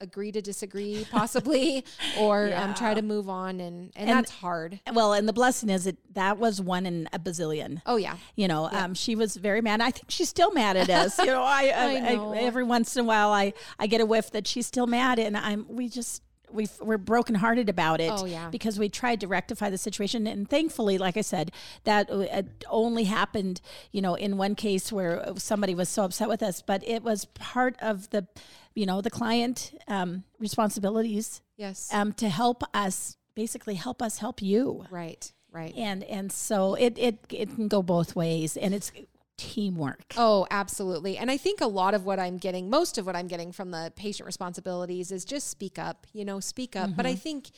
agree 0.01 0.31
to 0.33 0.43
disagree 0.43 1.07
possibly 1.11 1.85
or 2.19 2.53
um, 2.55 2.75
try 2.75 2.95
to 2.95 3.03
move 3.03 3.29
on 3.29 3.61
and, 3.61 3.93
and, 3.97 4.09
And- 4.09 4.19
that's 4.19 4.31
hard. 4.31 4.81
well 4.93 5.13
and 5.13 5.29
the 5.29 5.33
blessing 5.33 5.69
is 5.71 5.85
that 5.85 5.97
that 6.15 6.39
was 6.39 6.61
one 6.61 6.87
in 6.87 7.09
a 7.13 7.19
bazillion. 7.19 7.81
Oh 7.87 7.97
yeah. 7.97 8.17
You 8.35 8.49
know 8.49 8.69
um, 8.71 8.95
she 8.95 9.15
was 9.17 9.37
very 9.37 9.61
mad. 9.61 9.81
I 9.81 9.91
think 9.91 10.11
she's 10.11 10.29
still 10.29 10.53
mad 10.53 10.77
at 10.77 10.91
us. 10.91 11.19
You 11.19 11.27
know 11.27 11.43
I, 11.43 11.63
I, 11.77 11.97
I 12.11 12.15
know. 12.15 12.35
I 12.35 12.39
every 12.39 12.65
once 12.65 12.97
in 12.97 13.05
a 13.05 13.05
while 13.05 13.31
i 13.31 13.53
i 13.79 13.87
get 13.87 14.01
a 14.01 14.07
whiff 14.07 14.31
that 14.33 14.47
she's 14.47 14.67
still 14.67 14.87
mad 14.87 15.19
and 15.19 15.37
i'm 15.37 15.67
we 15.69 15.89
just 15.89 16.23
we 16.53 16.69
we're 16.81 16.99
brokenhearted 16.99 17.69
about 17.69 18.01
it 18.01 18.13
Oh, 18.13 18.25
yeah. 18.25 18.49
because 18.51 18.79
we 18.79 18.89
tried 18.89 19.21
to 19.21 19.29
rectify 19.29 19.71
the 19.71 19.79
situation. 19.79 20.27
And 20.27 20.49
thankfully 20.49 20.99
like 20.99 21.17
i 21.17 21.21
said 21.21 21.53
that 21.85 22.11
uh, 22.11 22.21
it 22.21 22.65
only 22.69 23.05
happened 23.05 23.61
you 23.93 24.03
know 24.03 24.15
in 24.15 24.37
one 24.37 24.55
case 24.55 24.93
where 24.93 25.33
somebody 25.37 25.75
was 25.75 25.89
so 25.89 26.05
upset 26.05 26.29
with 26.29 26.43
us. 26.43 26.63
But 26.63 26.87
it 26.87 27.03
was 27.03 27.25
part 27.27 27.77
of 27.81 28.11
the 28.11 28.27
you 28.75 28.87
know 28.87 29.01
the 29.01 29.11
client 29.11 29.75
um, 29.89 30.25
responsibilities 30.39 31.41
yes. 31.57 31.93
um, 31.93 32.13
to 32.15 32.29
help 32.29 32.63
us 32.75 33.17
basically 33.35 33.75
help 33.75 34.03
us 34.03 34.19
help 34.19 34.43
you. 34.43 34.85
Right 34.91 35.33
right. 35.57 35.75
And 35.77 36.05
and 36.05 36.31
so 36.31 36.75
it 36.75 36.99
it 36.99 37.19
it 37.31 37.55
can 37.55 37.69
go 37.69 37.83
both 37.83 38.15
ways. 38.15 38.57
And 38.57 38.75
it's 38.75 38.93
teamwork 39.37 40.15
Oh, 40.17 40.47
absolutely. 40.51 41.19
And 41.19 41.31
I 41.31 41.37
think 41.37 41.61
a 41.61 41.67
lot 41.67 41.95
of 41.95 42.05
what 42.05 42.19
I'm 42.19 42.39
getting, 42.39 42.71
most 42.71 42.99
of 42.99 43.07
what 43.07 43.17
I'm 43.17 43.27
getting 43.27 43.53
from 43.53 43.71
the 43.71 43.93
patient 43.97 44.27
responsibilities 44.27 45.13
is 45.13 45.25
just 45.25 45.49
speak 45.49 45.79
up, 45.79 46.07
you 46.13 46.25
know, 46.25 46.41
speak 46.41 46.77
up. 46.77 46.91
But 46.97 47.07
I 47.07 47.13
mm-hmm. 47.13 47.19
think 47.19 47.51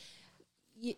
y- 0.81 0.95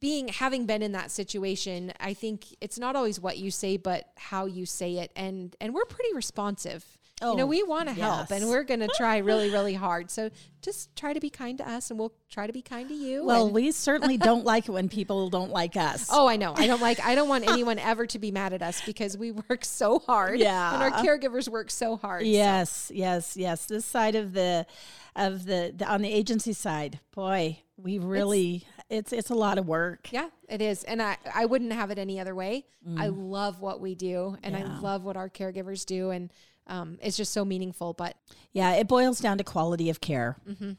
being 0.00 0.28
having 0.28 0.66
been 0.66 0.82
in 0.82 0.92
that 0.92 1.10
situation, 1.10 1.92
I 1.98 2.14
think 2.14 2.44
it's 2.60 2.78
not 2.78 2.96
always 2.96 3.18
what 3.18 3.38
you 3.38 3.50
say, 3.50 3.76
but 3.76 4.10
how 4.16 4.46
you 4.46 4.66
say 4.66 4.98
it. 4.98 5.10
And 5.16 5.56
and 5.60 5.74
we're 5.74 5.84
pretty 5.84 6.14
responsive. 6.14 6.84
You 7.22 7.34
know, 7.34 7.44
Oh, 7.44 7.46
we 7.46 7.62
want 7.62 7.88
to 7.88 7.94
help 7.94 8.30
and 8.30 8.46
we're 8.48 8.62
going 8.64 8.80
to 8.80 8.88
try 8.88 9.18
really, 9.18 9.50
really 9.58 9.72
hard. 9.74 10.10
So 10.10 10.30
just 10.60 10.94
try 10.96 11.12
to 11.14 11.20
be 11.20 11.30
kind 11.30 11.56
to 11.58 11.68
us 11.68 11.90
and 11.90 11.98
we'll 11.98 12.12
try 12.28 12.46
to 12.46 12.52
be 12.52 12.60
kind 12.60 12.88
to 12.88 12.94
you. 12.94 13.24
well 13.24 13.48
we 13.50 13.70
certainly 13.72 14.16
don't 14.18 14.44
like 14.44 14.68
it 14.68 14.72
when 14.72 14.88
people 14.88 15.30
don't 15.30 15.50
like 15.50 15.76
us 15.76 16.08
Oh, 16.12 16.26
I 16.26 16.36
know. 16.36 16.52
I 16.56 16.66
don't 16.66 16.82
like. 16.82 17.00
I 17.04 17.14
don't 17.14 17.28
want 17.28 17.48
anyone 17.48 17.78
ever 17.78 18.06
to 18.06 18.18
be 18.18 18.30
mad 18.30 18.52
at 18.52 18.60
us 18.62 18.82
because 18.84 19.16
we 19.16 19.30
work 19.32 19.64
so 19.64 19.98
hard. 20.00 20.38
Yeah. 20.40 20.74
and 20.74 20.82
our 20.82 21.02
caregivers 21.02 21.48
work 21.48 21.70
so 21.70 21.96
hard. 21.96 22.22
so- 22.22 22.26
yes 22.28 22.90
yes 22.94 23.36
yes 23.36 23.64
this 23.66 23.84
side 23.86 24.14
of 24.14 24.32
the 24.34 24.66
of 25.14 25.46
the, 25.46 25.72
the 25.74 25.86
on 25.86 26.02
the 26.02 26.12
agency 26.12 26.52
side 26.52 27.00
boy 27.14 27.58
we 27.78 27.98
really 27.98 28.66
it's 28.90 29.12
it's, 29.12 29.30
a 29.30 29.34
lot 29.34 29.56
of 29.58 29.66
work 29.66 30.08
Yeah, 30.12 30.28
it 30.48 30.60
is. 30.62 30.84
And 30.84 31.00
I, 31.02 31.16
I 31.34 31.46
wouldn't 31.46 31.72
have 31.72 31.90
it 31.90 31.98
any 31.98 32.20
other 32.20 32.34
way. 32.34 32.66
I 32.96 33.08
love 33.08 33.60
what 33.60 33.80
we 33.80 33.94
do 33.96 34.36
and 34.44 34.54
I 34.56 34.62
Mm. 34.62 34.82
Love 34.82 35.02
what 35.04 35.16
our 35.16 35.28
caregivers 35.28 35.84
do. 35.84 36.10
And 36.10 36.30
um, 36.66 36.98
it's 37.02 37.16
just 37.16 37.32
so 37.32 37.44
meaningful. 37.44 37.92
But 37.92 38.16
yeah 38.52 38.72
it 38.72 38.88
boils 38.88 39.20
down 39.20 39.38
to 39.38 39.44
quality 39.44 39.90
of 39.90 40.00
care 40.00 40.36
Mm-hmm. 40.48 40.72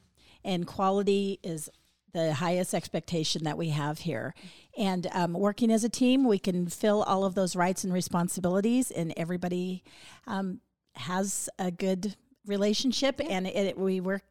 and 0.44 0.66
quality 0.68 1.40
is 1.44 1.70
the 2.14 2.34
highest 2.34 2.74
expectation 2.74 3.44
that 3.44 3.58
we 3.58 3.70
have 3.70 4.00
here 4.00 4.34
and 4.78 5.06
um, 5.12 5.34
working 5.34 5.70
as 5.72 5.84
a 5.84 5.90
team 5.90 6.24
we 6.24 6.40
can 6.40 6.68
fill 6.68 7.04
all 7.04 7.26
of 7.26 7.36
those 7.36 7.56
rights 7.56 7.84
and 7.84 7.94
responsibilities 7.94 8.90
and 8.90 9.14
everybody 9.18 9.84
um, 10.26 10.60
has 10.96 11.50
a 11.60 11.70
good 11.70 12.16
relationship 12.46 13.20
and 13.30 13.46
it, 13.46 13.78
we 13.78 14.00
work 14.00 14.24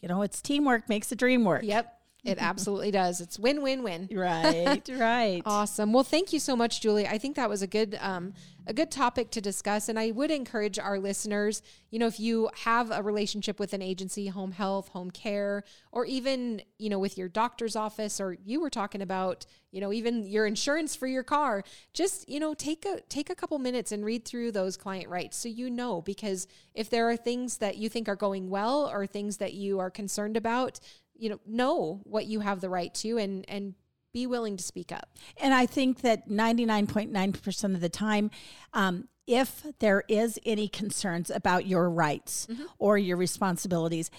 you 0.00 0.08
know 0.08 0.22
it's 0.22 0.40
teamwork 0.40 0.88
makes 0.88 1.08
the 1.08 1.16
dream 1.16 1.44
work 1.44 1.62
yep, 1.64 2.00
it 2.24 2.38
absolutely 2.40 2.90
does. 2.90 3.20
It's 3.20 3.38
win, 3.38 3.62
win, 3.62 3.82
win. 3.82 4.08
right 4.12 4.88
right 4.92 5.42
Awesome. 5.44 5.92
Well, 5.92 6.04
thank 6.04 6.32
you 6.32 6.40
so 6.40 6.56
much, 6.56 6.80
Julie. 6.80 7.06
I 7.06 7.18
think 7.18 7.36
that 7.36 7.50
was 7.50 7.62
a 7.62 7.66
good 7.66 7.98
um, 8.00 8.32
a 8.66 8.72
good 8.72 8.90
topic 8.90 9.30
to 9.32 9.42
discuss, 9.42 9.90
and 9.90 9.98
I 9.98 10.10
would 10.10 10.30
encourage 10.30 10.78
our 10.78 10.98
listeners. 10.98 11.60
You 11.90 11.98
know, 11.98 12.06
if 12.06 12.18
you 12.18 12.48
have 12.64 12.90
a 12.90 13.02
relationship 13.02 13.60
with 13.60 13.74
an 13.74 13.82
agency, 13.82 14.28
home 14.28 14.52
health, 14.52 14.88
home 14.88 15.10
care, 15.10 15.64
or 15.92 16.06
even 16.06 16.62
you 16.78 16.88
know 16.88 16.98
with 16.98 17.18
your 17.18 17.28
doctor's 17.28 17.76
office, 17.76 18.20
or 18.20 18.36
you 18.44 18.60
were 18.60 18.70
talking 18.70 19.02
about 19.02 19.44
you 19.70 19.80
know 19.80 19.92
even 19.92 20.24
your 20.24 20.46
insurance 20.46 20.96
for 20.96 21.06
your 21.06 21.24
car, 21.24 21.62
just 21.92 22.26
you 22.28 22.40
know 22.40 22.54
take 22.54 22.86
a 22.86 23.00
take 23.08 23.28
a 23.28 23.34
couple 23.34 23.58
minutes 23.58 23.92
and 23.92 24.04
read 24.04 24.24
through 24.24 24.52
those 24.52 24.76
client 24.78 25.08
rights 25.10 25.36
so 25.36 25.48
you 25.48 25.68
know 25.68 26.00
because 26.00 26.46
if 26.74 26.88
there 26.88 27.08
are 27.08 27.16
things 27.16 27.58
that 27.58 27.76
you 27.76 27.88
think 27.88 28.08
are 28.08 28.16
going 28.16 28.48
well 28.48 28.90
or 28.90 29.06
things 29.06 29.36
that 29.36 29.52
you 29.52 29.78
are 29.78 29.90
concerned 29.90 30.36
about, 30.36 30.80
you 31.16 31.28
know 31.30 31.40
know 31.46 32.00
what 32.04 32.26
you 32.26 32.40
have 32.40 32.60
the 32.60 32.68
right 32.68 32.92
to 32.96 33.18
and 33.18 33.44
and 33.48 33.74
be 34.12 34.26
willing 34.28 34.56
to 34.56 34.62
speak 34.62 34.92
up. 34.92 35.08
And 35.38 35.52
I 35.52 35.66
think 35.66 36.02
that 36.02 36.28
99.9% 36.28 37.74
of 37.74 37.80
the 37.80 37.88
time, 37.88 38.30
um, 38.72 39.08
if 39.26 39.64
there 39.80 40.04
is 40.08 40.38
any 40.46 40.68
concerns 40.68 41.30
about 41.30 41.66
your 41.66 41.90
rights 41.90 42.46
or 42.78 42.96
your 42.96 43.16
responsibilities, 43.16 44.12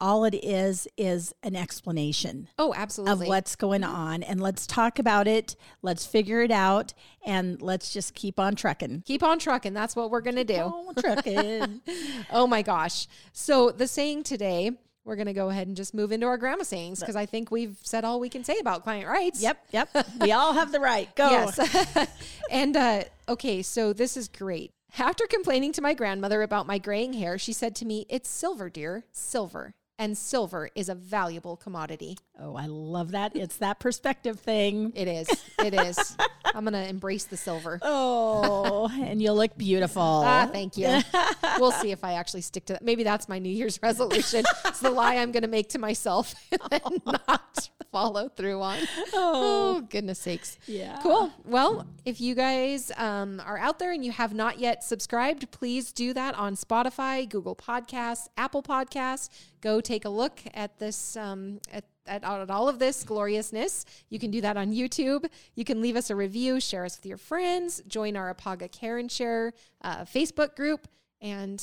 all 0.00 0.24
it 0.24 0.34
is 0.34 0.86
is 0.96 1.34
an 1.42 1.56
explanation 1.56 2.48
Oh, 2.58 2.72
absolutely. 2.76 3.26
of 3.26 3.28
what's 3.28 3.56
going 3.56 3.82
on. 3.84 4.22
And 4.22 4.40
let's 4.40 4.66
talk 4.68 4.98
about 4.98 5.26
it. 5.26 5.56
Let's 5.82 6.06
figure 6.06 6.42
it 6.42 6.50
out. 6.52 6.94
And 7.26 7.60
let's 7.60 7.92
just 7.92 8.14
keep 8.14 8.38
on 8.38 8.54
trucking. 8.54 9.02
Keep 9.04 9.22
on 9.22 9.38
trucking. 9.40 9.74
That's 9.74 9.96
what 9.96 10.10
we're 10.10 10.20
going 10.22 10.36
to 10.36 10.44
do. 10.44 10.92
Trucking. 11.00 11.80
Oh 12.30 12.46
my 12.46 12.62
gosh. 12.62 13.08
So 13.32 13.70
the 13.72 13.88
saying 13.88 14.22
today, 14.22 14.70
we're 15.04 15.16
going 15.16 15.26
to 15.26 15.32
go 15.32 15.48
ahead 15.48 15.66
and 15.66 15.76
just 15.76 15.94
move 15.94 16.12
into 16.12 16.26
our 16.26 16.36
grandma 16.36 16.62
sayings 16.62 17.00
because 17.00 17.16
I 17.16 17.26
think 17.26 17.50
we've 17.50 17.76
said 17.82 18.04
all 18.04 18.20
we 18.20 18.28
can 18.28 18.44
say 18.44 18.58
about 18.60 18.82
client 18.82 19.08
rights. 19.08 19.42
yep, 19.42 19.58
yep. 19.72 19.88
We 20.20 20.32
all 20.32 20.52
have 20.52 20.72
the 20.72 20.80
right. 20.80 21.14
Go. 21.16 21.30
Yes. 21.30 22.08
and 22.50 22.76
uh, 22.76 23.04
okay, 23.28 23.62
so 23.62 23.92
this 23.92 24.16
is 24.16 24.28
great. 24.28 24.70
After 24.98 25.26
complaining 25.26 25.72
to 25.72 25.82
my 25.82 25.94
grandmother 25.94 26.42
about 26.42 26.66
my 26.66 26.78
graying 26.78 27.12
hair, 27.12 27.38
she 27.38 27.52
said 27.52 27.74
to 27.76 27.84
me, 27.84 28.06
It's 28.08 28.28
silver, 28.28 28.68
dear, 28.68 29.04
silver. 29.12 29.72
And 30.00 30.16
silver 30.16 30.70
is 30.74 30.88
a 30.88 30.94
valuable 30.94 31.58
commodity. 31.58 32.16
Oh, 32.40 32.56
I 32.56 32.64
love 32.64 33.10
that. 33.10 33.36
It's 33.36 33.58
that 33.58 33.80
perspective 33.80 34.40
thing. 34.40 34.94
It 34.96 35.06
is. 35.08 35.28
It 35.62 35.74
is. 35.74 36.16
I'm 36.54 36.64
going 36.64 36.72
to 36.72 36.88
embrace 36.88 37.24
the 37.24 37.36
silver. 37.36 37.78
Oh, 37.92 38.88
and 39.02 39.20
you'll 39.20 39.36
look 39.36 39.58
beautiful. 39.58 40.22
Ah, 40.24 40.48
thank 40.50 40.76
you. 40.76 41.00
we'll 41.58 41.72
see 41.72 41.90
if 41.90 42.02
I 42.04 42.14
actually 42.14 42.40
stick 42.40 42.64
to 42.66 42.74
that. 42.74 42.82
Maybe 42.82 43.02
that's 43.02 43.28
my 43.28 43.38
New 43.38 43.50
Year's 43.50 43.78
resolution. 43.82 44.44
it's 44.64 44.80
the 44.80 44.90
lie 44.90 45.16
I'm 45.16 45.32
going 45.32 45.42
to 45.42 45.48
make 45.48 45.68
to 45.70 45.78
myself 45.78 46.34
and 46.70 47.02
not 47.04 47.68
follow 47.92 48.28
through 48.28 48.62
on. 48.62 48.78
Oh, 49.12 49.86
goodness 49.90 50.20
sakes. 50.20 50.58
Yeah. 50.66 50.98
Cool. 51.02 51.32
Well, 51.44 51.86
if 52.04 52.20
you 52.20 52.34
guys 52.34 52.92
um, 52.96 53.42
are 53.44 53.58
out 53.58 53.78
there 53.78 53.92
and 53.92 54.04
you 54.04 54.12
have 54.12 54.32
not 54.32 54.58
yet 54.58 54.82
subscribed, 54.84 55.50
please 55.50 55.92
do 55.92 56.14
that 56.14 56.34
on 56.36 56.54
Spotify, 56.54 57.28
Google 57.28 57.56
Podcasts, 57.56 58.28
Apple 58.36 58.62
Podcasts. 58.62 59.28
Go 59.60 59.80
take 59.80 60.04
a 60.04 60.08
look 60.08 60.40
at 60.54 60.78
this 60.78 61.16
um, 61.16 61.60
at 61.72 61.84
at, 62.06 62.24
at 62.24 62.50
all 62.50 62.68
of 62.68 62.78
this 62.78 63.04
gloriousness. 63.04 63.84
You 64.08 64.18
can 64.18 64.30
do 64.30 64.40
that 64.40 64.56
on 64.56 64.72
YouTube. 64.72 65.26
You 65.54 65.64
can 65.64 65.80
leave 65.80 65.96
us 65.96 66.10
a 66.10 66.16
review, 66.16 66.60
share 66.60 66.84
us 66.84 66.96
with 66.98 67.06
your 67.06 67.18
friends, 67.18 67.82
join 67.86 68.16
our 68.16 68.34
Apaga 68.34 68.70
Care 68.70 68.98
and 68.98 69.10
Share 69.10 69.52
uh, 69.82 70.02
Facebook 70.04 70.56
group, 70.56 70.88
and 71.20 71.62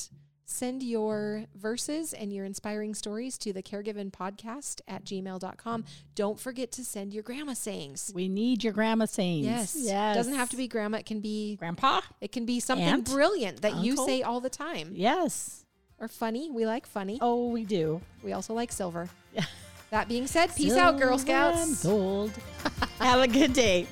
send 0.49 0.81
your 0.81 1.43
verses 1.55 2.13
and 2.13 2.31
your 2.31 2.45
inspiring 2.45 2.93
stories 2.93 3.37
to 3.37 3.51
the 3.51 3.61
caregiven 3.61 4.09
podcast 4.09 4.79
at 4.87 5.03
gmail.com. 5.03 5.83
Don't 6.15 6.39
forget 6.39 6.71
to 6.71 6.85
send 6.85 7.13
your 7.13 7.23
grandma 7.23 7.53
sayings. 7.53 8.11
We 8.15 8.29
need 8.29 8.63
your 8.63 8.71
grandma 8.71 9.05
sayings. 9.05 9.45
Yes. 9.45 9.75
Yes. 9.77 10.15
Doesn't 10.15 10.35
have 10.35 10.49
to 10.51 10.57
be 10.57 10.69
grandma. 10.69 10.99
It 10.99 11.05
can 11.05 11.19
be 11.19 11.57
grandpa. 11.57 11.99
it 12.21 12.31
can 12.31 12.45
be 12.45 12.61
something 12.61 12.87
Aunt? 12.87 13.05
brilliant 13.05 13.61
that 13.61 13.77
you 13.77 13.97
say 13.97 14.21
all 14.21 14.39
the 14.39 14.49
time. 14.49 14.91
Yes. 14.93 15.65
Or 15.99 16.07
funny. 16.07 16.51
We 16.51 16.65
like 16.65 16.85
funny. 16.85 17.17
Oh, 17.21 17.49
we 17.49 17.63
do. 17.63 18.01
We 18.23 18.33
also 18.33 18.53
like 18.53 18.71
silver. 18.71 19.09
Yeah. 19.33 19.45
That 19.89 20.07
being 20.07 20.27
said, 20.27 20.53
peace 20.55 20.73
out, 20.75 20.99
Girl 20.99 21.17
Silver 21.17 21.55
Scouts. 21.55 21.83
Gold. 21.83 22.31
Have 22.99 23.21
a 23.21 23.27
good 23.27 23.53
day. 23.53 23.87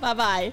bye 0.00 0.14
bye. 0.14 0.52